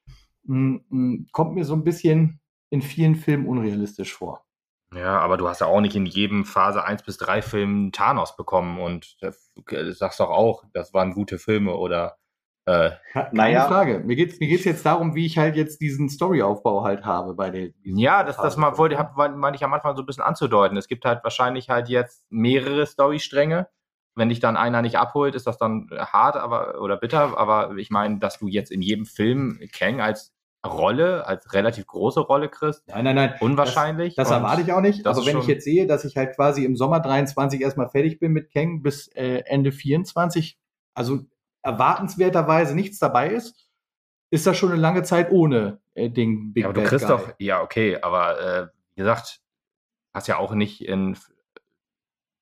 kommt 0.47 1.55
mir 1.55 1.65
so 1.65 1.73
ein 1.73 1.83
bisschen 1.83 2.39
in 2.69 2.81
vielen 2.81 3.15
Filmen 3.15 3.47
unrealistisch 3.47 4.13
vor. 4.13 4.45
Ja, 4.93 5.19
aber 5.19 5.37
du 5.37 5.47
hast 5.47 5.61
ja 5.61 5.67
auch 5.67 5.81
nicht 5.81 5.95
in 5.95 6.05
jedem 6.05 6.45
Phase 6.45 6.83
1 6.83 7.03
bis 7.03 7.17
3 7.17 7.41
Film 7.41 7.91
Thanos 7.91 8.35
bekommen 8.35 8.79
und 8.79 9.17
das 9.21 9.51
sagst 9.97 10.19
doch 10.19 10.29
auch, 10.29 10.63
das 10.73 10.93
waren 10.93 11.13
gute 11.13 11.37
Filme 11.37 11.75
oder 11.75 12.17
äh, 12.65 12.91
Keine 13.13 13.29
naja. 13.31 13.67
Frage. 13.67 13.99
Mir 13.99 14.15
geht 14.15 14.33
es 14.33 14.39
mir 14.39 14.47
geht's 14.47 14.65
jetzt 14.65 14.85
darum, 14.85 15.13
wie 15.13 15.25
ich 15.25 15.37
halt 15.37 15.55
jetzt 15.55 15.81
diesen 15.81 16.09
Storyaufbau 16.09 16.83
halt 16.83 17.05
habe 17.05 17.35
bei 17.35 17.51
den. 17.51 17.73
Ja, 17.83 18.23
das, 18.23 18.37
das 18.37 18.57
mal 18.57 18.77
wollte, 18.77 18.97
hab, 18.97 19.15
meine 19.15 19.55
ich 19.55 19.63
am 19.63 19.73
Anfang 19.73 19.95
so 19.95 20.01
ein 20.01 20.05
bisschen 20.05 20.23
anzudeuten. 20.23 20.77
Es 20.77 20.87
gibt 20.87 21.05
halt 21.05 21.23
wahrscheinlich 21.23 21.69
halt 21.69 21.89
jetzt 21.89 22.25
mehrere 22.31 22.85
Storystränge. 22.87 23.67
Wenn 24.15 24.29
dich 24.29 24.39
dann 24.39 24.57
einer 24.57 24.81
nicht 24.81 24.97
abholt, 24.97 25.35
ist 25.35 25.45
das 25.45 25.57
dann 25.57 25.89
hart 25.91 26.37
aber, 26.37 26.81
oder 26.81 26.97
bitter. 26.97 27.37
Aber 27.37 27.75
ich 27.77 27.91
meine, 27.91 28.17
dass 28.17 28.39
du 28.39 28.47
jetzt 28.47 28.71
in 28.71 28.81
jedem 28.81 29.05
Film 29.05 29.59
Kang 29.71 30.01
als 30.01 30.34
Rolle, 30.65 31.25
als 31.27 31.53
relativ 31.53 31.85
große 31.87 32.19
Rolle 32.19 32.49
kriegst. 32.49 32.87
Nein, 32.87 33.03
nein, 33.05 33.15
nein. 33.15 33.33
Unwahrscheinlich. 33.39 34.15
Das, 34.15 34.29
das 34.29 34.37
erwarte 34.37 34.61
ich 34.61 34.73
auch 34.73 34.81
nicht. 34.81 35.05
Also 35.07 35.25
wenn 35.25 35.37
ich 35.39 35.47
jetzt 35.47 35.63
sehe, 35.63 35.87
dass 35.87 36.05
ich 36.05 36.17
halt 36.17 36.35
quasi 36.35 36.65
im 36.65 36.75
Sommer 36.75 36.99
23 36.99 37.61
erstmal 37.61 37.89
fertig 37.89 38.19
bin 38.19 38.31
mit 38.31 38.51
Kang 38.51 38.81
bis 38.81 39.07
äh, 39.09 39.43
Ende 39.45 39.71
24, 39.71 40.57
also 40.93 41.19
erwartenswerterweise 41.61 42.75
nichts 42.75 42.99
dabei 42.99 43.29
ist, 43.29 43.69
ist 44.31 44.45
das 44.45 44.57
schon 44.57 44.71
eine 44.71 44.81
lange 44.81 45.03
Zeit 45.03 45.31
ohne 45.31 45.79
äh, 45.93 46.09
den 46.09 46.53
Big 46.53 46.63
ja, 46.63 46.69
aber 46.69 46.81
du 46.81 46.87
kriegst 46.87 47.07
Guy. 47.07 47.17
doch, 47.17 47.33
ja, 47.39 47.61
okay, 47.61 47.97
aber 48.01 48.39
äh, 48.39 48.67
wie 48.95 49.01
gesagt, 49.01 49.41
hast 50.13 50.27
ja 50.27 50.37
auch 50.37 50.53
nicht 50.53 50.83
in 50.85 51.17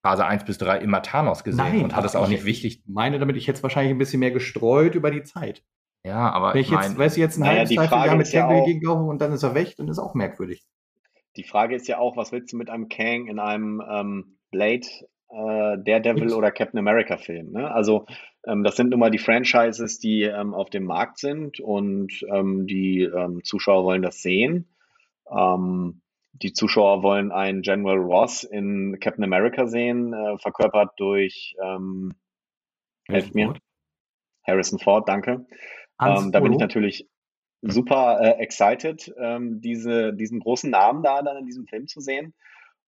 Phase 0.03 0.25
1 0.25 0.43
bis 0.43 0.57
3 0.57 0.79
immer 0.79 1.01
Thanos 1.01 1.43
gesehen 1.43 1.57
Nein, 1.57 1.83
und 1.83 1.95
hat 1.95 2.03
es 2.03 2.15
auch 2.15 2.27
nicht 2.27 2.43
wichtig. 2.43 2.79
Ich 2.79 2.83
meine 2.87 3.19
damit, 3.19 3.37
ich 3.37 3.47
hätte 3.47 3.57
es 3.57 3.63
wahrscheinlich 3.63 3.93
ein 3.93 3.97
bisschen 3.97 4.19
mehr 4.19 4.31
gestreut 4.31 4.95
über 4.95 5.11
die 5.11 5.23
Zeit. 5.23 5.63
Ja, 6.05 6.29
aber 6.31 6.53
Wenn 6.53 6.61
ich, 6.61 6.69
jetzt, 6.69 6.97
weißt 6.97 7.15
du, 7.15 7.21
jetzt 7.21 7.37
ein 7.37 7.45
halbes, 7.45 7.71
naja, 7.71 8.05
Jahr 8.05 8.15
mit 8.15 8.29
Kang 8.29 8.57
ja 8.57 8.65
gegenlaufe 8.65 9.03
und 9.03 9.21
dann 9.21 9.31
ist 9.31 9.43
er 9.43 9.55
weg, 9.55 9.75
dann 9.77 9.87
ist 9.87 9.99
auch 9.99 10.13
merkwürdig. 10.15 10.61
Die 11.37 11.43
Frage 11.43 11.75
ist 11.75 11.87
ja 11.87 11.97
auch, 11.97 12.17
was 12.17 12.31
willst 12.31 12.51
du 12.53 12.57
mit 12.57 12.69
einem 12.69 12.89
Kang 12.89 13.27
in 13.27 13.39
einem 13.39 13.81
ähm, 13.89 14.37
Blade 14.51 14.85
äh, 15.33 15.77
Daredevil 15.77 16.33
oder 16.33 16.51
Captain 16.51 16.79
America 16.79 17.17
Film. 17.17 17.51
Ne? 17.51 17.71
Also 17.71 18.05
ähm, 18.45 18.63
das 18.63 18.75
sind 18.75 18.89
nun 18.89 18.99
mal 18.99 19.09
die 19.09 19.17
Franchises, 19.17 19.97
die 19.97 20.23
ähm, 20.23 20.53
auf 20.53 20.69
dem 20.69 20.83
Markt 20.83 21.19
sind 21.19 21.59
und 21.59 22.11
ähm, 22.31 22.67
die 22.67 23.03
ähm, 23.03 23.41
Zuschauer 23.43 23.83
wollen 23.83 24.01
das 24.01 24.21
sehen. 24.21 24.67
Ähm, 25.31 26.01
die 26.33 26.53
Zuschauer 26.53 27.03
wollen 27.03 27.31
einen 27.31 27.61
General 27.61 27.97
Ross 27.97 28.43
in 28.43 28.99
Captain 28.99 29.23
America 29.23 29.67
sehen, 29.67 30.13
äh, 30.13 30.37
verkörpert 30.37 30.91
durch 30.97 31.55
ähm, 31.63 32.13
helft 33.07 33.33
mir. 33.35 33.47
Ford. 33.47 33.59
Harrison 34.45 34.79
Ford, 34.79 35.07
danke. 35.07 35.45
Ähm, 36.07 36.31
da 36.31 36.39
bin 36.39 36.53
ich 36.53 36.59
natürlich 36.59 37.07
super 37.61 38.19
äh, 38.21 38.41
excited, 38.41 39.13
ähm, 39.17 39.61
diese, 39.61 40.13
diesen 40.13 40.39
großen 40.39 40.69
Namen 40.69 41.03
da 41.03 41.21
dann 41.21 41.37
in 41.37 41.45
diesem 41.45 41.65
Film 41.65 41.87
zu 41.87 42.01
sehen. 42.01 42.33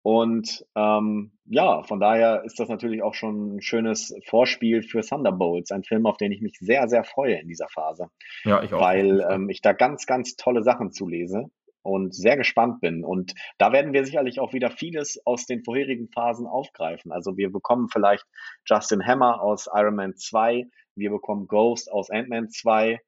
Und 0.02 0.66
ähm, 0.76 1.32
ja, 1.46 1.84
von 1.84 2.00
daher 2.00 2.44
ist 2.46 2.60
das 2.60 2.70
natürlich 2.70 3.04
auch 3.04 3.14
schon 3.14 3.58
ein 3.58 3.62
schönes 3.62 4.16
Vorspiel 4.28 4.82
für 4.82 5.02
Thunderbolts, 5.02 5.72
ein 5.72 5.84
Film, 5.84 6.06
auf 6.06 6.18
den 6.18 6.32
ich 6.32 6.42
mich 6.42 6.58
sehr, 6.60 6.88
sehr 6.88 7.04
freue 7.04 7.36
in 7.36 7.50
dieser 7.50 7.68
Phase. 7.68 8.08
Ja, 8.46 8.64
ich 8.64 8.74
auch. 8.74 8.80
Weil 8.80 9.26
ähm, 9.30 9.50
ich 9.50 9.62
da 9.62 9.74
ganz, 9.74 10.06
ganz 10.06 10.36
tolle 10.36 10.64
Sachen 10.64 10.92
zulese 10.92 11.50
und 11.82 12.14
sehr 12.14 12.38
gespannt 12.38 12.80
bin. 12.82 13.04
Und 13.04 13.34
da 13.58 13.74
werden 13.74 13.92
wir 13.92 14.06
sicherlich 14.06 14.40
auch 14.40 14.54
wieder 14.54 14.72
vieles 14.72 15.22
aus 15.26 15.46
den 15.46 15.64
vorherigen 15.64 16.08
Phasen 16.10 16.48
aufgreifen. 16.48 17.12
Also 17.12 17.36
wir 17.36 17.52
bekommen 17.52 17.90
vielleicht 17.92 18.26
Justin 18.66 19.06
Hammer 19.06 19.42
aus 19.42 19.68
Iron 19.74 19.96
Man 19.96 20.16
2, 20.16 20.66
wir 21.00 21.10
bekommen 21.10 21.48
Ghost 21.48 21.92
aus 21.92 22.10
Ant-Man 22.10 22.50
2, 22.50 23.00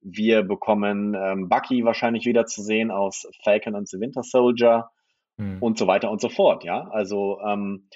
wir 0.00 0.42
bekommen 0.42 1.14
ähm, 1.14 1.48
Bucky 1.48 1.84
wahrscheinlich 1.84 2.26
wieder 2.26 2.44
zu 2.44 2.62
sehen 2.62 2.90
aus 2.90 3.26
Falcon 3.42 3.74
and 3.74 3.88
the 3.88 3.98
Winter 3.98 4.22
Soldier 4.22 4.90
mhm. 5.38 5.58
und 5.60 5.78
so 5.78 5.86
weiter 5.86 6.10
und 6.10 6.20
so 6.20 6.28
fort. 6.28 6.64
Ja, 6.64 6.88
also 6.90 7.40
ähm, 7.40 7.88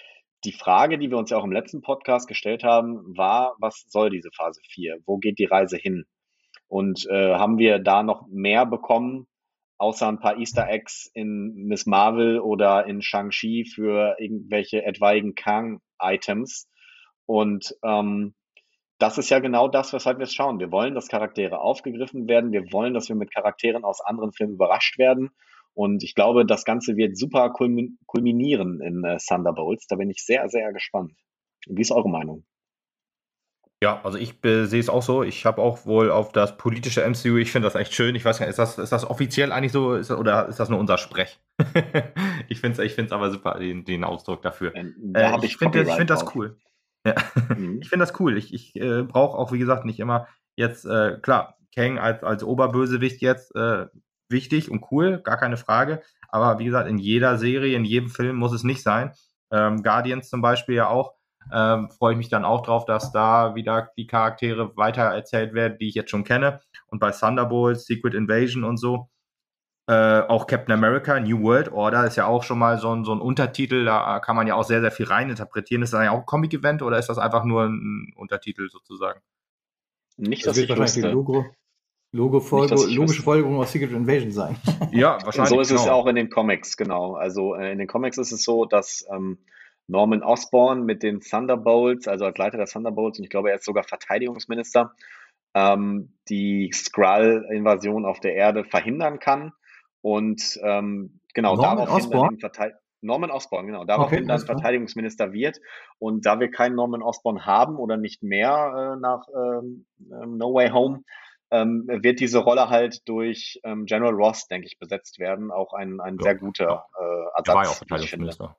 die 0.45 0.53
Frage, 0.53 0.99
die 0.99 1.11
wir 1.11 1.19
uns 1.19 1.31
ja 1.31 1.37
auch 1.37 1.45
im 1.45 1.53
letzten 1.53 1.83
Podcast 1.83 2.29
gestellt 2.29 2.65
haben, 2.65 3.17
war, 3.17 3.57
was 3.59 3.85
soll 3.89 4.11
diese 4.11 4.31
Phase 4.35 4.61
4? 4.71 4.99
Wo 5.05 5.19
geht 5.19 5.39
die 5.39 5.45
Reise 5.45 5.77
hin? 5.77 6.05
Und 6.69 7.07
äh, 7.11 7.35
haben 7.35 7.59
wir 7.59 7.79
da 7.79 8.03
noch 8.03 8.27
mehr 8.29 8.67
bekommen, 8.67 9.27
außer 9.79 10.09
ein 10.09 10.21
paar 10.21 10.39
Easter 10.39 10.69
Eggs 10.69 11.11
in 11.13 11.67
Miss 11.67 11.87
Marvel 11.87 12.41
oder 12.41 12.87
in 12.87 13.03
Shang-Chi 13.03 13.65
für 13.65 14.17
irgendwelche 14.19 14.85
etwaigen 14.85 15.35
Kang-Items? 15.35 16.69
Und 17.27 17.75
ähm, 17.83 18.35
das 18.99 19.19
ist 19.19 19.31
ja 19.31 19.39
genau 19.39 19.69
das, 19.69 19.93
weshalb 19.93 20.19
wir 20.19 20.25
es 20.25 20.35
schauen. 20.35 20.59
Wir 20.59 20.73
wollen, 20.73 20.95
dass 20.95 21.09
Charaktere 21.09 21.61
aufgegriffen 21.61 22.29
werden. 22.29 22.53
Wir 22.53 22.73
wollen, 22.73 22.95
dass 22.95 23.09
wir 23.09 23.17
mit 23.17 23.33
Charakteren 23.33 23.85
aus 23.85 24.01
anderen 24.01 24.33
Filmen 24.33 24.55
überrascht 24.55 24.99
werden. 24.99 25.31
Und 25.75 26.03
ich 26.03 26.17
glaube, 26.17 26.45
das 26.45 26.65
Ganze 26.65 26.97
wird 26.97 27.17
super 27.17 27.51
kulminieren 27.51 28.81
in 28.81 29.05
äh, 29.05 29.19
Thunderbolts. 29.19 29.87
Da 29.87 29.97
bin 29.97 30.11
ich 30.11 30.25
sehr, 30.25 30.49
sehr 30.49 30.73
gespannt. 30.73 31.13
Wie 31.69 31.83
ist 31.83 31.93
eure 31.93 32.09
Meinung? 32.09 32.45
Ja, 33.81 34.01
also 34.03 34.19
ich 34.19 34.45
äh, 34.45 34.65
sehe 34.65 34.81
es 34.81 34.89
auch 34.89 35.03
so. 35.03 35.23
Ich 35.23 35.47
habe 35.47 35.63
auch 35.63 35.87
wohl 35.87 36.11
auf 36.11 36.33
das 36.33 36.57
politische 36.57 37.09
MCU, 37.09 37.37
ich 37.37 37.53
finde 37.53 37.67
das 37.67 37.77
echt 37.77 37.95
schön. 37.95 38.17
Ich 38.17 38.25
weiß 38.25 38.41
gar 38.41 38.47
nicht, 38.47 38.51
ist 38.51 38.59
das, 38.59 38.77
ist 38.77 38.91
das 38.91 39.09
offiziell 39.09 39.53
eigentlich 39.53 39.71
so 39.71 39.95
ist 39.95 40.11
das, 40.11 40.19
oder 40.19 40.49
ist 40.49 40.59
das 40.59 40.69
nur 40.69 40.81
unser 40.81 40.99
Sprech? 40.99 41.39
ich 42.49 42.61
finde 42.61 42.83
es 42.83 42.99
ich 42.99 43.13
aber 43.13 43.31
super, 43.31 43.57
den, 43.61 43.85
den 43.85 44.03
Ausdruck 44.03 44.43
dafür. 44.43 44.75
Ähm, 44.75 44.97
da 44.99 45.37
äh, 45.37 45.47
ich 45.47 45.59
finde 45.59 45.85
find 45.87 46.11
das 46.11 46.35
cool. 46.35 46.57
Ja. 47.09 47.55
Mhm. 47.57 47.79
Ich 47.83 47.89
finde 47.89 48.05
das 48.07 48.19
cool. 48.21 48.37
Ich, 48.37 48.53
ich 48.53 48.77
äh, 48.77 49.03
brauche 49.03 49.37
auch, 49.39 49.53
wie 49.53 49.59
gesagt, 49.59 49.85
nicht 49.85 50.01
immer 50.01 50.29
jetzt, 50.57 50.85
äh, 50.85 51.19
klar, 51.23 51.57
Kang 51.75 51.99
als, 51.99 52.23
als 52.23 52.43
Oberbösewicht 52.43 53.21
jetzt 53.23 53.55
äh, 53.55 53.87
wichtig 54.29 54.71
und 54.71 54.85
cool, 54.91 55.21
gar 55.23 55.37
keine 55.37 55.57
Frage. 55.57 56.03
Aber 56.29 56.59
wie 56.59 56.65
gesagt, 56.65 56.89
in 56.89 56.99
jeder 56.99 57.39
Serie, 57.39 57.77
in 57.77 57.85
jedem 57.85 58.09
Film 58.09 58.37
muss 58.37 58.53
es 58.53 58.65
nicht 58.65 58.83
sein. 58.83 59.13
Ähm, 59.51 59.83
Guardians 59.83 60.29
zum 60.29 60.43
Beispiel 60.43 60.75
ja 60.75 60.89
auch 60.89 61.15
ähm, 61.53 61.91
freue 61.91 62.13
ich 62.13 62.19
mich 62.19 62.29
dann 62.29 62.45
auch 62.45 62.63
drauf, 62.63 62.85
dass 62.85 63.13
da 63.13 63.55
wieder 63.55 63.91
die 63.97 64.07
Charaktere 64.07 64.77
weiter 64.77 65.03
erzählt 65.03 65.55
werden, 65.55 65.79
die 65.79 65.89
ich 65.89 65.95
jetzt 65.95 66.11
schon 66.11 66.25
kenne. 66.25 66.61
Und 66.89 66.99
bei 66.99 67.11
Thunderbolt, 67.11 67.81
Secret 67.81 68.15
Invasion 68.15 68.65
und 68.65 68.77
so, 68.79 69.09
äh, 69.89 70.21
auch 70.29 70.47
Captain 70.47 70.73
America, 70.73 71.19
New 71.19 71.43
World 71.43 71.73
Order 71.73 72.07
ist 72.07 72.17
ja 72.17 72.27
auch 72.27 72.43
schon 72.43 72.59
mal 72.59 72.79
so 72.79 72.95
ein, 72.95 73.05
so 73.05 73.13
ein 73.13 73.21
Untertitel, 73.21 73.87
da 73.87 74.21
kann 74.21 74.37
man 74.37 74.47
ja 74.47 74.55
auch 74.55 74.65
sehr, 74.65 74.81
sehr 74.83 74.91
viel 74.91 75.07
reininterpretieren. 75.07 75.83
Ist 75.83 75.95
das 75.95 76.05
ja 76.05 76.11
auch 76.11 76.21
ein 76.21 76.27
Comic-Event 76.27 76.83
oder 76.83 76.99
ist 76.99 77.09
das 77.09 77.17
einfach 77.17 77.45
nur 77.45 77.65
ein 77.65 78.13
Untertitel 78.15 78.69
sozusagen? 78.69 79.21
Nicht, 80.19 80.47
dass 80.47 80.57
das 80.57 80.65
ich 80.65 80.77
wüsste. 80.77 81.11
Logo, 81.11 81.47
Logo 82.13 82.41
Folge, 82.41 82.75
Nicht, 82.75 82.97
logische 82.97 83.23
Folgerung 83.23 83.59
aus 83.59 83.73
Secret 83.73 83.93
Invasion 83.93 84.31
sein. 84.31 84.57
ja, 84.93 85.19
wahrscheinlich. 85.25 85.51
So 85.51 85.61
ist 85.61 85.69
genau. 85.69 85.83
es 85.83 85.89
auch 85.89 86.07
in 86.07 86.17
den 86.17 86.31
Comics, 86.31 86.77
genau. 86.77 87.15
Also 87.15 87.55
äh, 87.55 87.73
in 87.73 87.79
den 87.79 87.87
Comics 87.87 88.19
ist 88.19 88.33
es 88.33 88.45
so, 88.45 88.65
dass 88.65 89.07
ähm, 89.11 89.39
Norman 89.89 90.23
Osborn 90.23 90.85
mit 90.85 91.03
den 91.03 91.21
Thunderbolts, 91.21 92.09
also 92.09 92.25
als 92.25 92.37
Leiter 92.39 92.57
der 92.57 92.67
Thunderbolts, 92.67 93.19
und 93.19 93.25
ich 93.25 93.31
glaube, 93.31 93.51
er 93.51 93.57
ist 93.57 93.65
sogar 93.65 93.85
Verteidigungsminister, 93.85 94.95
ähm, 95.55 96.15
die 96.29 96.71
Skrull-Invasion 96.73 98.05
auf 98.05 98.21
der 98.21 98.35
Erde 98.35 98.65
verhindern 98.65 99.19
kann. 99.19 99.53
Und 100.09 100.59
ähm, 100.63 101.21
genau 101.35 101.55
Norman 101.55 101.77
daraufhin 101.77 102.07
Osborn? 102.07 102.39
dann 102.41 102.73
Norman 103.03 103.31
Osborn, 103.31 103.67
genau, 103.67 103.85
daraufhin 103.85 104.21
okay, 104.21 104.27
dann 104.27 104.41
Verteidigungsminister 104.41 105.33
wird. 105.35 105.61
Und 105.99 106.25
da 106.25 106.41
wir 106.41 106.51
keinen 106.51 106.75
Norman 106.75 107.03
Osborn 107.03 107.45
haben 107.45 107.77
oder 107.77 107.99
nicht 107.99 108.23
mehr 108.23 108.95
äh, 108.97 109.01
nach 109.01 109.27
ähm, 109.29 109.85
ähm 110.11 110.39
No 110.39 110.55
Way 110.55 110.71
Home, 110.71 111.05
ähm, 111.51 111.87
wird 111.87 112.21
diese 112.21 112.39
Rolle 112.39 112.71
halt 112.71 113.07
durch 113.07 113.61
ähm, 113.65 113.85
General 113.85 114.15
Ross, 114.15 114.49
denke 114.49 114.67
ich, 114.67 114.79
besetzt 114.79 115.19
werden. 115.19 115.51
Auch 115.51 115.75
ein, 115.75 116.01
ein 116.01 116.17
ja, 116.17 116.23
sehr 116.23 116.35
guter 116.37 116.87
äh, 116.99 117.05
Ersatz. 117.37 117.49
Er 117.49 117.55
war 117.55 117.65
ja 117.65 117.71
auch 117.71 117.75
Verteidigungsminister. 117.75 118.57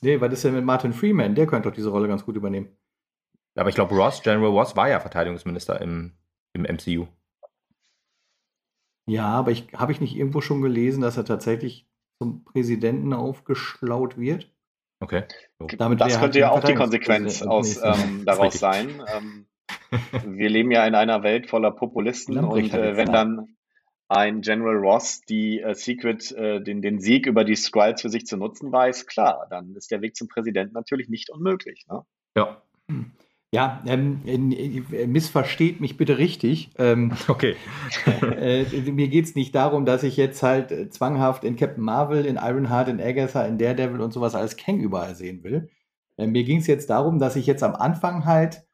Nee, 0.00 0.20
was 0.20 0.32
ist 0.32 0.44
denn 0.44 0.54
mit 0.54 0.64
Martin 0.64 0.92
Freeman? 0.92 1.34
Der 1.34 1.48
könnte 1.48 1.68
doch 1.68 1.74
diese 1.74 1.90
Rolle 1.90 2.06
ganz 2.06 2.24
gut 2.24 2.36
übernehmen. 2.36 2.76
Aber 3.56 3.68
ich 3.68 3.74
glaube, 3.74 3.96
Ross, 3.96 4.22
General 4.22 4.50
Ross 4.50 4.76
war 4.76 4.88
ja 4.88 5.00
Verteidigungsminister 5.00 5.80
im, 5.80 6.12
im 6.52 6.62
MCU. 6.62 7.08
Ja, 9.06 9.26
aber 9.26 9.50
ich 9.50 9.72
habe 9.74 9.92
ich 9.92 10.00
nicht 10.00 10.16
irgendwo 10.16 10.40
schon 10.40 10.62
gelesen, 10.62 11.00
dass 11.00 11.16
er 11.16 11.24
tatsächlich 11.24 11.86
zum 12.20 12.44
Präsidenten 12.44 13.12
aufgeschlaut 13.12 14.18
wird? 14.18 14.52
Okay. 15.00 15.24
Damit 15.78 16.00
das 16.00 16.20
könnte 16.20 16.22
halt 16.22 16.34
ja 16.36 16.50
auch 16.50 16.62
die 16.62 16.74
Konsequenz 16.74 17.42
aus, 17.42 17.82
ähm, 17.82 18.24
daraus 18.24 18.54
sein. 18.54 19.02
Ähm, 19.12 19.46
wir 20.24 20.48
leben 20.48 20.70
ja 20.70 20.86
in 20.86 20.94
einer 20.94 21.22
Welt 21.22 21.50
voller 21.50 21.72
Populisten 21.72 22.38
und 22.38 22.72
äh, 22.72 22.96
wenn 22.96 23.10
dann 23.10 23.56
ein 24.08 24.42
General 24.42 24.76
Ross 24.76 25.22
die 25.22 25.60
äh, 25.60 25.74
Secret, 25.74 26.30
äh, 26.32 26.62
den, 26.62 26.82
den 26.82 27.00
Sieg 27.00 27.26
über 27.26 27.44
die 27.44 27.56
Skrulls 27.56 28.02
für 28.02 28.10
sich 28.10 28.26
zu 28.26 28.36
nutzen 28.36 28.70
weiß, 28.70 29.06
klar, 29.06 29.46
dann 29.50 29.74
ist 29.74 29.90
der 29.90 30.02
Weg 30.02 30.16
zum 30.16 30.28
Präsidenten 30.28 30.74
natürlich 30.74 31.08
nicht 31.08 31.30
unmöglich. 31.30 31.86
Ne? 31.88 32.04
Ja. 32.36 32.62
Ja, 33.54 33.82
ähm, 33.84 34.22
äh, 34.24 35.06
missversteht 35.06 35.78
mich 35.80 35.98
bitte 35.98 36.16
richtig. 36.16 36.70
Ähm, 36.78 37.12
okay. 37.28 37.54
äh, 38.06 38.64
mir 38.90 39.08
geht 39.08 39.26
es 39.26 39.34
nicht 39.34 39.54
darum, 39.54 39.84
dass 39.84 40.04
ich 40.04 40.16
jetzt 40.16 40.42
halt 40.42 40.72
äh, 40.72 40.88
zwanghaft 40.88 41.44
in 41.44 41.56
Captain 41.56 41.84
Marvel, 41.84 42.24
in 42.24 42.36
Ironheart, 42.36 42.88
in 42.88 42.98
Agatha, 42.98 43.44
in 43.44 43.58
Daredevil 43.58 44.00
und 44.00 44.12
sowas 44.12 44.34
als 44.34 44.56
Kang 44.56 44.80
überall 44.80 45.14
sehen 45.14 45.44
will. 45.44 45.68
Äh, 46.16 46.28
mir 46.28 46.44
ging 46.44 46.60
es 46.60 46.66
jetzt 46.66 46.88
darum, 46.88 47.18
dass 47.18 47.36
ich 47.36 47.46
jetzt 47.46 47.62
am 47.62 47.74
Anfang 47.74 48.24
halt 48.24 48.66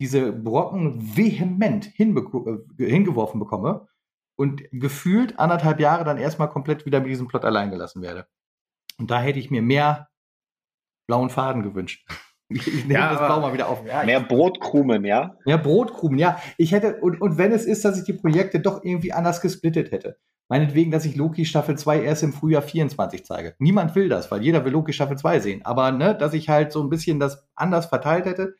diese 0.00 0.32
Brocken 0.32 1.16
vehement 1.16 1.88
äh, 1.98 2.88
hingeworfen 2.88 3.38
bekomme 3.38 3.88
und 4.36 4.62
gefühlt 4.72 5.38
anderthalb 5.38 5.80
Jahre 5.80 6.04
dann 6.04 6.16
erstmal 6.16 6.48
komplett 6.48 6.86
wieder 6.86 7.00
mit 7.00 7.10
diesem 7.10 7.28
Plot 7.28 7.44
allein 7.44 7.70
gelassen 7.70 8.00
werde. 8.00 8.26
Und 8.98 9.10
da 9.10 9.20
hätte 9.20 9.38
ich 9.38 9.50
mir 9.50 9.60
mehr 9.60 10.08
blauen 11.06 11.28
Faden 11.28 11.62
gewünscht. 11.62 12.08
Ich, 12.54 12.84
nehme 12.84 12.94
ja, 12.94 13.10
das 13.10 13.18
Blau 13.18 13.40
mal 13.40 13.52
wieder 13.52 13.68
auf. 13.68 13.84
Ja, 13.86 14.04
mehr 14.04 14.20
Brotkrumen, 14.20 15.04
ja? 15.04 15.36
Mehr 15.46 15.58
Brotkrumen, 15.58 16.18
ja. 16.18 16.38
Ich 16.58 16.72
hätte, 16.72 17.00
und, 17.00 17.20
und 17.20 17.38
wenn 17.38 17.52
es 17.52 17.64
ist, 17.64 17.84
dass 17.84 17.98
ich 17.98 18.04
die 18.04 18.12
Projekte 18.12 18.60
doch 18.60 18.84
irgendwie 18.84 19.12
anders 19.12 19.40
gesplittet 19.40 19.92
hätte. 19.92 20.18
Meinetwegen, 20.48 20.90
dass 20.90 21.06
ich 21.06 21.16
Loki 21.16 21.46
Staffel 21.46 21.76
2 21.76 22.02
erst 22.02 22.22
im 22.22 22.34
Frühjahr 22.34 22.60
24 22.60 23.24
zeige. 23.24 23.54
Niemand 23.58 23.94
will 23.94 24.10
das, 24.10 24.30
weil 24.30 24.42
jeder 24.42 24.64
will 24.64 24.72
Loki 24.72 24.92
Staffel 24.92 25.16
2 25.16 25.40
sehen. 25.40 25.64
Aber, 25.64 25.90
ne, 25.90 26.14
dass 26.14 26.34
ich 26.34 26.50
halt 26.50 26.70
so 26.70 26.82
ein 26.82 26.90
bisschen 26.90 27.18
das 27.18 27.48
anders 27.54 27.86
verteilt 27.86 28.26
hätte, 28.26 28.54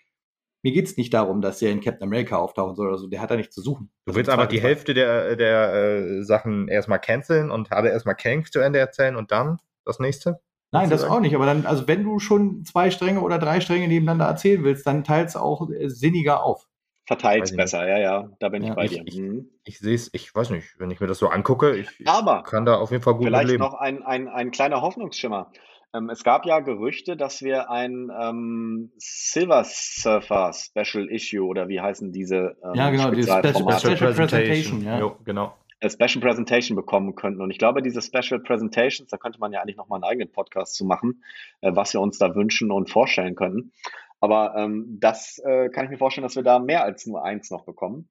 mir 0.62 0.72
geht 0.72 0.86
es 0.86 0.96
nicht 0.96 1.12
darum, 1.12 1.42
dass 1.42 1.60
er 1.60 1.70
in 1.70 1.82
Captain 1.82 2.04
America 2.08 2.36
auftauchen 2.36 2.74
soll 2.74 2.88
oder 2.88 2.96
so. 2.96 3.06
Der 3.06 3.20
hat 3.20 3.30
da 3.30 3.36
nichts 3.36 3.54
zu 3.54 3.60
suchen. 3.60 3.90
Du 4.06 4.14
willst 4.14 4.30
aber 4.30 4.46
die 4.46 4.62
Hälfte 4.62 4.94
der, 4.94 5.36
der 5.36 5.74
äh, 5.74 6.22
Sachen 6.22 6.68
erstmal 6.68 7.00
canceln 7.00 7.50
und 7.50 7.70
habe 7.70 7.90
erstmal 7.90 8.16
Kang 8.16 8.46
zu 8.46 8.60
Ende 8.60 8.78
erzählen 8.78 9.14
und 9.14 9.30
dann 9.30 9.58
das 9.84 9.98
nächste? 10.00 10.40
Nein, 10.74 10.90
das 10.90 11.04
auch 11.04 11.20
nicht. 11.20 11.34
Aber 11.34 11.46
dann, 11.46 11.66
also 11.66 11.86
wenn 11.88 12.04
du 12.04 12.18
schon 12.18 12.64
zwei 12.64 12.90
Stränge 12.90 13.20
oder 13.20 13.38
drei 13.38 13.60
Stränge 13.60 13.88
nebeneinander 13.88 14.26
erzählen 14.26 14.64
willst, 14.64 14.86
dann 14.86 15.04
teilst 15.04 15.36
auch 15.36 15.70
äh, 15.70 15.88
sinniger 15.88 16.42
auf. 16.42 16.68
Verteilt 17.06 17.54
besser, 17.56 17.86
ja, 17.86 17.98
ja. 17.98 18.30
Da 18.40 18.48
bin 18.48 18.62
ja, 18.62 18.70
ich 18.70 18.74
bei 18.74 18.84
ich, 18.86 19.04
dir. 19.04 19.22
Mhm. 19.22 19.50
Ich, 19.64 19.74
ich 19.74 19.78
sehe 19.78 19.94
es, 19.94 20.10
ich 20.12 20.34
weiß 20.34 20.50
nicht, 20.50 20.78
wenn 20.78 20.90
ich 20.90 21.00
mir 21.00 21.06
das 21.06 21.18
so 21.18 21.28
angucke, 21.28 21.76
ich, 21.76 21.88
aber 22.06 22.42
kann 22.42 22.64
da 22.64 22.76
auf 22.76 22.90
jeden 22.90 23.02
Fall 23.02 23.14
gut 23.14 23.26
vielleicht 23.26 23.48
leben. 23.48 23.62
Vielleicht 23.62 23.72
noch 23.72 23.78
ein, 23.78 24.02
ein, 24.02 24.28
ein 24.28 24.50
kleiner 24.50 24.80
Hoffnungsschimmer. 24.80 25.50
Ähm, 25.94 26.10
es 26.10 26.24
gab 26.24 26.44
ja 26.44 26.60
Gerüchte, 26.60 27.16
dass 27.16 27.42
wir 27.42 27.70
ein 27.70 28.10
ähm, 28.18 28.90
Silver 28.96 29.64
Surfer 29.64 30.52
Special 30.52 31.08
Issue 31.08 31.46
oder 31.46 31.68
wie 31.68 31.80
heißen 31.80 32.10
diese 32.10 32.56
ähm, 32.64 32.74
Ja, 32.74 32.90
genau, 32.90 33.10
die 33.10 33.22
Special, 33.22 33.78
Special 33.78 33.96
Presentation. 33.96 34.82
Ja. 34.82 34.98
Jo, 34.98 35.16
genau. 35.24 35.54
Special 35.90 36.20
Presentation 36.20 36.76
bekommen 36.76 37.14
könnten. 37.14 37.40
Und 37.40 37.50
ich 37.50 37.58
glaube, 37.58 37.82
diese 37.82 38.02
Special 38.02 38.40
Presentations, 38.40 39.10
da 39.10 39.16
könnte 39.16 39.38
man 39.38 39.52
ja 39.52 39.60
eigentlich 39.60 39.76
nochmal 39.76 39.98
einen 39.98 40.04
eigenen 40.10 40.32
Podcast 40.32 40.74
zu 40.74 40.84
machen, 40.84 41.24
äh, 41.60 41.72
was 41.74 41.92
wir 41.92 42.00
uns 42.00 42.18
da 42.18 42.34
wünschen 42.34 42.70
und 42.70 42.90
vorstellen 42.90 43.34
könnten. 43.34 43.72
Aber 44.20 44.54
ähm, 44.56 44.98
das 45.00 45.38
äh, 45.44 45.68
kann 45.68 45.84
ich 45.84 45.90
mir 45.90 45.98
vorstellen, 45.98 46.22
dass 46.22 46.36
wir 46.36 46.42
da 46.42 46.58
mehr 46.58 46.84
als 46.84 47.06
nur 47.06 47.24
eins 47.24 47.50
noch 47.50 47.64
bekommen. 47.64 48.08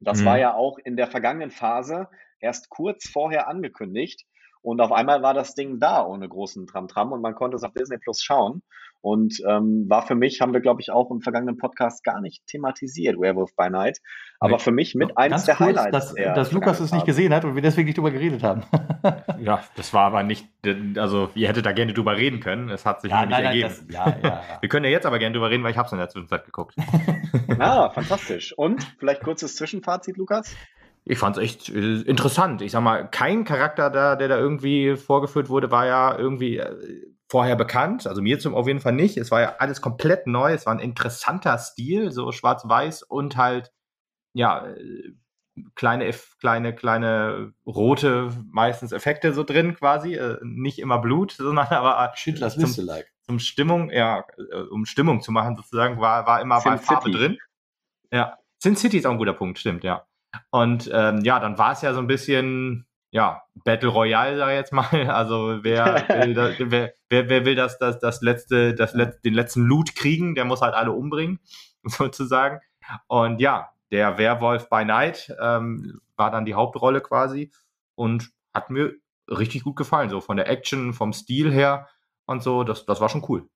Das 0.00 0.20
mhm. 0.20 0.24
war 0.26 0.38
ja 0.38 0.54
auch 0.54 0.78
in 0.78 0.96
der 0.96 1.06
vergangenen 1.06 1.50
Phase 1.50 2.08
erst 2.40 2.68
kurz 2.68 3.08
vorher 3.08 3.48
angekündigt. 3.48 4.26
Und 4.62 4.80
auf 4.80 4.90
einmal 4.90 5.22
war 5.22 5.34
das 5.34 5.54
Ding 5.54 5.78
da 5.78 6.04
ohne 6.04 6.28
großen 6.28 6.66
Tram-Tram 6.66 7.12
und 7.12 7.22
man 7.22 7.36
konnte 7.36 7.56
es 7.56 7.62
auf 7.62 7.72
Disney 7.72 7.98
Plus 7.98 8.20
schauen. 8.22 8.62
Und 9.06 9.40
ähm, 9.46 9.84
war 9.88 10.04
für 10.04 10.16
mich, 10.16 10.40
haben 10.40 10.52
wir, 10.52 10.60
glaube 10.60 10.80
ich, 10.80 10.90
auch 10.90 11.12
im 11.12 11.20
vergangenen 11.20 11.56
Podcast 11.56 12.02
gar 12.02 12.20
nicht 12.20 12.44
thematisiert, 12.48 13.16
Werewolf 13.20 13.54
by 13.54 13.70
Night. 13.70 14.00
Aber 14.40 14.54
nee. 14.54 14.58
für 14.58 14.72
mich 14.72 14.96
mit 14.96 15.16
eins 15.16 15.44
der 15.44 15.54
kurz, 15.54 15.78
Highlights. 15.78 15.92
Dass, 15.92 16.14
dass 16.14 16.50
Lukas 16.50 16.80
es 16.80 16.90
nicht 16.90 17.06
gesehen 17.06 17.32
hat 17.32 17.44
und 17.44 17.54
wir 17.54 17.62
deswegen 17.62 17.86
nicht 17.86 17.98
drüber 17.98 18.10
geredet 18.10 18.42
haben. 18.42 18.64
ja, 19.40 19.62
das 19.76 19.94
war 19.94 20.06
aber 20.06 20.24
nicht, 20.24 20.48
also 20.96 21.30
ihr 21.36 21.46
hättet 21.46 21.66
da 21.66 21.70
gerne 21.70 21.92
drüber 21.92 22.16
reden 22.16 22.40
können. 22.40 22.68
Es 22.68 22.84
hat 22.84 23.00
sich 23.00 23.12
ja, 23.12 23.20
nicht 23.20 23.30
nein, 23.30 23.44
ergeben. 23.44 23.74
Nein, 23.86 23.94
das, 23.94 24.22
ja, 24.24 24.28
ja, 24.28 24.42
wir 24.60 24.68
können 24.68 24.84
ja 24.86 24.90
jetzt 24.90 25.06
aber 25.06 25.20
gerne 25.20 25.34
drüber 25.34 25.50
reden, 25.50 25.62
weil 25.62 25.70
ich 25.70 25.78
habe 25.78 25.86
es 25.86 25.92
in 25.92 25.98
der 25.98 26.08
Zwischenzeit 26.08 26.44
geguckt. 26.44 26.74
ah, 27.60 27.90
fantastisch. 27.90 28.58
Und 28.58 28.82
vielleicht 28.98 29.22
kurzes 29.22 29.54
Zwischenfazit, 29.54 30.16
Lukas? 30.16 30.52
ich 31.08 31.18
fand 31.18 31.36
es 31.36 31.42
echt 31.44 31.68
äh, 31.68 32.00
interessant. 32.00 32.60
Ich 32.60 32.72
sag 32.72 32.82
mal, 32.82 33.08
kein 33.08 33.44
Charakter 33.44 33.88
da, 33.88 34.16
der 34.16 34.26
da 34.26 34.36
irgendwie 34.36 34.96
vorgeführt 34.96 35.48
wurde, 35.48 35.70
war 35.70 35.86
ja 35.86 36.18
irgendwie 36.18 36.56
äh, 36.56 37.06
vorher 37.28 37.56
bekannt. 37.56 38.06
Also 38.06 38.22
mir 38.22 38.38
zum 38.38 38.54
auf 38.54 38.66
jeden 38.66 38.80
Fall 38.80 38.92
nicht. 38.92 39.16
Es 39.16 39.30
war 39.30 39.40
ja 39.40 39.56
alles 39.58 39.80
komplett 39.80 40.26
neu. 40.26 40.52
Es 40.52 40.66
war 40.66 40.74
ein 40.74 40.80
interessanter 40.80 41.58
Stil, 41.58 42.12
so 42.12 42.30
schwarz-weiß 42.32 43.02
und 43.02 43.36
halt, 43.36 43.72
ja, 44.32 44.66
äh, 44.66 45.12
kleine, 45.74 46.12
kleine, 46.40 46.74
kleine 46.74 47.52
rote 47.66 48.30
meistens 48.50 48.92
Effekte 48.92 49.32
so 49.32 49.42
drin 49.42 49.74
quasi. 49.74 50.18
nicht 50.42 50.78
immer 50.78 50.98
Blut, 50.98 51.32
sondern 51.38 51.66
aber 51.66 52.12
Schindlers 52.14 52.56
zum, 52.56 52.84
like. 52.84 53.12
zum 53.22 53.38
Stimmung, 53.38 53.90
ja, 53.90 54.24
um 54.70 54.86
Stimmung 54.86 55.20
zu 55.20 55.32
machen 55.32 55.56
sozusagen, 55.56 56.00
war, 56.00 56.26
war 56.26 56.40
immer 56.40 56.60
Sin 56.60 56.78
Farbe 56.78 57.06
City. 57.06 57.16
drin. 57.16 57.38
Ja. 58.12 58.38
Sin 58.58 58.76
City 58.76 58.98
ist 58.98 59.06
auch 59.06 59.12
ein 59.12 59.18
guter 59.18 59.34
Punkt, 59.34 59.58
stimmt, 59.58 59.84
ja. 59.84 60.06
Und 60.50 60.90
ähm, 60.92 61.22
ja, 61.24 61.40
dann 61.40 61.58
war 61.58 61.72
es 61.72 61.82
ja 61.82 61.94
so 61.94 62.00
ein 62.00 62.06
bisschen, 62.06 62.85
ja, 63.10 63.42
Battle 63.64 63.88
Royale, 63.88 64.36
sag 64.36 64.50
ich 64.50 64.56
jetzt 64.56 64.72
mal. 64.72 64.86
Also 65.08 65.58
wer 65.62 66.08
will, 66.08 66.34
das, 66.34 66.54
wer, 66.58 66.92
wer, 67.08 67.28
wer 67.28 67.44
will 67.44 67.54
das, 67.54 67.78
das, 67.78 67.98
das 67.98 68.22
letzte, 68.22 68.74
das 68.74 68.94
Let 68.94 69.24
den 69.24 69.34
letzten 69.34 69.62
Loot 69.62 69.94
kriegen, 69.94 70.34
der 70.34 70.44
muss 70.44 70.60
halt 70.60 70.74
alle 70.74 70.92
umbringen, 70.92 71.40
sozusagen. 71.84 72.60
Und 73.06 73.40
ja, 73.40 73.70
der 73.90 74.18
Werwolf 74.18 74.68
by 74.68 74.84
Night 74.84 75.34
ähm, 75.40 76.00
war 76.16 76.30
dann 76.30 76.44
die 76.44 76.54
Hauptrolle 76.54 77.00
quasi 77.00 77.52
und 77.94 78.30
hat 78.54 78.70
mir 78.70 78.94
richtig 79.28 79.64
gut 79.64 79.76
gefallen, 79.76 80.10
so 80.10 80.20
von 80.20 80.36
der 80.36 80.48
Action, 80.48 80.92
vom 80.92 81.12
Stil 81.12 81.52
her 81.52 81.88
und 82.26 82.42
so, 82.42 82.64
das, 82.64 82.86
das 82.86 83.00
war 83.00 83.08
schon 83.08 83.24
cool. 83.28 83.48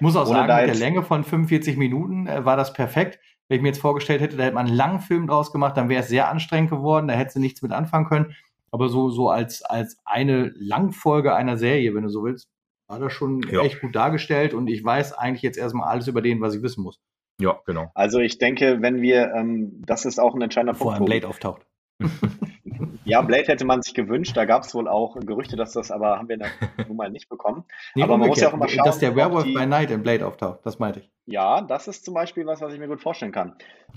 Muss 0.00 0.16
auch 0.16 0.26
sagen, 0.26 0.40
mit 0.40 0.68
der 0.68 0.74
Länge 0.74 1.02
von 1.02 1.24
45 1.24 1.76
Minuten 1.76 2.26
äh, 2.26 2.44
war 2.44 2.56
das 2.56 2.72
perfekt. 2.72 3.18
Wenn 3.48 3.56
ich 3.56 3.62
mir 3.62 3.68
jetzt 3.68 3.80
vorgestellt 3.80 4.20
hätte, 4.20 4.36
da 4.36 4.44
hätte 4.44 4.54
man 4.54 4.66
einen 4.66 4.76
langen 4.76 5.00
Film 5.00 5.26
draus 5.26 5.52
gemacht, 5.52 5.76
dann 5.76 5.88
wäre 5.88 6.02
es 6.02 6.08
sehr 6.08 6.28
anstrengend 6.28 6.70
geworden, 6.70 7.08
da 7.08 7.14
hätte 7.14 7.32
sie 7.32 7.40
nichts 7.40 7.62
mit 7.62 7.72
anfangen 7.72 8.06
können. 8.06 8.34
Aber 8.70 8.88
so, 8.88 9.10
so 9.10 9.30
als, 9.30 9.62
als 9.62 9.98
eine 10.04 10.52
Langfolge 10.56 11.34
einer 11.34 11.56
Serie, 11.56 11.94
wenn 11.94 12.02
du 12.02 12.08
so 12.08 12.24
willst, 12.24 12.48
war 12.88 12.98
das 12.98 13.12
schon 13.12 13.42
ja. 13.50 13.62
echt 13.62 13.80
gut 13.80 13.94
dargestellt 13.94 14.54
und 14.54 14.68
ich 14.68 14.82
weiß 14.82 15.12
eigentlich 15.12 15.42
jetzt 15.42 15.58
erstmal 15.58 15.88
alles 15.88 16.08
über 16.08 16.22
den, 16.22 16.40
was 16.40 16.54
ich 16.54 16.62
wissen 16.62 16.82
muss. 16.82 16.98
Ja, 17.40 17.60
genau. 17.66 17.90
Also 17.94 18.18
ich 18.18 18.38
denke, 18.38 18.78
wenn 18.80 19.00
wir, 19.00 19.32
ähm, 19.34 19.82
das 19.86 20.04
ist 20.04 20.18
auch 20.18 20.34
ein 20.34 20.42
entscheidender 20.42 20.72
Punkt. 20.72 20.82
Vor 20.82 20.94
allem 20.94 21.04
Blade 21.04 21.28
auftaucht. 21.28 21.66
Ja, 23.08 23.22
Blade 23.22 23.44
hätte 23.44 23.64
man 23.64 23.80
sich 23.80 23.94
gewünscht. 23.94 24.36
Da 24.36 24.44
gab 24.44 24.64
es 24.64 24.74
wohl 24.74 24.86
auch 24.86 25.18
Gerüchte, 25.18 25.56
dass 25.56 25.72
das 25.72 25.90
aber 25.90 26.18
haben 26.18 26.28
wir 26.28 26.36
nun 26.88 26.96
mal 26.96 27.10
nicht 27.10 27.30
bekommen. 27.30 27.64
Nee, 27.94 28.02
aber 28.02 28.18
man 28.18 28.28
muss 28.28 28.40
ja 28.40 28.48
auch 28.48 28.52
immer 28.52 28.68
schauen, 28.68 28.84
dass 28.84 28.98
der 28.98 29.16
Werewolf 29.16 29.44
die, 29.44 29.54
bei 29.54 29.64
Night 29.64 29.90
in 29.90 30.02
Blade 30.02 30.26
auftaucht. 30.26 30.60
Das 30.64 30.78
meinte 30.78 31.00
ich. 31.00 31.10
Ja, 31.24 31.62
das 31.62 31.88
ist 31.88 32.04
zum 32.04 32.12
Beispiel 32.12 32.44
was, 32.44 32.60
was 32.60 32.74
ich 32.74 32.78
mir 32.78 32.86
gut 32.86 33.00
vorstellen 33.00 33.32
kann. 33.32 33.56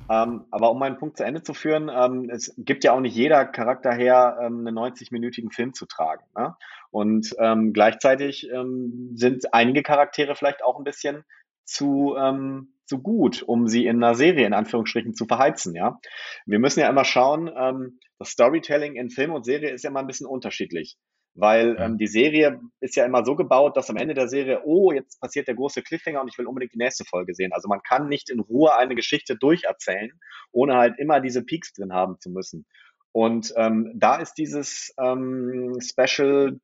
Ähm, 0.09 0.45
aber 0.49 0.72
um 0.72 0.80
meinen 0.80 0.97
Punkt 0.97 1.18
zu 1.18 1.26
Ende 1.26 1.43
zu 1.43 1.53
führen, 1.53 1.91
ähm, 1.93 2.30
es 2.30 2.53
gibt 2.57 2.86
ja 2.86 2.93
auch 2.93 3.01
nicht 3.01 3.16
jeder 3.16 3.43
Charakter 3.43 3.91
her, 3.91 4.38
ähm, 4.41 4.66
einen 4.66 4.78
90-minütigen 4.78 5.51
Film 5.51 5.74
zu 5.74 5.86
tragen. 5.86 6.24
Ne? 6.38 6.55
Und 6.89 7.36
ähm, 7.38 7.74
gleichzeitig 7.74 8.49
ähm, 8.49 9.12
sind 9.16 9.53
einige 9.53 9.84
Charaktere 9.84 10.36
vielleicht 10.36 10.64
auch 10.64 10.78
ein 10.78 10.86
bisschen 10.86 11.26
zu 11.66 12.16
ähm, 12.18 12.74
zu 12.86 12.99
gut, 12.99 13.41
um 13.43 13.70
sie 13.70 13.86
in 13.86 14.03
einer 14.03 14.16
Serie 14.16 14.45
in 14.45 14.53
Anführungsstrichen 14.53 15.16
zu 15.16 15.26
verheizen. 15.26 15.74
Ja, 15.76 16.01
wir 16.45 16.59
müssen 16.59 16.82
ja 16.82 16.89
immer 16.89 17.05
schauen. 17.05 17.49
Ähm, 17.55 17.99
das 18.22 18.30
Storytelling 18.30 18.96
in 18.96 19.10
Film 19.10 19.34
und 19.34 19.46
Serie 19.46 19.72
ist 19.72 19.84
ja 19.84 19.90
immer 19.90 20.00
ein 20.00 20.08
bisschen 20.08 20.28
unterschiedlich, 20.28 20.96
weil 21.34 21.76
ähm, 21.80 21.98
die 21.98 22.06
Serie 22.06 22.60
ist 22.80 22.96
ja 22.96 23.04
immer 23.04 23.26
so 23.26 23.36
gebaut, 23.36 23.76
dass 23.76 23.90
am 23.90 23.98
Ende 23.98 24.14
der 24.14 24.28
Serie, 24.28 24.62
oh, 24.64 24.92
jetzt 24.92 25.20
passiert 25.20 25.48
der 25.48 25.56
große 25.56 25.82
Cliffhanger 25.82 26.22
und 26.22 26.28
ich 26.28 26.38
will 26.38 26.46
unbedingt 26.46 26.74
die 26.74 26.78
nächste 26.78 27.04
Folge 27.04 27.34
sehen. 27.34 27.52
Also 27.52 27.68
man 27.68 27.82
kann 27.82 28.08
nicht 28.08 28.30
in 28.30 28.40
Ruhe 28.40 28.76
eine 28.76 28.94
Geschichte 28.94 29.36
durcherzählen, 29.36 30.12
ohne 30.52 30.76
halt 30.76 31.00
immer 31.00 31.20
diese 31.20 31.44
Peaks 31.44 31.74
drin 31.74 31.94
haben 31.94 32.20
zu 32.20 32.30
müssen. 32.30 32.68
Und 33.12 33.54
ähm, 33.58 33.92
da 33.96 34.18
ist 34.18 34.36
dieses 34.36 34.94
ähm, 35.00 35.80
Special 35.82 36.60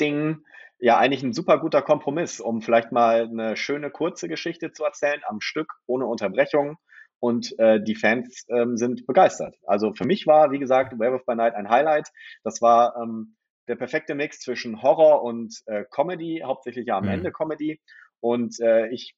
Ding 0.00 0.44
ja 0.78 0.98
eigentlich 0.98 1.24
ein 1.24 1.32
super 1.32 1.58
guter 1.58 1.82
Kompromiss, 1.82 2.40
um 2.40 2.62
vielleicht 2.62 2.92
mal 2.92 3.24
eine 3.24 3.56
schöne 3.56 3.90
kurze 3.90 4.28
Geschichte 4.28 4.70
zu 4.70 4.84
erzählen 4.84 5.20
am 5.26 5.40
Stück 5.40 5.72
ohne 5.86 6.06
Unterbrechung 6.06 6.78
und 7.20 7.58
äh, 7.58 7.82
die 7.82 7.94
Fans 7.94 8.46
ähm, 8.48 8.76
sind 8.76 9.06
begeistert. 9.06 9.56
Also 9.66 9.92
für 9.94 10.06
mich 10.06 10.26
war, 10.26 10.50
wie 10.50 10.58
gesagt, 10.58 10.98
Werewolf 10.98 11.24
by 11.26 11.36
Night 11.36 11.54
ein 11.54 11.68
Highlight. 11.68 12.08
Das 12.42 12.60
war 12.60 12.96
ähm, 12.96 13.36
der 13.68 13.76
perfekte 13.76 14.14
Mix 14.14 14.40
zwischen 14.40 14.82
Horror 14.82 15.22
und 15.22 15.54
äh, 15.66 15.84
Comedy, 15.90 16.42
hauptsächlich 16.44 16.86
ja 16.86 16.96
am 16.96 17.04
mhm. 17.04 17.10
Ende 17.10 17.32
Comedy. 17.32 17.80
Und 18.20 18.58
äh, 18.60 18.88
ich 18.88 19.14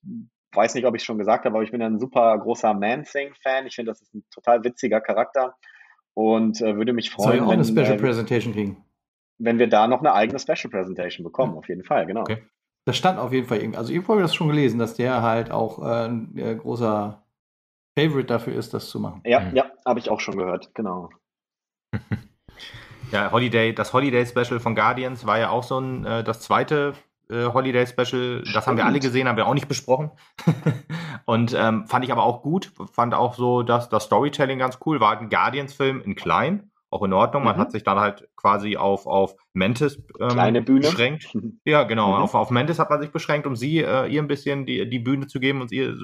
weiß 0.52 0.74
nicht, 0.74 0.84
ob 0.84 0.94
ich 0.94 1.02
es 1.02 1.06
schon 1.06 1.18
gesagt 1.18 1.44
habe, 1.44 1.56
aber 1.56 1.64
ich 1.64 1.70
bin 1.70 1.80
ein 1.80 1.98
super 1.98 2.36
großer 2.38 2.74
Man-Thing-Fan. 2.74 3.66
Ich 3.66 3.76
finde, 3.76 3.92
das 3.92 4.02
ist 4.02 4.14
ein 4.14 4.24
total 4.30 4.64
witziger 4.64 5.00
Charakter 5.00 5.54
und 6.14 6.60
äh, 6.60 6.76
würde 6.76 6.92
mich 6.92 7.10
freuen. 7.10 7.38
Soll 7.38 7.40
auch 7.40 7.50
wenn, 7.50 7.60
eine 7.60 7.64
Special 7.64 7.94
äh, 7.94 7.98
Presentation 7.98 8.52
kriegen 8.52 8.84
wenn 9.44 9.58
wir 9.58 9.68
da 9.68 9.86
noch 9.88 10.00
eine 10.00 10.12
eigene 10.12 10.38
Special 10.38 10.70
Presentation 10.70 11.24
bekommen, 11.24 11.56
auf 11.56 11.68
jeden 11.68 11.84
Fall, 11.84 12.06
genau. 12.06 12.22
Okay. 12.22 12.38
Das 12.84 12.96
stand 12.96 13.18
auf 13.18 13.32
jeden 13.32 13.46
Fall 13.46 13.58
irgendwie. 13.58 13.78
Also 13.78 13.92
irgendwo 13.92 14.12
habe 14.12 14.22
ich 14.22 14.26
das 14.26 14.34
schon 14.34 14.48
gelesen, 14.48 14.78
dass 14.78 14.94
der 14.94 15.22
halt 15.22 15.50
auch 15.50 15.78
äh, 15.80 16.08
ein 16.08 16.36
äh, 16.36 16.54
großer 16.56 17.21
Favorite 17.98 18.26
dafür 18.26 18.54
ist, 18.54 18.74
das 18.74 18.88
zu 18.88 19.00
machen. 19.00 19.20
Ja, 19.24 19.40
mhm. 19.40 19.56
ja, 19.56 19.70
habe 19.84 19.98
ich 19.98 20.10
auch 20.10 20.20
schon 20.20 20.36
gehört, 20.36 20.74
genau. 20.74 21.10
ja, 23.12 23.30
Holiday, 23.30 23.74
das 23.74 23.92
Holiday 23.92 24.26
Special 24.26 24.60
von 24.60 24.74
Guardians 24.74 25.26
war 25.26 25.38
ja 25.38 25.50
auch 25.50 25.62
so 25.62 25.78
ein, 25.78 26.04
äh, 26.04 26.24
das 26.24 26.40
zweite 26.40 26.94
äh, 27.28 27.44
Holiday 27.44 27.86
Special. 27.86 28.40
Das 28.40 28.48
Stimmt. 28.48 28.66
haben 28.66 28.76
wir 28.76 28.86
alle 28.86 29.00
gesehen, 29.00 29.28
haben 29.28 29.36
wir 29.36 29.46
auch 29.46 29.54
nicht 29.54 29.68
besprochen. 29.68 30.10
und 31.24 31.54
ähm, 31.54 31.86
fand 31.86 32.04
ich 32.04 32.12
aber 32.12 32.24
auch 32.24 32.42
gut. 32.42 32.72
Fand 32.92 33.14
auch 33.14 33.34
so, 33.34 33.62
dass 33.62 33.88
das 33.88 34.04
Storytelling 34.04 34.58
ganz 34.58 34.78
cool 34.86 35.00
war. 35.00 35.18
Ein 35.18 35.28
Guardians-Film 35.28 36.02
in 36.02 36.14
klein 36.14 36.71
auch 36.92 37.02
in 37.02 37.12
Ordnung. 37.14 37.44
Man 37.44 37.56
mhm. 37.56 37.60
hat 37.60 37.72
sich 37.72 37.84
dann 37.84 37.98
halt 37.98 38.28
quasi 38.36 38.76
auf, 38.76 39.06
auf 39.06 39.34
Mantis 39.54 40.00
ähm, 40.20 40.64
beschränkt. 40.64 41.26
Ja, 41.64 41.84
genau. 41.84 42.08
Mhm. 42.08 42.22
Auf, 42.22 42.34
auf 42.34 42.50
Mantis 42.50 42.78
hat 42.78 42.90
man 42.90 43.00
sich 43.00 43.10
beschränkt, 43.10 43.46
um 43.46 43.56
sie 43.56 43.78
äh, 43.78 44.06
ihr 44.06 44.20
ein 44.20 44.28
bisschen 44.28 44.66
die, 44.66 44.88
die 44.88 44.98
Bühne 44.98 45.26
zu 45.26 45.40
geben 45.40 45.62
und 45.62 45.72
ihr, 45.72 45.96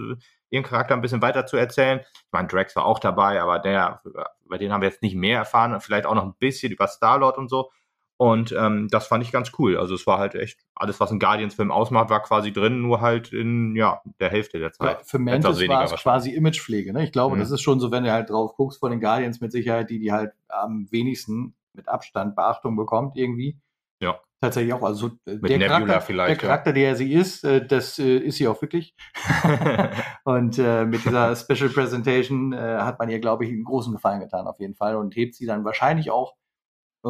ihren 0.50 0.64
Charakter 0.64 0.94
ein 0.94 1.02
bisschen 1.02 1.20
weiter 1.20 1.44
zu 1.46 1.56
erzählen. 1.56 2.00
Ich 2.00 2.32
meine, 2.32 2.48
Drax 2.48 2.74
war 2.74 2.86
auch 2.86 2.98
dabei, 2.98 3.42
aber 3.42 3.58
der, 3.58 4.00
bei 4.48 4.56
denen 4.56 4.72
haben 4.72 4.80
wir 4.80 4.88
jetzt 4.88 5.02
nicht 5.02 5.14
mehr 5.14 5.38
erfahren. 5.38 5.78
Vielleicht 5.80 6.06
auch 6.06 6.14
noch 6.14 6.24
ein 6.24 6.34
bisschen 6.38 6.72
über 6.72 6.86
Star-Lord 6.86 7.36
und 7.36 7.48
so. 7.48 7.70
Und 8.18 8.52
ähm, 8.52 8.88
das 8.90 9.06
fand 9.06 9.22
ich 9.22 9.30
ganz 9.30 9.52
cool. 9.60 9.78
Also 9.78 9.94
es 9.94 10.04
war 10.04 10.18
halt 10.18 10.34
echt, 10.34 10.58
alles, 10.74 10.98
was 10.98 11.12
ein 11.12 11.20
Guardians-Film 11.20 11.70
ausmacht, 11.70 12.10
war 12.10 12.20
quasi 12.20 12.52
drin, 12.52 12.80
nur 12.80 13.00
halt 13.00 13.32
in 13.32 13.76
ja, 13.76 14.02
der 14.18 14.30
Hälfte 14.30 14.58
der 14.58 14.72
Zeit. 14.72 14.98
Ja, 14.98 15.04
für 15.04 15.20
Mantis 15.20 15.68
war 15.68 15.84
es 15.84 15.92
quasi 15.92 16.32
Imagepflege. 16.32 16.92
Ne? 16.92 17.04
Ich 17.04 17.12
glaube, 17.12 17.36
mhm. 17.36 17.40
das 17.40 17.52
ist 17.52 17.62
schon 17.62 17.78
so, 17.78 17.92
wenn 17.92 18.02
du 18.02 18.10
halt 18.10 18.30
drauf 18.30 18.56
guckst, 18.56 18.80
von 18.80 18.90
den 18.90 19.00
Guardians 19.00 19.40
mit 19.40 19.52
Sicherheit, 19.52 19.88
die, 19.88 20.00
die 20.00 20.10
halt 20.10 20.32
am 20.48 20.88
wenigsten 20.90 21.54
mit 21.74 21.88
Abstand 21.88 22.34
Beachtung 22.34 22.74
bekommt 22.74 23.16
irgendwie. 23.16 23.56
Ja. 24.02 24.18
Tatsächlich 24.40 24.72
auch. 24.72 24.82
Also 24.82 25.12
äh, 25.24 25.38
der 25.38 25.68
Charakter, 25.68 26.26
der 26.26 26.36
Charakter, 26.36 26.72
der 26.72 26.96
sie 26.96 27.12
ist, 27.12 27.44
äh, 27.44 27.64
das 27.64 28.00
äh, 28.00 28.18
ist 28.18 28.38
sie 28.38 28.48
auch 28.48 28.60
wirklich. 28.60 28.96
und 30.24 30.58
mit 30.58 31.04
dieser 31.04 31.36
Special 31.36 31.68
Presentation 31.68 32.52
hat 32.56 32.98
man 32.98 33.10
ihr, 33.10 33.20
glaube 33.20 33.44
ich, 33.44 33.52
einen 33.52 33.64
großen 33.64 33.92
Gefallen 33.92 34.18
getan, 34.18 34.48
auf 34.48 34.58
jeden 34.58 34.74
Fall. 34.74 34.96
Und 34.96 35.14
hebt 35.14 35.36
sie 35.36 35.46
dann 35.46 35.64
wahrscheinlich 35.64 36.10
auch 36.10 36.34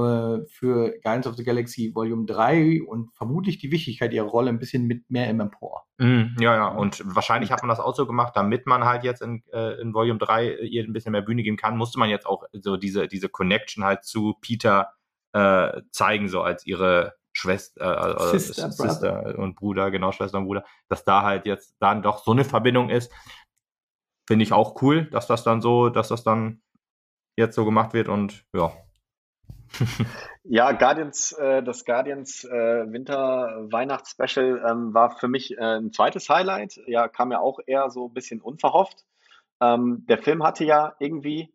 äh, 0.04 0.46
für 0.46 0.98
Guardians 1.02 1.26
of 1.26 1.36
the 1.36 1.44
Galaxy 1.44 1.92
Volume 1.94 2.26
3 2.26 2.82
und 2.86 3.12
vermutlich 3.14 3.58
die 3.58 3.70
Wichtigkeit 3.70 4.12
ihrer 4.12 4.26
Rolle 4.26 4.50
ein 4.50 4.58
bisschen 4.58 4.86
mit 4.86 5.10
mehr 5.10 5.28
im 5.28 5.40
Empor. 5.40 5.86
Mm, 5.98 6.36
ja, 6.40 6.54
ja, 6.54 6.68
und 6.68 7.02
wahrscheinlich 7.04 7.52
hat 7.52 7.62
man 7.62 7.68
das 7.68 7.80
auch 7.80 7.94
so 7.94 8.06
gemacht, 8.06 8.34
damit 8.36 8.66
man 8.66 8.84
halt 8.84 9.04
jetzt 9.04 9.22
in, 9.22 9.42
äh, 9.52 9.80
in 9.80 9.94
Volume 9.94 10.18
3 10.18 10.56
ihr 10.58 10.84
ein 10.84 10.92
bisschen 10.92 11.12
mehr 11.12 11.22
Bühne 11.22 11.42
geben 11.42 11.56
kann, 11.56 11.76
musste 11.76 11.98
man 11.98 12.10
jetzt 12.10 12.26
auch 12.26 12.44
so 12.52 12.76
diese, 12.76 13.08
diese 13.08 13.28
Connection 13.28 13.84
halt 13.84 14.04
zu 14.04 14.34
Peter 14.40 14.92
äh, 15.32 15.82
zeigen, 15.90 16.28
so 16.28 16.42
als 16.42 16.66
ihre 16.66 17.14
Schwester, 17.32 18.18
äh, 18.18 18.34
äh 18.34 18.38
Sister, 18.38 18.70
Sister 18.70 19.38
und 19.38 19.54
Bruder, 19.56 19.90
genau, 19.90 20.12
Schwester 20.12 20.38
und 20.38 20.46
Bruder, 20.46 20.64
dass 20.88 21.04
da 21.04 21.22
halt 21.22 21.46
jetzt 21.46 21.76
dann 21.78 22.02
doch 22.02 22.24
so 22.24 22.32
eine 22.32 22.44
Verbindung 22.44 22.90
ist. 22.90 23.12
Finde 24.26 24.42
ich 24.42 24.52
auch 24.52 24.82
cool, 24.82 25.08
dass 25.10 25.26
das 25.26 25.44
dann 25.44 25.60
so, 25.60 25.88
dass 25.88 26.08
das 26.08 26.24
dann 26.24 26.62
jetzt 27.36 27.54
so 27.54 27.64
gemacht 27.64 27.94
wird 27.94 28.08
und 28.08 28.44
ja, 28.52 28.72
ja, 30.44 30.72
Guardians, 30.72 31.32
äh, 31.32 31.62
das 31.62 31.84
Guardians 31.84 32.44
äh, 32.44 32.50
Winter-Weihnachts-Special 32.90 34.64
ähm, 34.68 34.94
war 34.94 35.16
für 35.18 35.28
mich 35.28 35.56
äh, 35.56 35.78
ein 35.78 35.92
zweites 35.92 36.28
Highlight. 36.28 36.80
Ja, 36.86 37.08
kam 37.08 37.32
ja 37.32 37.40
auch 37.40 37.58
eher 37.66 37.90
so 37.90 38.08
ein 38.08 38.14
bisschen 38.14 38.40
unverhofft. 38.40 39.04
Ähm, 39.60 40.04
der 40.08 40.18
Film 40.18 40.42
hatte 40.44 40.64
ja 40.64 40.94
irgendwie 40.98 41.52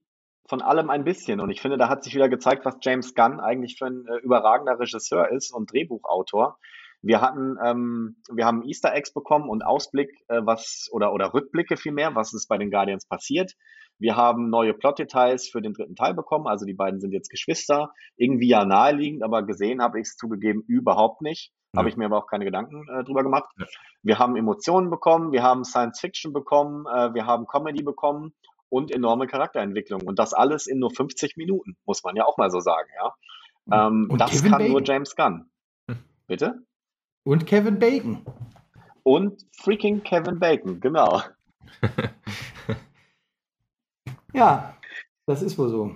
von 0.48 0.62
allem 0.62 0.90
ein 0.90 1.06
bisschen 1.06 1.40
und 1.40 1.50
ich 1.50 1.62
finde, 1.62 1.78
da 1.78 1.88
hat 1.88 2.04
sich 2.04 2.14
wieder 2.16 2.28
gezeigt, 2.28 2.66
was 2.66 2.76
James 2.82 3.16
Gunn 3.16 3.40
eigentlich 3.40 3.78
für 3.78 3.86
ein 3.86 4.06
äh, 4.08 4.18
überragender 4.18 4.78
Regisseur 4.78 5.32
ist 5.32 5.54
und 5.54 5.72
Drehbuchautor. 5.72 6.60
Wir 7.02 7.22
hatten, 7.22 7.58
ähm, 7.64 8.18
wir 8.32 8.46
haben 8.46 8.64
Easter 8.64 8.94
Eggs 8.94 9.14
bekommen 9.14 9.50
und 9.50 9.62
Ausblick, 9.62 10.10
äh, 10.28 10.42
was 10.44 10.90
oder 10.92 11.14
oder 11.14 11.34
Rückblicke 11.34 11.78
vielmehr, 11.78 12.16
was 12.16 12.34
ist 12.34 12.48
bei 12.48 12.58
den 12.58 12.72
Guardians 12.72 13.06
passiert. 13.06 13.54
Wir 14.00 14.16
haben 14.16 14.50
neue 14.50 14.74
Plot-Details 14.74 15.48
für 15.48 15.62
den 15.62 15.74
dritten 15.74 15.96
Teil 15.96 16.14
bekommen. 16.14 16.48
Also 16.48 16.66
die 16.66 16.74
beiden 16.74 17.00
sind 17.00 17.12
jetzt 17.12 17.30
Geschwister. 17.30 17.94
Irgendwie 18.18 18.50
ja 18.50 18.66
naheliegend, 18.66 19.24
aber 19.24 19.44
gesehen 19.44 19.82
habe 19.82 20.00
ich 20.00 20.08
es 20.08 20.18
zugegeben 20.18 20.64
überhaupt 20.68 21.22
nicht. 21.22 21.52
Ja. 21.74 21.80
Habe 21.80 21.90
ich 21.90 21.98
mir 21.98 22.06
aber 22.06 22.18
auch 22.18 22.28
keine 22.28 22.46
Gedanken 22.46 22.88
äh, 22.90 23.04
drüber 23.04 23.24
gemacht. 23.24 23.50
Ja. 23.58 23.66
Wir 24.02 24.20
haben 24.20 24.36
Emotionen 24.36 24.90
bekommen, 24.90 25.32
wir 25.32 25.44
haben 25.44 25.64
Science 25.64 26.00
Fiction 26.00 26.34
bekommen, 26.34 26.86
äh, 26.86 27.14
wir 27.14 27.26
haben 27.26 27.48
Comedy 27.48 27.84
bekommen 27.84 28.34
und 28.70 28.92
enorme 28.92 29.28
Charakterentwicklung. 29.28 30.02
Und 30.02 30.20
das 30.20 30.34
alles 30.34 30.68
in 30.68 30.80
nur 30.80 30.92
50 30.92 31.38
Minuten, 31.38 31.78
muss 31.86 32.04
man 32.04 32.16
ja 32.16 32.26
auch 32.26 32.38
mal 32.38 32.52
so 32.52 32.60
sagen, 32.60 32.90
ja. 32.98 33.14
Ähm, 33.88 34.10
das 34.18 34.32
Kevin 34.32 34.52
kann 34.52 34.60
Bacon. 34.60 34.72
nur 34.72 34.84
James 34.84 35.16
Gunn. 35.16 35.50
Hm. 35.90 35.98
Bitte? 36.28 36.64
Und 37.24 37.46
Kevin 37.46 37.80
Bacon. 37.80 38.26
Und 39.04 39.46
freaking 39.52 40.04
Kevin 40.04 40.40
Bacon, 40.40 40.80
genau. 40.80 41.22
Ja, 44.34 44.76
das 45.26 45.42
ist 45.42 45.58
wohl 45.58 45.70
so. 45.70 45.96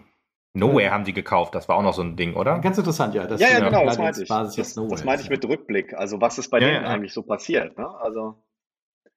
Nowhere 0.53 0.91
haben 0.91 1.05
die 1.05 1.13
gekauft, 1.13 1.53
das 1.53 1.69
war 1.69 1.75
auch 1.75 1.83
noch 1.83 1.93
so 1.93 2.01
ein 2.01 2.15
Ding, 2.15 2.35
oder? 2.35 2.59
Ganz 2.59 2.77
interessant, 2.77 3.13
ja. 3.13 3.27
Das 3.27 3.39
ja, 3.39 3.49
ja, 3.49 3.59
genau, 3.59 3.85
das 3.85 3.97
meinte 3.99 4.23
ich. 4.23 4.27
Das, 4.27 4.55
das 4.55 5.03
meinte 5.03 5.23
ich 5.23 5.29
mit 5.29 5.45
Rückblick. 5.45 5.93
Also, 5.93 6.19
was 6.19 6.39
ist 6.39 6.49
bei 6.49 6.59
ja, 6.59 6.67
denen 6.67 6.83
ja. 6.83 6.89
eigentlich 6.89 7.13
so 7.13 7.21
passiert? 7.21 7.77
Ne? 7.77 7.87
Also, 7.99 8.43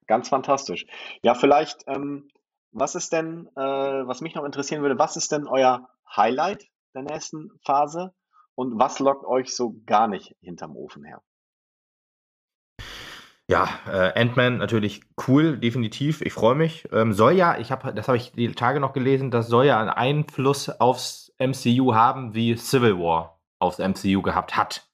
ganz 0.06 0.28
fantastisch. 0.28 0.84
Ja, 1.22 1.34
vielleicht, 1.34 1.84
ähm, 1.86 2.28
was 2.72 2.94
ist 2.94 3.12
denn, 3.12 3.48
äh, 3.56 3.60
was 3.60 4.20
mich 4.20 4.34
noch 4.34 4.44
interessieren 4.44 4.82
würde, 4.82 4.98
was 4.98 5.16
ist 5.16 5.32
denn 5.32 5.46
euer 5.46 5.88
Highlight 6.14 6.68
der 6.94 7.02
nächsten 7.02 7.50
Phase 7.64 8.12
und 8.54 8.78
was 8.78 8.98
lockt 8.98 9.24
euch 9.24 9.54
so 9.54 9.76
gar 9.86 10.08
nicht 10.08 10.36
hinterm 10.42 10.76
Ofen 10.76 11.04
her? 11.04 11.22
Ja, 13.50 13.68
äh, 13.88 14.16
Ant-Man 14.16 14.58
natürlich 14.58 15.02
cool, 15.26 15.58
definitiv. 15.58 16.20
Ich 16.20 16.32
freue 16.32 16.54
mich. 16.54 16.86
Ähm, 16.92 17.12
soll 17.12 17.32
ja, 17.32 17.58
ich 17.58 17.72
habe, 17.72 17.92
das 17.92 18.06
habe 18.06 18.16
ich 18.16 18.30
die 18.30 18.52
Tage 18.52 18.78
noch 18.78 18.92
gelesen, 18.92 19.32
das 19.32 19.48
soll 19.48 19.66
ja 19.66 19.80
einen 19.80 19.90
Einfluss 19.90 20.68
aufs 20.68 21.34
MCU 21.40 21.92
haben, 21.92 22.32
wie 22.32 22.56
Civil 22.56 22.96
War 23.00 23.40
aufs 23.58 23.80
MCU 23.80 24.22
gehabt 24.22 24.56
hat. 24.56 24.88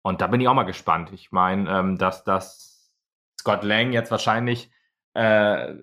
Und 0.00 0.22
da 0.22 0.28
bin 0.28 0.40
ich 0.40 0.48
auch 0.48 0.54
mal 0.54 0.62
gespannt. 0.62 1.10
Ich 1.12 1.30
meine, 1.30 1.70
ähm, 1.70 1.98
dass 1.98 2.24
das 2.24 2.90
Scott 3.38 3.64
Lang 3.64 3.92
jetzt 3.92 4.10
wahrscheinlich 4.10 4.70
äh, 5.12 5.74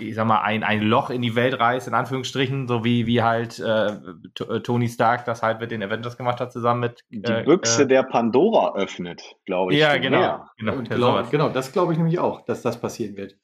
ich 0.00 0.14
sag 0.14 0.26
mal, 0.26 0.40
ein, 0.40 0.62
ein 0.62 0.82
Loch 0.82 1.10
in 1.10 1.22
die 1.22 1.34
Welt 1.34 1.58
reißt, 1.58 1.88
in 1.88 1.94
Anführungsstrichen, 1.94 2.68
so 2.68 2.84
wie, 2.84 3.06
wie 3.06 3.22
halt 3.22 3.58
äh, 3.58 3.92
äh 3.92 4.60
Tony 4.60 4.88
Stark 4.88 5.24
das 5.24 5.42
halt 5.42 5.60
mit 5.60 5.70
den 5.70 5.82
Avengers 5.82 6.16
gemacht 6.16 6.40
hat, 6.40 6.52
zusammen 6.52 6.80
mit. 6.80 7.04
Die 7.10 7.22
äh, 7.22 7.44
Büchse 7.44 7.82
äh, 7.82 7.86
der 7.86 8.02
Pandora 8.02 8.74
öffnet, 8.76 9.22
glaube 9.46 9.72
ich. 9.72 9.78
Ja, 9.78 9.96
genau. 9.98 10.44
Genau, 10.58 10.82
glaub, 10.82 11.30
genau, 11.30 11.48
das 11.48 11.72
glaube 11.72 11.92
ich 11.92 11.98
nämlich 11.98 12.18
auch, 12.18 12.44
dass 12.44 12.62
das 12.62 12.80
passieren 12.80 13.16
wird. 13.16 13.36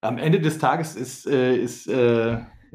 Am 0.00 0.18
Ende 0.18 0.40
des 0.40 0.58
Tages 0.58 0.96
ist, 0.96 1.26
äh, 1.26 1.56
ist 1.56 1.88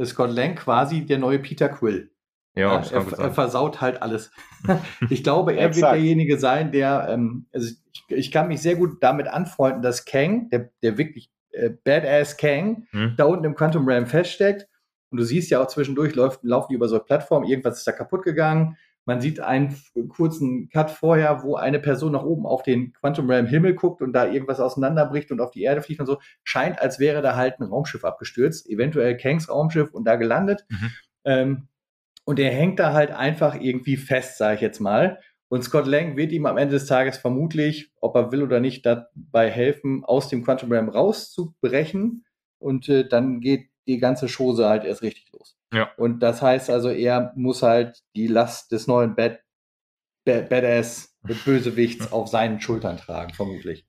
Scott 0.04 0.32
Lang 0.32 0.56
quasi 0.56 1.06
der 1.06 1.20
neue 1.20 1.40
Peter 1.40 1.70
Quill. 1.70 2.12
Ja, 2.56 2.82
ja 2.82 2.92
er, 2.92 3.20
er, 3.20 3.32
versaut 3.32 3.82
halt 3.82 4.02
alles. 4.02 4.32
ich 5.10 5.24
glaube, 5.24 5.54
er 5.54 5.74
wird 5.76 5.86
derjenige 5.86 6.40
sein, 6.40 6.72
der, 6.72 7.08
ähm, 7.10 7.48
also 7.54 7.68
ich, 7.92 8.04
ich, 8.10 8.32
kann 8.32 8.48
mich 8.48 8.62
sehr 8.62 8.76
gut 8.76 8.98
damit 9.02 9.28
anfreunden, 9.28 9.82
dass 9.82 10.06
Kang, 10.06 10.50
der, 10.50 10.72
der 10.82 10.98
wirklich 10.98 11.32
äh, 11.52 11.70
Badass 11.70 12.38
Kang, 12.38 12.88
hm. 12.92 13.16
da 13.18 13.26
unten 13.26 13.46
im 13.46 13.56
Quantum 13.56 13.88
Realm 13.88 14.06
feststeckt. 14.06 14.68
Und 15.12 15.18
du 15.18 15.24
siehst 15.24 15.50
ja 15.50 15.62
auch 15.62 15.68
zwischendurch, 15.68 16.16
läuft, 16.16 16.44
laufen 16.44 16.68
die 16.70 16.76
über 16.76 16.88
so 16.88 16.96
eine 16.96 17.04
Plattform, 17.04 17.44
irgendwas 17.44 17.80
ist 17.80 17.88
da 17.88 17.92
kaputt 17.92 18.24
gegangen. 18.24 18.78
Man 19.06 19.22
sieht 19.22 19.40
einen 19.40 19.76
kurzen 20.10 20.70
Cut 20.70 20.92
vorher, 20.92 21.42
wo 21.42 21.56
eine 21.56 21.80
Person 21.80 22.12
nach 22.12 22.24
oben 22.24 22.46
auf 22.46 22.62
den 22.62 22.94
Quantum 22.94 23.28
Realm 23.28 23.48
Himmel 23.48 23.74
guckt 23.74 24.04
und 24.04 24.14
da 24.14 24.28
irgendwas 24.28 24.60
auseinanderbricht 24.60 25.32
und 25.32 25.42
auf 25.42 25.50
die 25.50 25.64
Erde 25.64 25.82
fliegt 25.82 26.00
und 26.00 26.06
so. 26.06 26.20
Scheint, 26.44 26.80
als 26.80 27.00
wäre 27.00 27.24
da 27.24 27.36
halt 27.36 27.60
ein 27.60 27.64
Raumschiff 27.64 28.06
abgestürzt, 28.06 28.70
eventuell 28.70 29.18
Kangs 29.18 29.50
Raumschiff 29.50 29.92
und 29.94 30.06
da 30.06 30.16
gelandet. 30.16 30.64
Mhm. 30.70 30.92
Ähm, 31.26 31.68
und 32.24 32.40
er 32.40 32.52
hängt 32.52 32.78
da 32.78 32.94
halt 32.94 33.10
einfach 33.10 33.56
irgendwie 33.60 33.98
fest, 33.98 34.38
sage 34.38 34.56
ich 34.56 34.62
jetzt 34.62 34.80
mal. 34.80 35.20
Und 35.50 35.64
Scott 35.64 35.88
Lang 35.88 36.16
wird 36.16 36.32
ihm 36.32 36.46
am 36.46 36.58
Ende 36.58 36.76
des 36.76 36.86
Tages 36.86 37.18
vermutlich, 37.18 37.92
ob 38.00 38.16
er 38.16 38.32
will 38.32 38.44
oder 38.44 38.60
nicht, 38.60 38.86
dabei 38.86 39.50
helfen, 39.50 40.06
aus 40.06 40.30
dem 40.30 40.44
Quantum 40.44 40.72
Realm 40.72 40.90
rauszubrechen. 40.90 42.26
Und 42.60 42.88
äh, 42.88 43.08
dann 43.08 43.40
geht 43.42 43.70
die 43.88 43.98
ganze 43.98 44.28
Chose 44.28 44.70
halt 44.70 44.86
erst 44.86 45.02
richtig 45.02 45.32
los. 45.34 45.58
Ja. 45.74 45.90
Und 45.98 46.20
das 46.20 46.42
heißt 46.42 46.70
also, 46.70 46.90
er 46.90 47.34
muss 47.36 47.64
halt 47.64 48.04
die 48.16 48.28
Last 48.28 48.72
des 48.72 48.86
neuen 48.86 49.16
Bad, 49.16 49.40
Bad, 50.24 50.50
Badass 50.50 51.18
Bösewichts 51.46 52.12
auf 52.12 52.28
seinen 52.28 52.62
Schultern 52.62 52.98
tragen, 52.98 53.34
vermutlich. 53.34 53.88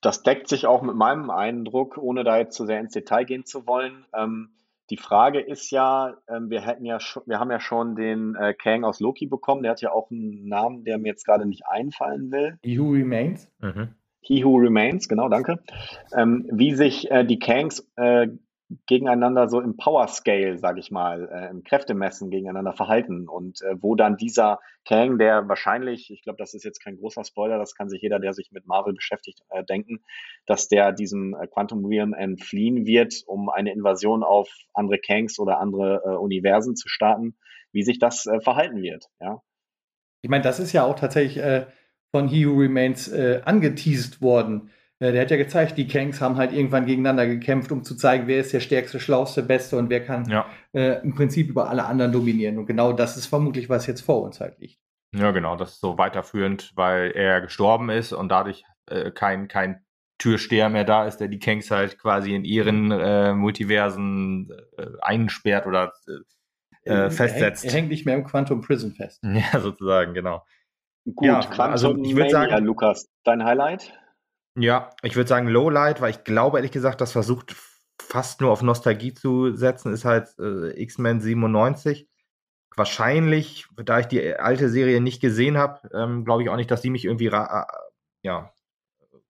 Das 0.00 0.22
deckt 0.22 0.48
sich 0.48 0.66
auch 0.66 0.82
mit 0.82 0.94
meinem 0.94 1.28
Eindruck, 1.30 1.98
ohne 1.98 2.24
da 2.24 2.38
jetzt 2.38 2.56
zu 2.56 2.66
sehr 2.66 2.80
ins 2.80 2.92
Detail 2.92 3.24
gehen 3.24 3.44
zu 3.44 3.66
wollen. 3.66 4.06
Ähm, 4.14 4.54
die 4.90 4.96
Frage 4.96 5.40
ist 5.40 5.70
ja, 5.70 6.16
ähm, 6.28 6.50
wir 6.50 6.62
hätten 6.62 6.84
ja 6.84 7.00
schon, 7.00 7.22
wir 7.26 7.38
haben 7.38 7.50
ja 7.50 7.60
schon 7.60 7.94
den 7.94 8.34
äh, 8.34 8.54
Kang 8.54 8.84
aus 8.84 9.00
Loki 9.00 9.26
bekommen. 9.26 9.62
Der 9.62 9.72
hat 9.72 9.80
ja 9.80 9.92
auch 9.92 10.10
einen 10.10 10.48
Namen, 10.48 10.84
der 10.84 10.98
mir 10.98 11.08
jetzt 11.08 11.24
gerade 11.24 11.46
nicht 11.46 11.66
einfallen 11.66 12.30
will. 12.30 12.58
He 12.62 12.78
Who 12.78 12.92
Remains. 12.92 13.50
Mhm. 13.60 13.94
He 14.20 14.44
Who 14.44 14.56
Remains, 14.56 15.08
genau, 15.08 15.28
danke. 15.28 15.60
Ähm, 16.14 16.48
wie 16.50 16.74
sich 16.74 17.10
äh, 17.10 17.24
die 17.24 17.38
Kangs 17.38 17.88
äh, 17.96 18.28
gegeneinander 18.86 19.48
so 19.48 19.60
im 19.60 19.76
Power 19.76 20.06
Scale, 20.08 20.58
sage 20.58 20.80
ich 20.80 20.90
mal, 20.90 21.28
äh, 21.32 21.50
im 21.50 21.64
Kräftemessen 21.64 22.30
gegeneinander 22.30 22.74
verhalten 22.74 23.26
und 23.26 23.62
äh, 23.62 23.74
wo 23.80 23.94
dann 23.94 24.16
dieser 24.18 24.60
Kang, 24.86 25.18
der 25.18 25.48
wahrscheinlich, 25.48 26.10
ich 26.10 26.22
glaube, 26.22 26.36
das 26.38 26.52
ist 26.52 26.64
jetzt 26.64 26.84
kein 26.84 26.96
großer 26.98 27.24
Spoiler, 27.24 27.58
das 27.58 27.74
kann 27.74 27.88
sich 27.88 28.02
jeder, 28.02 28.18
der 28.18 28.34
sich 28.34 28.50
mit 28.52 28.66
Marvel 28.66 28.92
beschäftigt, 28.92 29.40
äh, 29.48 29.64
denken, 29.64 30.00
dass 30.44 30.68
der 30.68 30.92
diesem 30.92 31.34
äh, 31.34 31.46
Quantum 31.46 31.86
Realm 31.86 32.12
entfliehen 32.12 32.84
wird, 32.84 33.22
um 33.26 33.48
eine 33.48 33.72
Invasion 33.72 34.22
auf 34.22 34.50
andere 34.74 34.98
Kangs 34.98 35.38
oder 35.38 35.60
andere 35.60 36.02
äh, 36.04 36.16
Universen 36.16 36.76
zu 36.76 36.88
starten, 36.88 37.38
wie 37.72 37.82
sich 37.82 37.98
das 37.98 38.26
äh, 38.26 38.40
verhalten 38.40 38.82
wird, 38.82 39.06
ja. 39.20 39.40
Ich 40.20 40.28
meine, 40.28 40.42
das 40.42 40.58
ist 40.58 40.72
ja 40.72 40.82
auch 40.82 40.96
tatsächlich 40.96 41.40
von 42.10 42.26
He 42.26 42.44
Who 42.44 42.58
Remains 42.58 43.08
angeteased 43.12 44.20
worden 44.20 44.72
der 45.00 45.20
hat 45.20 45.30
ja 45.30 45.36
gezeigt, 45.36 45.78
die 45.78 45.86
Kangs 45.86 46.20
haben 46.20 46.36
halt 46.36 46.52
irgendwann 46.52 46.86
gegeneinander 46.86 47.26
gekämpft, 47.26 47.70
um 47.70 47.84
zu 47.84 47.96
zeigen, 47.96 48.26
wer 48.26 48.40
ist 48.40 48.52
der 48.52 48.60
stärkste, 48.60 48.98
schlauste, 48.98 49.42
beste 49.42 49.76
und 49.76 49.90
wer 49.90 50.04
kann 50.04 50.28
ja. 50.28 50.46
äh, 50.72 51.00
im 51.02 51.14
Prinzip 51.14 51.48
über 51.48 51.68
alle 51.68 51.84
anderen 51.84 52.12
dominieren. 52.12 52.58
Und 52.58 52.66
genau 52.66 52.92
das 52.92 53.16
ist 53.16 53.26
vermutlich, 53.26 53.68
was 53.68 53.86
jetzt 53.86 54.00
vor 54.00 54.22
uns 54.22 54.40
halt 54.40 54.58
liegt. 54.58 54.80
Ja, 55.14 55.30
genau, 55.30 55.56
das 55.56 55.74
ist 55.74 55.80
so 55.80 55.96
weiterführend, 55.98 56.72
weil 56.74 57.12
er 57.12 57.40
gestorben 57.40 57.90
ist 57.90 58.12
und 58.12 58.28
dadurch 58.28 58.64
äh, 58.86 59.10
kein, 59.10 59.48
kein 59.48 59.84
Türsteher 60.18 60.68
mehr 60.68 60.84
da 60.84 61.06
ist, 61.06 61.18
der 61.18 61.28
die 61.28 61.38
Kangs 61.38 61.70
halt 61.70 61.98
quasi 61.98 62.34
in 62.34 62.44
ihren 62.44 62.90
äh, 62.90 63.32
Multiversen 63.32 64.50
äh, 64.76 64.86
einsperrt 65.00 65.66
oder 65.66 65.92
äh, 66.82 67.08
festsetzt. 67.10 67.38
Er 67.38 67.42
hängt, 67.42 67.64
er 67.64 67.72
hängt, 67.72 67.88
nicht 67.90 68.06
mehr 68.06 68.16
im 68.16 68.24
Quantum 68.24 68.60
Prison 68.60 68.92
fest. 68.92 69.22
Ja, 69.52 69.60
sozusagen, 69.60 70.12
genau. 70.14 70.44
Gut, 71.04 71.26
ja, 71.26 71.40
Quantum 71.40 71.72
also 71.72 71.96
ich 71.96 72.16
würde 72.16 72.30
sagen, 72.30 72.64
Lukas, 72.64 73.08
dein 73.24 73.44
Highlight? 73.44 73.92
Ja, 74.54 74.90
ich 75.02 75.14
würde 75.14 75.28
sagen 75.28 75.48
Lowlight, 75.48 76.00
weil 76.00 76.10
ich 76.10 76.24
glaube 76.24 76.58
ehrlich 76.58 76.72
gesagt, 76.72 77.00
das 77.00 77.12
versucht 77.12 77.54
fast 78.00 78.40
nur 78.40 78.50
auf 78.50 78.62
Nostalgie 78.62 79.14
zu 79.14 79.54
setzen, 79.54 79.92
ist 79.92 80.04
halt 80.04 80.28
äh, 80.38 80.80
X-Men 80.82 81.20
97. 81.20 82.08
Wahrscheinlich, 82.76 83.66
da 83.76 84.00
ich 84.00 84.06
die 84.06 84.34
alte 84.36 84.68
Serie 84.68 85.00
nicht 85.00 85.20
gesehen 85.20 85.58
habe, 85.58 85.88
ähm, 85.92 86.24
glaube 86.24 86.42
ich 86.42 86.48
auch 86.48 86.56
nicht, 86.56 86.70
dass 86.70 86.82
sie 86.82 86.90
mich 86.90 87.04
irgendwie 87.04 87.26
äh, 87.26 87.64
ja 88.22 88.52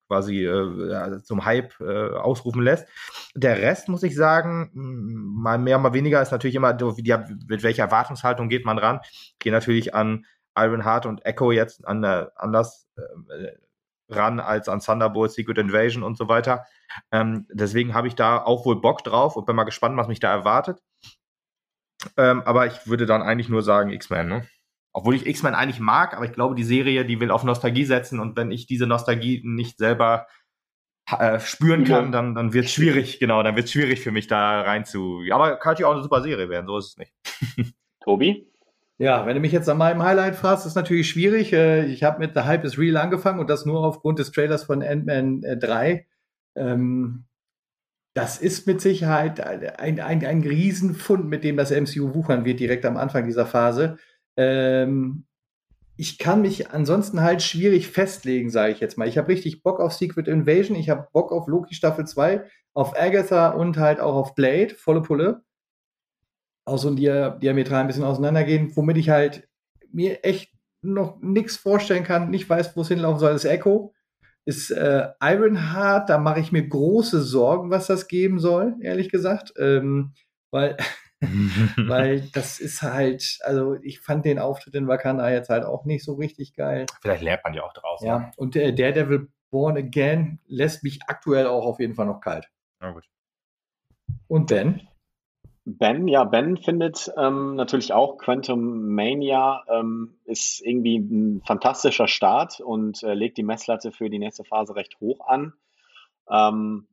quasi 0.09 0.45
äh, 0.45 1.23
zum 1.23 1.45
Hype 1.45 1.79
äh, 1.81 2.11
ausrufen 2.11 2.63
lässt. 2.63 2.89
Der 3.35 3.59
Rest, 3.59 3.89
muss 3.89 4.03
ich 4.03 4.17
sagen, 4.17 4.71
mal 4.75 5.59
mehr, 5.59 5.79
mal 5.79 5.93
weniger, 5.93 6.21
ist 6.23 6.33
natürlich 6.33 6.57
immer, 6.57 6.79
wie 6.81 7.15
mit 7.47 7.63
welcher 7.63 7.85
Erwartungshaltung 7.85 8.49
geht 8.49 8.65
man 8.65 8.79
ran. 8.79 9.01
Ich 9.03 9.37
gehe 9.39 9.53
natürlich 9.53 9.95
an 9.95 10.25
Iron 10.57 10.85
Heart 10.85 11.07
und 11.07 11.25
Echo 11.25 11.53
jetzt 11.53 11.87
an, 11.87 12.05
anders 12.05 12.89
äh, 12.97 13.53
ran 14.09 14.41
als 14.41 14.69
an 14.69 14.81
Thunderbolt, 14.81 15.33
Secret 15.33 15.59
Invasion 15.59 16.03
und 16.03 16.17
so 16.17 16.29
weiter. 16.29 16.67
Ähm, 17.13 17.47
deswegen 17.53 17.95
habe 17.95 18.09
ich 18.09 18.15
da 18.15 18.43
auch 18.43 18.65
wohl 18.65 18.81
Bock 18.81 19.05
drauf 19.05 19.37
und 19.37 19.47
bin 19.47 19.57
mal 19.57 19.65
gespannt, 19.65 19.97
was 19.97 20.09
mich 20.09 20.21
da 20.21 20.31
erwartet. 20.31 20.81
Ähm, 22.17 22.43
aber 22.45 22.67
ich 22.67 22.87
würde 22.87 23.07
dann 23.07 23.23
eigentlich 23.23 23.49
nur 23.49 23.63
sagen 23.63 23.91
X-Men, 23.91 24.29
ne? 24.29 24.47
Obwohl 24.93 25.15
ich 25.15 25.27
X-Men 25.27 25.55
eigentlich 25.55 25.81
mag, 25.81 26.15
aber 26.17 26.25
ich 26.25 26.33
glaube, 26.33 26.55
die 26.55 26.65
Serie, 26.65 27.05
die 27.05 27.21
will 27.21 27.31
auf 27.31 27.45
Nostalgie 27.45 27.85
setzen 27.85 28.21
und 28.21 28.37
wenn 28.37 28.51
ich 28.51 28.67
diese 28.67 28.87
Nostalgie 28.87 29.43
nicht 29.45 29.79
selber 29.79 30.27
äh, 31.19 31.39
spüren 31.41 31.85
kann, 31.85 32.13
dann, 32.13 32.35
dann 32.35 32.53
wird 32.53 32.67
es 32.67 32.73
schwierig, 32.73 33.19
genau, 33.19 33.43
dann 33.43 33.57
wird 33.57 33.67
es 33.67 33.73
schwierig 33.73 34.01
für 34.01 34.13
mich 34.13 34.27
da 34.27 34.63
rein 34.63 34.85
zu. 34.85 35.23
Aber 35.31 35.57
kann 35.57 35.73
natürlich 35.73 35.87
auch 35.87 35.95
eine 35.95 36.03
super 36.03 36.23
Serie 36.23 36.49
werden, 36.49 36.67
so 36.67 36.79
ist 36.79 36.89
es 36.89 36.97
nicht. 36.97 37.13
Tobi? 38.05 38.51
Ja, 39.01 39.27
wenn 39.27 39.35
du 39.35 39.41
mich 39.41 39.53
jetzt 39.53 39.69
an 39.69 39.79
meinem 39.79 40.03
Highlight 40.03 40.35
fragst, 40.35 40.67
ist 40.67 40.75
natürlich 40.75 41.09
schwierig. 41.09 41.53
Äh, 41.53 41.87
ich 41.87 42.03
habe 42.03 42.19
mit 42.19 42.35
The 42.35 42.41
Hype 42.41 42.65
is 42.65 42.79
Real 42.79 42.97
angefangen 42.97 43.39
und 43.39 43.49
das 43.49 43.65
nur 43.65 43.85
aufgrund 43.85 44.19
des 44.19 44.33
Trailers 44.33 44.65
von 44.65 44.83
Ant-Man 44.83 45.43
3. 45.43 45.93
Äh, 45.93 46.05
ähm, 46.57 47.25
das 48.15 48.39
ist 48.39 48.67
mit 48.67 48.81
Sicherheit 48.81 49.39
ein, 49.39 50.01
ein, 50.01 50.25
ein 50.27 50.43
Riesenfund, 50.43 51.27
mit 51.27 51.45
dem 51.45 51.57
das 51.57 51.71
MCU 51.71 52.15
wuchern 52.15 52.45
wird, 52.45 52.59
direkt 52.59 52.85
am 52.85 52.97
Anfang 52.97 53.25
dieser 53.25 53.47
Phase. 53.47 53.99
Ähm, 54.37 55.27
ich 55.97 56.19
kann 56.19 56.43
mich 56.43 56.71
ansonsten 56.71 57.23
halt 57.23 57.43
schwierig 57.43 57.89
festlegen, 57.89 58.51
sage 58.51 58.73
ich 58.73 58.81
jetzt 58.81 58.99
mal. 58.99 59.07
Ich 59.07 59.19
habe 59.19 59.29
richtig 59.29 59.63
Bock 59.63 59.79
auf 59.79 59.93
Secret 59.93 60.27
Invasion, 60.27 60.77
ich 60.77 60.91
habe 60.91 61.07
Bock 61.13 61.31
auf 61.31 61.47
Loki 61.47 61.75
Staffel 61.75 62.07
2, 62.07 62.45
auf 62.75 62.99
Agatha 62.99 63.51
und 63.51 63.77
halt 63.77 64.01
auch 64.01 64.17
auf 64.17 64.35
Blade, 64.35 64.75
volle 64.75 65.03
Pulle 65.03 65.43
auch 66.69 66.79
so 66.79 66.95
diametral 66.95 67.81
ein 67.81 67.87
bisschen 67.87 68.05
auseinandergehen, 68.05 68.77
womit 68.77 68.97
ich 68.97 69.11
halt 69.11 69.49
mir 69.93 70.25
echt 70.25 70.53
noch 70.83 71.21
nichts 71.21 71.57
vorstellen 71.57 72.05
kann, 72.05 72.31
nicht 72.31 72.49
weiß, 72.49 72.77
wo 72.77 72.83
es 72.83 72.89
hinlaufen 72.89 73.19
soll, 73.19 73.35
ist 73.35 73.45
Echo. 73.45 73.95
Ist 74.45 74.71
äh, 74.71 75.09
Ironheart, 75.21 76.09
da 76.09 76.19
mache 76.19 76.41
ich 76.41 76.53
mir 76.53 76.67
große 76.67 77.21
Sorgen, 77.21 77.71
was 77.71 77.87
das 77.87 78.09
geben 78.09 78.39
soll, 78.39 78.77
ehrlich 78.81 79.11
gesagt. 79.11 79.53
Ähm, 79.59 80.15
weil, 80.51 80.77
weil 81.77 82.21
das 82.33 82.59
ist 82.61 82.81
halt, 82.83 83.39
also 83.43 83.75
ich 83.83 84.01
fand 84.01 84.25
den 84.25 84.39
Auftritt 84.39 84.75
in 84.75 84.89
Wakanda 84.89 85.31
jetzt 85.31 85.51
halt 85.51 85.65
auch 85.65 85.85
nicht 85.85 86.05
so 86.05 86.15
richtig 86.15 86.55
geil. 86.55 86.87
Vielleicht 87.03 87.23
lernt 87.23 87.45
man 87.45 87.55
ja 87.55 87.63
auch 87.63 87.75
draus. 87.75 88.03
Ja, 88.03 88.19
ne? 88.21 88.31
und 88.37 88.57
äh, 88.57 88.73
Daredevil 88.73 89.29
Born 89.51 89.77
Again 89.77 90.41
lässt 90.47 90.83
mich 90.83 91.01
aktuell 91.07 91.47
auch 91.47 91.67
auf 91.67 91.81
jeden 91.81 91.95
Fall 91.95 92.07
noch 92.07 92.21
kalt. 92.21 92.49
Na 92.81 92.93
gut. 92.93 93.05
Und 94.29 94.47
Ben? 94.47 94.89
Ben, 95.71 96.09
ja, 96.09 96.25
Ben 96.25 96.57
findet 96.57 97.13
ähm, 97.19 97.55
natürlich 97.55 97.93
auch 97.93 98.17
Quantum 98.17 98.95
Mania 98.95 99.65
ähm, 99.69 100.15
ist 100.25 100.63
irgendwie 100.65 100.97
ein 100.97 101.43
fantastischer 101.47 102.09
Start 102.09 102.61
und 102.61 103.03
äh, 103.03 103.13
legt 103.13 103.37
die 103.37 103.43
Messlatte 103.43 103.93
für 103.93 104.09
die 104.09 104.19
nächste 104.19 104.45
Phase 104.45 104.75
recht 104.77 104.99
hoch 104.99 105.21
an. 105.27 105.53
Ähm, 106.31 106.87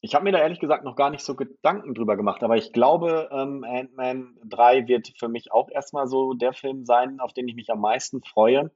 ich 0.00 0.16
habe 0.16 0.24
mir 0.24 0.32
da 0.32 0.40
ehrlich 0.40 0.58
gesagt 0.58 0.82
noch 0.82 0.96
gar 0.96 1.10
nicht 1.10 1.24
so 1.24 1.36
Gedanken 1.36 1.94
drüber 1.94 2.16
gemacht, 2.16 2.42
aber 2.42 2.56
ich 2.56 2.72
glaube, 2.72 3.28
ähm, 3.30 3.62
Ant-Man 3.62 4.36
3 4.44 4.88
wird 4.88 5.12
für 5.16 5.28
mich 5.28 5.52
auch 5.52 5.70
erstmal 5.70 6.08
so 6.08 6.34
der 6.34 6.52
Film 6.52 6.84
sein, 6.84 7.20
auf 7.20 7.32
den 7.32 7.46
ich 7.46 7.54
mich 7.54 7.70
am 7.70 7.80
meisten 7.80 8.24
freue. 8.24 8.72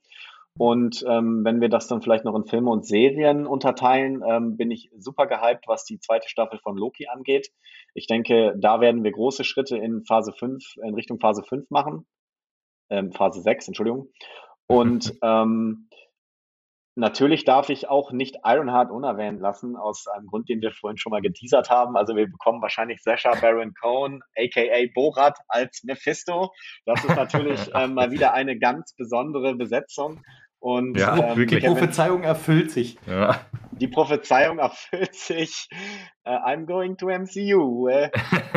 Und 0.59 1.05
ähm, 1.09 1.45
wenn 1.45 1.61
wir 1.61 1.69
das 1.69 1.87
dann 1.87 2.03
vielleicht 2.03 2.25
noch 2.25 2.35
in 2.35 2.45
Filme 2.45 2.71
und 2.71 2.87
Serien 2.87 3.47
unterteilen, 3.47 4.23
ähm, 4.27 4.57
bin 4.57 4.71
ich 4.71 4.91
super 4.99 5.27
gehypt, 5.27 5.69
was 5.69 5.85
die 5.85 6.01
zweite 6.01 6.29
Staffel 6.29 6.59
von 6.59 6.77
Loki 6.77 7.07
angeht. 7.07 7.51
Ich 7.95 8.07
denke, 8.07 8.55
da 8.59 8.81
werden 8.81 9.05
wir 9.05 9.13
große 9.13 9.45
Schritte 9.45 9.77
in 9.77 10.05
Phase 10.05 10.33
5, 10.33 10.77
in 10.83 10.95
Richtung 10.95 11.21
Phase 11.21 11.43
5 11.43 11.71
machen. 11.71 12.07
Ähm, 12.91 13.13
Phase 13.13 13.43
6, 13.43 13.69
Entschuldigung. 13.69 14.09
Und 14.67 15.15
ähm, 15.23 15.89
natürlich 17.01 17.45
darf 17.45 17.69
ich 17.69 17.89
auch 17.89 18.13
nicht 18.13 18.37
Ironheart 18.45 18.91
unerwähnt 18.91 19.41
lassen, 19.41 19.77
aus 19.77 20.07
einem 20.07 20.27
Grund, 20.27 20.49
den 20.49 20.61
wir 20.61 20.71
vorhin 20.71 20.99
schon 20.99 21.11
mal 21.11 21.21
geteasert 21.21 21.71
haben. 21.71 21.97
Also 21.97 22.15
wir 22.15 22.27
bekommen 22.27 22.63
wahrscheinlich 22.63 23.03
Sasha 23.03 23.35
Baron 23.41 23.75
Cohen, 23.75 24.23
aka 24.39 24.87
Borat, 24.95 25.39
als 25.49 25.83
Mephisto. 25.83 26.53
Das 26.85 27.05
ist 27.05 27.17
natürlich 27.17 27.61
äh, 27.75 27.89
mal 27.89 28.13
wieder 28.13 28.35
eine 28.35 28.59
ganz 28.59 28.95
besondere 28.95 29.57
Besetzung. 29.57 30.23
Und 30.61 30.99
ja, 30.99 31.17
ähm, 31.17 31.37
wirklich. 31.37 31.63
Die 31.63 31.67
Prophezeiung 31.67 32.23
erfüllt 32.23 32.71
sich. 32.71 32.99
Ja. 33.07 33.41
Die 33.73 33.89
Prophezeiung 33.89 34.59
erfüllt 34.59 35.15
sich. 35.15 35.69
Uh, 36.27 36.33
I'm 36.33 36.67
going 36.67 36.99
to 36.99 37.07
MCU. 37.07 37.89
Äh, 37.89 38.11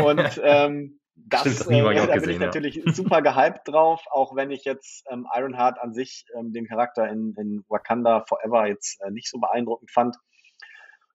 und 0.03 0.39
ähm, 0.43 0.99
das, 1.16 1.41
Stimmt, 1.41 1.59
das 1.59 1.68
äh, 1.68 2.07
da 2.07 2.16
bin 2.16 2.30
ich 2.30 2.39
natürlich 2.39 2.76
ja. 2.76 2.91
super 2.93 3.22
gehypt 3.22 3.68
drauf, 3.68 4.03
auch 4.11 4.36
wenn 4.36 4.51
ich 4.51 4.66
jetzt 4.66 5.05
ähm, 5.11 5.28
Ironheart 5.34 5.80
an 5.80 5.93
sich, 5.93 6.26
ähm, 6.38 6.53
den 6.53 6.68
Charakter 6.68 7.07
in, 7.07 7.36
in 7.38 7.64
Wakanda 7.70 8.26
Forever 8.28 8.68
jetzt 8.68 9.01
äh, 9.01 9.11
nicht 9.11 9.30
so 9.30 9.39
beeindruckend 9.39 9.91
fand. 9.91 10.18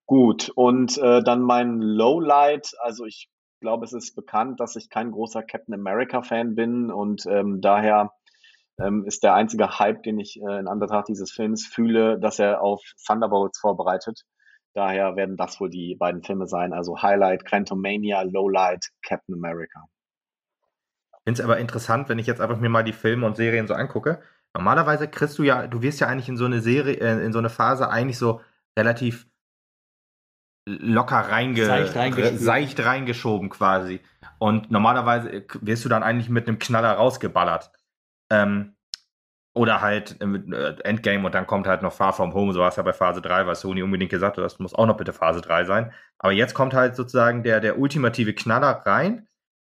Gut, 0.06 0.50
und 0.54 0.96
äh, 0.98 1.22
dann 1.22 1.42
mein 1.42 1.80
Lowlight, 1.80 2.72
also 2.80 3.04
ich 3.04 3.28
glaube, 3.60 3.84
es 3.84 3.92
ist 3.92 4.14
bekannt, 4.14 4.60
dass 4.60 4.76
ich 4.76 4.88
kein 4.88 5.10
großer 5.10 5.42
Captain 5.42 5.74
America-Fan 5.74 6.54
bin 6.54 6.90
und 6.90 7.26
ähm, 7.26 7.60
daher 7.60 8.12
ähm, 8.80 9.04
ist 9.04 9.24
der 9.24 9.34
einzige 9.34 9.78
Hype, 9.78 10.02
den 10.04 10.18
ich 10.18 10.40
äh, 10.40 10.58
in 10.58 10.68
Anbetracht 10.68 11.08
dieses 11.08 11.32
Films 11.32 11.66
fühle, 11.66 12.18
dass 12.20 12.38
er 12.38 12.62
auf 12.62 12.80
Thunderbolts 13.06 13.58
vorbereitet. 13.58 14.22
Daher 14.74 15.16
werden 15.16 15.36
das 15.36 15.60
wohl 15.60 15.70
die 15.70 15.94
beiden 15.94 16.22
Filme 16.22 16.46
sein, 16.46 16.72
also 16.72 17.00
Highlight 17.02 17.44
Quantumania, 17.44 18.22
Lowlight 18.22 18.90
Captain 19.02 19.34
America. 19.34 19.88
Ich 21.12 21.18
finde 21.24 21.40
es 21.40 21.44
aber 21.44 21.58
interessant, 21.58 22.08
wenn 22.08 22.18
ich 22.18 22.26
jetzt 22.26 22.40
einfach 22.40 22.58
mir 22.58 22.68
mal 22.68 22.84
die 22.84 22.92
Filme 22.92 23.26
und 23.26 23.36
Serien 23.36 23.66
so 23.66 23.74
angucke. 23.74 24.22
Normalerweise 24.54 25.08
kriegst 25.08 25.38
du 25.38 25.42
ja, 25.42 25.66
du 25.66 25.82
wirst 25.82 26.00
ja 26.00 26.06
eigentlich 26.06 26.28
in 26.28 26.36
so 26.36 26.46
eine 26.46 26.60
Serie, 26.60 26.94
äh, 26.94 27.24
in 27.24 27.32
so 27.32 27.38
eine 27.38 27.50
Phase 27.50 27.90
eigentlich 27.90 28.18
so 28.18 28.40
relativ 28.78 29.26
locker 30.68 31.16
reinge 31.16 31.64
seicht, 31.64 31.96
reingeschoben. 31.96 32.38
seicht 32.38 32.84
reingeschoben 32.84 33.48
quasi. 33.48 34.00
Und 34.38 34.70
normalerweise 34.70 35.44
wirst 35.60 35.84
du 35.84 35.88
dann 35.88 36.02
eigentlich 36.02 36.28
mit 36.28 36.46
einem 36.46 36.58
Knaller 36.58 36.92
rausgeballert. 36.92 37.72
Ähm, 38.30 38.76
oder 39.58 39.80
halt 39.80 40.16
äh, 40.20 40.74
Endgame 40.84 41.26
und 41.26 41.34
dann 41.34 41.46
kommt 41.46 41.66
halt 41.66 41.82
noch 41.82 41.92
Far 41.92 42.12
From 42.12 42.32
Home, 42.32 42.52
so 42.52 42.60
war 42.60 42.68
es 42.68 42.76
ja 42.76 42.82
bei 42.84 42.92
Phase 42.92 43.20
3, 43.20 43.44
weil 43.46 43.56
Sony 43.56 43.82
unbedingt 43.82 44.10
gesagt 44.10 44.36
hat, 44.36 44.44
das 44.44 44.60
muss 44.60 44.72
auch 44.72 44.86
noch 44.86 44.96
bitte 44.96 45.12
Phase 45.12 45.40
3 45.40 45.64
sein. 45.64 45.92
Aber 46.18 46.32
jetzt 46.32 46.54
kommt 46.54 46.74
halt 46.74 46.94
sozusagen 46.94 47.42
der, 47.42 47.60
der 47.60 47.78
ultimative 47.78 48.34
Knaller 48.34 48.82
rein 48.86 49.26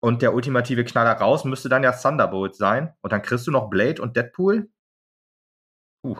und 0.01 0.21
der 0.21 0.33
ultimative 0.33 0.83
Knaller 0.83 1.13
raus 1.13 1.45
müsste 1.45 1.69
dann 1.69 1.83
ja 1.83 1.93
Thunderbolt 1.93 2.55
sein. 2.55 2.93
Und 3.01 3.13
dann 3.13 3.21
kriegst 3.21 3.47
du 3.47 3.51
noch 3.51 3.69
Blade 3.69 4.01
und 4.01 4.17
Deadpool. 4.17 4.69
Puh. 6.03 6.17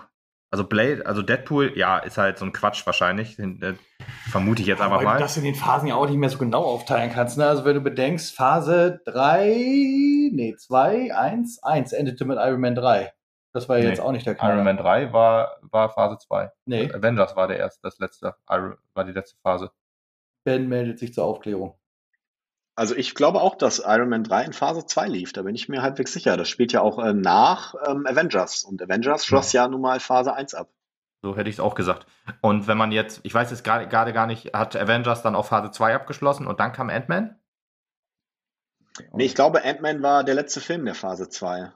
Also 0.51 0.63
Blade, 0.63 1.05
also 1.05 1.21
Deadpool, 1.21 1.77
ja, 1.77 1.99
ist 1.99 2.17
halt 2.17 2.37
so 2.37 2.45
ein 2.45 2.53
Quatsch 2.53 2.85
wahrscheinlich. 2.85 3.37
Äh, 3.37 3.75
vermute 4.29 4.61
ich 4.61 4.69
jetzt 4.69 4.81
einfach 4.81 5.01
mal. 5.01 5.19
Dass 5.19 5.35
du 5.35 5.41
den 5.41 5.53
Phasen 5.53 5.89
ja 5.89 5.95
auch 5.95 6.07
nicht 6.07 6.17
mehr 6.17 6.29
so 6.29 6.37
genau 6.37 6.63
aufteilen 6.63 7.11
kannst. 7.11 7.37
Ne? 7.37 7.45
Also 7.45 7.65
wenn 7.65 7.75
du 7.75 7.81
bedenkst, 7.81 8.33
Phase 8.33 9.01
3, 9.05 9.47
nee, 10.31 10.55
2, 10.57 11.13
1, 11.13 11.61
1 11.61 11.91
endete 11.91 12.23
mit 12.23 12.37
Iron 12.37 12.61
Man 12.61 12.75
3. 12.75 13.11
Das 13.51 13.67
war 13.67 13.77
nee, 13.77 13.87
jetzt 13.87 13.99
auch 13.99 14.11
nicht 14.11 14.25
der 14.25 14.35
Knaller. 14.35 14.55
Iron 14.55 14.65
Man 14.65 14.77
3 14.77 15.11
war, 15.11 15.57
war 15.61 15.89
Phase 15.89 16.17
2. 16.17 16.51
Nee. 16.65 16.91
Avengers 16.93 17.35
war 17.35 17.47
der 17.47 17.57
erste, 17.57 17.81
das 17.81 17.97
letzte, 17.97 18.35
war 18.47 19.03
die 19.05 19.11
letzte 19.11 19.37
Phase. 19.41 19.71
Ben 20.43 20.67
meldet 20.67 20.99
sich 20.99 21.13
zur 21.13 21.25
Aufklärung. 21.25 21.75
Also 22.75 22.95
ich 22.95 23.13
glaube 23.13 23.41
auch, 23.41 23.55
dass 23.55 23.79
Iron 23.85 24.09
Man 24.09 24.23
3 24.23 24.45
in 24.45 24.53
Phase 24.53 24.85
2 24.85 25.07
lief. 25.07 25.33
Da 25.33 25.41
bin 25.41 25.55
ich 25.55 25.67
mir 25.67 25.81
halbwegs 25.81 26.13
sicher. 26.13 26.37
Das 26.37 26.47
spielt 26.47 26.71
ja 26.71 26.81
auch 26.81 26.97
äh, 26.99 27.13
nach 27.13 27.73
ähm, 27.85 28.05
Avengers. 28.07 28.63
Und 28.63 28.81
Avengers 28.81 29.25
schloss 29.25 29.51
ja. 29.51 29.63
ja 29.63 29.67
nun 29.67 29.81
mal 29.81 29.99
Phase 29.99 30.33
1 30.33 30.53
ab. 30.53 30.69
So 31.21 31.35
hätte 31.35 31.49
ich 31.49 31.57
es 31.57 31.59
auch 31.59 31.75
gesagt. 31.75 32.05
Und 32.39 32.67
wenn 32.67 32.77
man 32.77 32.93
jetzt, 32.93 33.19
ich 33.23 33.33
weiß 33.33 33.49
jetzt 33.51 33.65
gerade 33.65 34.13
gar 34.13 34.27
nicht, 34.27 34.53
hat 34.53 34.75
Avengers 34.77 35.23
dann 35.23 35.35
auf 35.35 35.47
Phase 35.47 35.71
2 35.71 35.93
abgeschlossen 35.93 36.47
und 36.47 36.61
dann 36.61 36.71
kam 36.71 36.89
Ant-Man? 36.89 37.37
Nee, 39.11 39.25
ich 39.25 39.35
glaube, 39.35 39.63
Ant-Man 39.65 40.01
war 40.01 40.23
der 40.23 40.35
letzte 40.35 40.61
Film 40.61 40.85
der 40.85 40.95
Phase 40.95 41.27
2. 41.27 41.73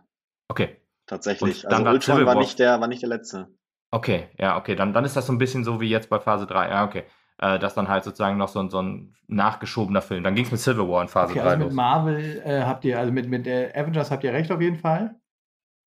Okay. 0.47 0.82
Tatsächlich. 1.05 1.65
Und 1.65 1.73
also 1.73 1.89
Ultron 1.89 2.25
war 2.25 2.35
nicht, 2.35 2.59
der, 2.59 2.79
war 2.79 2.87
nicht 2.87 3.01
der 3.01 3.09
letzte. 3.09 3.47
Okay, 3.91 4.29
ja, 4.37 4.57
okay. 4.57 4.75
Dann, 4.75 4.93
dann 4.93 5.05
ist 5.05 5.15
das 5.15 5.27
so 5.27 5.33
ein 5.33 5.37
bisschen 5.37 5.63
so 5.63 5.79
wie 5.81 5.89
jetzt 5.89 6.09
bei 6.09 6.19
Phase 6.19 6.47
3. 6.47 6.69
Ja, 6.69 6.85
okay 6.85 7.03
äh, 7.43 7.59
das 7.59 7.75
dann 7.75 7.87
halt 7.87 8.03
sozusagen 8.03 8.37
noch 8.37 8.47
so, 8.47 8.67
so 8.69 8.81
ein 8.81 9.15
nachgeschobener 9.27 10.01
Film. 10.01 10.23
Dann 10.23 10.35
ging 10.35 10.45
es 10.45 10.51
mit 10.51 10.61
Civil 10.61 10.87
War 10.87 11.01
in 11.01 11.07
Phase 11.07 11.31
okay, 11.31 11.41
3 11.41 11.49
also 11.49 11.65
mit 11.65 11.73
Marvel 11.73 12.41
äh, 12.45 12.61
habt 12.61 12.85
ihr, 12.85 12.99
also 12.99 13.11
mit, 13.11 13.27
mit 13.27 13.47
äh, 13.47 13.71
Avengers 13.75 14.11
habt 14.11 14.23
ihr 14.23 14.33
recht 14.33 14.51
auf 14.51 14.61
jeden 14.61 14.77
Fall. 14.77 15.15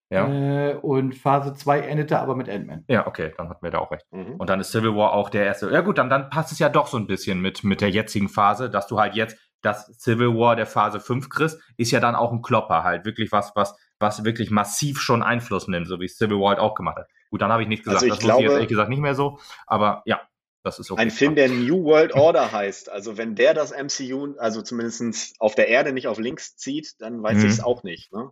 Ja. 0.09 0.29
Äh, 0.29 0.75
und 0.77 1.17
Phase 1.17 1.55
2 1.55 1.81
endete 1.81 2.19
aber 2.21 2.37
mit 2.37 2.49
Ant-Man. 2.49 2.85
Ja, 2.89 3.07
okay, 3.09 3.33
dann 3.37 3.49
hatten 3.49 3.65
wir 3.65 3.73
da 3.73 3.79
auch 3.79 3.91
recht. 3.91 4.07
Mhm. 4.13 4.37
Und 4.37 4.49
dann 4.49 4.61
ist 4.61 4.71
Civil 4.71 4.95
War 4.95 5.13
auch 5.13 5.31
der 5.31 5.45
erste. 5.45 5.71
Ja 5.71 5.81
gut, 5.81 5.99
dann, 5.99 6.11
dann 6.11 6.31
passt 6.31 6.53
es 6.53 6.59
ja 6.59 6.69
doch 6.69 6.87
so 6.87 6.97
ein 6.97 7.07
bisschen 7.07 7.41
mit, 7.41 7.65
mit 7.65 7.81
der 7.81 7.91
jetzigen 7.91 8.29
Phase, 8.29 8.71
dass 8.71 8.87
du 8.87 9.01
halt 9.01 9.15
jetzt 9.15 9.37
das 9.63 9.87
Civil 9.99 10.35
War 10.37 10.55
der 10.55 10.67
Phase 10.67 11.01
5 11.01 11.29
kriegst, 11.29 11.61
ist 11.77 11.91
ja 11.91 11.99
dann 11.99 12.15
auch 12.15 12.33
ein 12.33 12.43
Klopper 12.43 12.85
halt. 12.85 13.05
Wirklich 13.05 13.33
was, 13.33 13.53
was, 13.57 13.77
was 13.99 14.25
wirklich 14.25 14.51
massiv 14.51 15.01
schon 15.01 15.23
Einfluss 15.23 15.69
nimmt, 15.69 15.89
so 15.89 16.01
wie 16.01 16.09
Civil 16.09 16.39
War 16.39 16.51
halt 16.51 16.59
auch 16.59 16.75
gemacht 16.75 16.97
hat. 16.97 17.09
Gut, 17.31 17.43
dann 17.43 17.51
habe 17.51 17.63
ich 17.63 17.69
nichts 17.69 17.85
gesagt. 17.85 18.03
Also 18.03 18.07
ich 18.07 18.13
das 18.13 18.21
glaube, 18.21 18.43
ich 18.43 18.45
jetzt 18.45 18.55
ehrlich 18.55 18.69
gesagt 18.69 18.91
nicht 18.91 19.01
mehr 19.01 19.15
so. 19.15 19.39
Aber 19.67 20.03
ja, 20.07 20.21
das 20.63 20.79
ist 20.79 20.91
okay. 20.91 21.01
Ein 21.01 21.11
Film, 21.11 21.35
der 21.35 21.49
New 21.49 21.85
World 21.85 22.15
Order 22.15 22.53
heißt. 22.53 22.91
Also 22.91 23.17
wenn 23.17 23.35
der 23.35 23.55
das 23.55 23.71
MCU, 23.71 24.37
also 24.39 24.63
zumindest 24.63 25.41
auf 25.41 25.55
der 25.55 25.69
Erde 25.69 25.93
nicht 25.93 26.09
auf 26.09 26.19
links 26.19 26.57
zieht, 26.57 27.01
dann 27.01 27.23
weiß 27.23 27.39
mhm. 27.39 27.45
ich 27.47 27.53
es 27.53 27.61
auch 27.61 27.83
nicht. 27.83 28.13
Ne? 28.13 28.31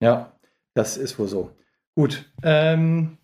Ja, 0.00 0.32
das 0.74 0.96
ist 0.96 1.18
wohl 1.18 1.28
so. 1.28 1.56
Gut. 1.94 2.30
Ähm, 2.42 3.18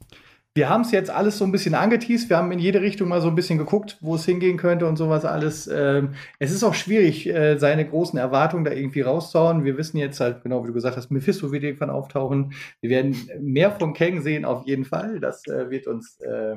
wir 0.55 0.69
haben 0.69 0.81
es 0.81 0.91
jetzt 0.91 1.11
alles 1.11 1.39
so 1.39 1.45
ein 1.45 1.53
bisschen 1.53 1.75
angeteased. 1.75 2.31
Wir 2.31 2.39
haben 2.39 2.51
in 2.51 2.59
jede 2.59 2.81
Richtung 2.81 3.09
mal 3.09 3.21
so 3.21 3.29
ein 3.29 3.37
bisschen 3.37 3.59
geguckt, 3.59 3.97
wo 4.01 4.17
es 4.17 4.25
hingehen 4.25 4.57
könnte 4.57 4.87
und 4.87 4.97
sowas 4.97 5.25
alles. 5.25 5.69
Ähm, 5.69 6.15
es 6.41 6.51
ist 6.51 6.65
auch 6.65 6.75
schwierig, 6.75 7.29
äh, 7.29 7.59
seine 7.59 7.87
großen 7.87 8.19
Erwartungen 8.19 8.65
da 8.65 8.73
irgendwie 8.73 9.03
rauszuhauen. 9.03 9.65
Wir 9.65 9.77
wissen 9.77 9.99
jetzt 9.99 10.19
halt, 10.19 10.43
genau 10.43 10.65
wie 10.65 10.69
du 10.69 10.73
gesagt 10.73 10.97
hast, 10.97 11.11
Mephisto 11.11 11.53
wird 11.53 11.63
irgendwann 11.63 11.91
auftauchen. 11.91 12.55
Wir 12.81 12.91
werden 12.91 13.17
mehr 13.41 13.71
von 13.71 13.95
Kang 13.95 14.21
sehen, 14.21 14.45
auf 14.45 14.67
jeden 14.67 14.85
Fall. 14.85 15.21
Das 15.21 15.47
äh, 15.47 15.71
wird 15.71 15.87
uns 15.87 16.19
äh, 16.21 16.57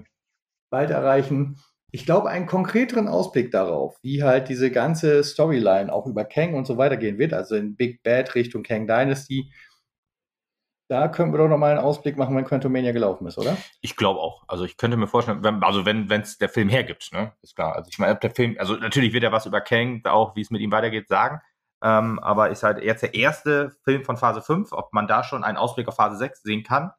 bald 0.72 0.89
erreichen. 0.89 1.58
Ich 1.92 2.06
glaube, 2.06 2.30
einen 2.30 2.48
konkreteren 2.48 3.08
Ausblick 3.08 3.52
darauf, 3.52 3.98
wie 4.02 4.24
halt 4.24 4.50
diese 4.50 4.72
ganze 4.72 5.24
Storyline 5.24 5.94
auch 5.94 6.08
über 6.08 6.24
Kang 6.24 6.56
und 6.56 6.66
so 6.66 6.78
weiter 6.78 6.98
gehen 6.98 7.20
wird, 7.20 7.34
also 7.34 7.56
in 7.56 7.76
Big 7.76 8.02
Bad 8.02 8.34
Richtung 8.34 8.64
Kang 8.64 8.88
Dynasty, 8.88 9.52
da 10.92 11.08
können 11.08 11.32
wir 11.32 11.38
doch 11.38 11.48
nochmal 11.48 11.72
einen 11.72 11.80
Ausblick 11.80 12.18
machen, 12.18 12.36
wenn 12.36 12.44
Quantumania 12.44 12.92
gelaufen 12.92 13.26
ist, 13.26 13.38
oder? 13.38 13.56
Ich 13.80 13.96
glaube 13.96 14.20
auch. 14.20 14.44
Also 14.50 14.66
ich 14.66 14.76
könnte 14.76 14.98
mir 14.98 15.08
vorstellen, 15.08 15.42
wenn, 15.42 15.64
also 15.64 15.86
wenn 15.86 16.12
es 16.12 16.38
der 16.38 16.50
Film 16.50 16.68
hergibt, 16.68 17.14
ne? 17.14 17.32
Ist 17.42 17.56
klar. 17.56 17.78
Also 17.78 17.88
ich 17.89 17.98
meine, 17.98 18.18
der 18.18 18.32
Film, 18.32 18.58
also 18.60 18.76
natürlich 18.76 19.14
wird 19.14 19.24
er 19.24 19.32
was 19.32 19.46
über 19.46 19.62
Kang, 19.62 20.02
auch 20.04 20.36
wie 20.36 20.42
es 20.42 20.50
mit 20.50 20.60
ihm 20.60 20.74
weitergeht, 20.74 21.08
sagen. 21.08 21.39
Ähm, 21.82 22.20
aber 22.20 22.50
ist 22.50 22.64
halt 22.64 22.84
jetzt 22.84 23.04
der 23.04 23.14
erste 23.14 23.72
Film 23.86 24.04
von 24.04 24.18
Phase 24.18 24.42
5. 24.42 24.74
Ob 24.74 24.92
man 24.92 25.08
da 25.08 25.24
schon 25.24 25.46
einen 25.46 25.58
Ausblick 25.58 25.88
auf 25.88 25.96
Phase 25.96 26.18
6 26.18 26.44
sehen 26.44 26.64
kann, 26.64 26.92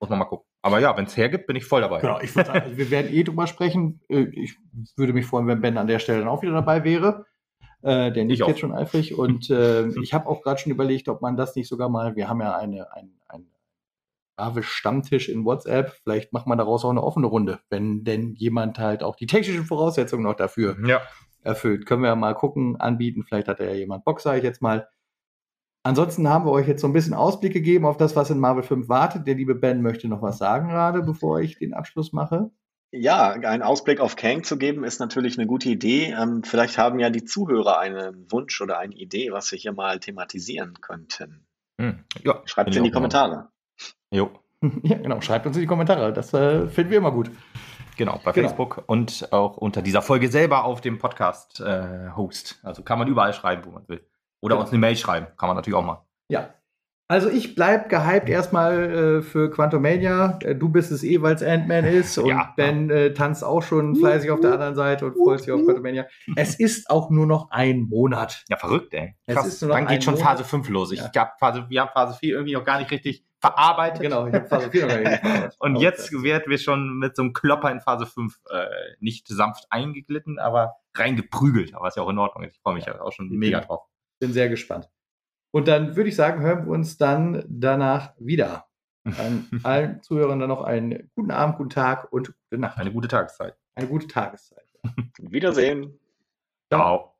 muss 0.00 0.08
man 0.08 0.18
mal 0.18 0.24
gucken. 0.24 0.46
Aber 0.62 0.78
ja, 0.78 0.96
wenn 0.96 1.04
es 1.04 1.14
hergibt, 1.14 1.46
bin 1.46 1.56
ich 1.56 1.66
voll 1.66 1.82
dabei. 1.82 2.00
Genau, 2.00 2.18
ich 2.20 2.34
würde 2.34 2.46
sagen, 2.46 2.62
also 2.62 2.78
wir 2.78 2.90
werden 2.90 3.12
eh 3.12 3.22
drüber 3.22 3.46
sprechen. 3.46 4.00
Äh, 4.08 4.28
ich 4.32 4.56
würde 4.96 5.12
mich 5.12 5.26
freuen, 5.26 5.46
wenn 5.46 5.60
Ben 5.60 5.76
an 5.76 5.88
der 5.88 5.98
Stelle 5.98 6.20
dann 6.20 6.28
auch 6.28 6.40
wieder 6.40 6.52
dabei 6.52 6.84
wäre. 6.84 7.26
Äh, 7.82 8.12
der 8.12 8.24
nickt 8.24 8.46
jetzt 8.46 8.60
schon 8.60 8.72
eifrig. 8.72 9.18
Und 9.18 9.50
äh, 9.50 9.88
ich 10.00 10.14
habe 10.14 10.26
auch 10.26 10.40
gerade 10.40 10.58
schon 10.58 10.72
überlegt, 10.72 11.10
ob 11.10 11.20
man 11.20 11.36
das 11.36 11.54
nicht 11.54 11.68
sogar 11.68 11.90
mal, 11.90 12.16
wir 12.16 12.30
haben 12.30 12.40
ja 12.40 12.56
eine, 12.56 12.90
ein, 12.94 13.15
ein 14.36 14.44
Marvel-Stammtisch 14.44 15.28
in 15.28 15.44
WhatsApp, 15.44 15.92
vielleicht 16.02 16.32
macht 16.32 16.46
man 16.46 16.58
daraus 16.58 16.84
auch 16.84 16.90
eine 16.90 17.02
offene 17.02 17.26
Runde, 17.26 17.60
wenn 17.70 18.04
denn 18.04 18.34
jemand 18.34 18.78
halt 18.78 19.02
auch 19.02 19.16
die 19.16 19.26
technischen 19.26 19.64
Voraussetzungen 19.64 20.22
noch 20.22 20.36
dafür 20.36 20.76
ja. 20.86 21.02
erfüllt. 21.42 21.86
Können 21.86 22.02
wir 22.02 22.08
ja 22.08 22.16
mal 22.16 22.34
gucken, 22.34 22.76
anbieten. 22.76 23.24
Vielleicht 23.24 23.48
hat 23.48 23.60
ja 23.60 23.72
jemand 23.72 24.04
Bock, 24.04 24.20
sage 24.20 24.38
ich 24.38 24.44
jetzt 24.44 24.62
mal. 24.62 24.88
Ansonsten 25.82 26.28
haben 26.28 26.44
wir 26.46 26.50
euch 26.50 26.66
jetzt 26.66 26.80
so 26.80 26.88
ein 26.88 26.92
bisschen 26.92 27.14
Ausblick 27.14 27.52
gegeben 27.52 27.86
auf 27.86 27.96
das, 27.96 28.16
was 28.16 28.30
in 28.30 28.40
Marvel 28.40 28.64
5 28.64 28.88
wartet. 28.88 29.26
Der 29.26 29.36
liebe 29.36 29.54
Ben 29.54 29.82
möchte 29.82 30.08
noch 30.08 30.20
was 30.20 30.38
sagen 30.38 30.68
gerade, 30.68 31.02
bevor 31.02 31.40
ich 31.40 31.58
den 31.58 31.74
Abschluss 31.74 32.12
mache. 32.12 32.50
Ja, 32.92 33.30
einen 33.32 33.62
Ausblick 33.62 34.00
auf 34.00 34.16
Kang 34.16 34.42
zu 34.42 34.58
geben, 34.58 34.84
ist 34.84 35.00
natürlich 35.00 35.38
eine 35.38 35.46
gute 35.46 35.68
Idee. 35.68 36.14
Ähm, 36.18 36.42
vielleicht 36.44 36.78
haben 36.78 36.98
ja 36.98 37.10
die 37.10 37.24
Zuhörer 37.24 37.78
einen 37.78 38.30
Wunsch 38.30 38.60
oder 38.60 38.78
eine 38.78 38.94
Idee, 38.94 39.32
was 39.32 39.50
wir 39.52 39.58
hier 39.58 39.72
mal 39.72 40.00
thematisieren 40.00 40.80
könnten. 40.80 41.46
Hm, 41.80 42.04
ja, 42.24 42.42
Schreibt 42.46 42.70
es 42.70 42.76
in 42.76 42.84
die 42.84 42.90
Kommentare. 42.90 43.50
Jo. 44.10 44.30
Ja, 44.82 44.96
genau. 44.96 45.20
Schreibt 45.20 45.46
uns 45.46 45.56
in 45.56 45.60
die 45.60 45.66
Kommentare. 45.66 46.12
Das 46.12 46.32
äh, 46.32 46.66
finden 46.66 46.90
wir 46.90 46.98
immer 46.98 47.12
gut. 47.12 47.30
Genau, 47.96 48.20
bei 48.24 48.32
genau. 48.32 48.48
Facebook 48.48 48.82
und 48.86 49.32
auch 49.32 49.58
unter 49.58 49.82
dieser 49.82 50.02
Folge 50.02 50.28
selber 50.28 50.64
auf 50.64 50.80
dem 50.80 50.98
Podcast-Host. 50.98 52.60
Äh, 52.62 52.66
also 52.66 52.82
kann 52.82 52.98
man 52.98 53.06
überall 53.06 53.32
schreiben, 53.32 53.64
wo 53.64 53.70
man 53.70 53.86
will. 53.88 54.04
Oder 54.40 54.54
genau. 54.54 54.62
uns 54.62 54.70
eine 54.70 54.78
Mail 54.78 54.96
schreiben. 54.96 55.26
Kann 55.36 55.48
man 55.48 55.56
natürlich 55.56 55.76
auch 55.76 55.84
mal. 55.84 56.04
Ja. 56.28 56.50
Also 57.08 57.30
ich 57.30 57.54
bleib 57.54 57.88
gehypt 57.88 58.28
erstmal 58.28 59.18
äh, 59.18 59.22
für 59.22 59.48
Quantumania. 59.48 60.40
Äh, 60.42 60.56
du 60.56 60.68
bist 60.68 60.90
es 60.90 61.04
eh, 61.04 61.22
weil 61.22 61.36
es 61.36 61.42
Ant-Man 61.42 61.84
ist 61.84 62.18
und 62.18 62.28
ja. 62.28 62.52
Ben 62.56 62.90
äh, 62.90 63.14
tanzt 63.14 63.44
auch 63.44 63.62
schon 63.62 63.94
fleißig 63.94 64.30
auf 64.30 64.40
der 64.40 64.54
anderen 64.54 64.74
Seite 64.74 65.06
und 65.06 65.14
freut 65.14 65.40
sich 65.40 65.52
auf 65.52 65.64
Quantumania. 65.64 66.06
Es 66.34 66.58
ist 66.58 66.90
auch 66.90 67.10
nur 67.10 67.26
noch 67.26 67.50
ein 67.50 67.82
Monat. 67.82 68.44
Ja, 68.48 68.56
verrückt, 68.56 68.92
ey. 68.94 69.14
Krass. 69.28 69.60
Dann 69.60 69.86
geht 69.86 70.02
schon 70.02 70.14
Monat. 70.14 70.30
Phase 70.30 70.44
5 70.44 70.68
los. 70.68 70.90
Ich 70.90 71.00
ja. 71.00 71.32
Phase, 71.38 71.66
wir 71.68 71.80
haben 71.80 71.90
Phase 71.92 72.18
4 72.18 72.34
irgendwie 72.34 72.54
noch 72.54 72.64
gar 72.64 72.80
nicht 72.80 72.90
richtig 72.90 73.24
verarbeitet. 73.40 74.02
Genau, 74.02 74.26
ich 74.26 74.34
habe 74.34 74.46
Phase 74.46 74.70
4 74.72 74.82
noch 74.82 74.88
gar 74.88 74.98
nicht 74.98 75.20
verarbeitet. 75.20 75.56
und 75.60 75.76
jetzt 75.76 76.12
werden 76.12 76.44
wir 76.48 76.58
schon 76.58 76.98
mit 76.98 77.14
so 77.14 77.22
einem 77.22 77.32
Klopper 77.32 77.70
in 77.70 77.80
Phase 77.80 78.06
5 78.06 78.36
äh, 78.50 78.66
nicht 78.98 79.28
sanft 79.28 79.66
eingeglitten, 79.70 80.40
aber 80.40 80.74
reingeprügelt. 80.96 81.72
Aber 81.76 81.86
ist 81.86 81.96
ja 81.96 82.02
auch 82.02 82.10
in 82.10 82.18
Ordnung. 82.18 82.42
Ich 82.42 82.58
freue 82.60 82.74
mich 82.74 82.86
ja 82.86 83.00
auch 83.00 83.12
schon 83.12 83.28
mega 83.28 83.60
drauf. 83.60 83.84
Bin 84.18 84.32
sehr 84.32 84.48
gespannt. 84.48 84.88
Und 85.56 85.68
dann 85.68 85.96
würde 85.96 86.10
ich 86.10 86.16
sagen, 86.16 86.42
hören 86.42 86.66
wir 86.66 86.72
uns 86.74 86.98
dann 86.98 87.42
danach 87.48 88.12
wieder. 88.18 88.66
An 89.04 89.48
allen 89.62 90.02
Zuhörern 90.02 90.38
dann 90.38 90.50
noch 90.50 90.62
einen 90.62 91.10
guten 91.14 91.30
Abend, 91.30 91.56
guten 91.56 91.70
Tag 91.70 92.12
und 92.12 92.34
gute 92.50 92.60
Nacht. 92.60 92.76
Eine 92.76 92.92
gute 92.92 93.08
Tageszeit. 93.08 93.56
Eine 93.74 93.88
gute 93.88 94.06
Tageszeit. 94.06 94.66
Wiedersehen. 95.18 95.98
Ciao. 96.70 97.15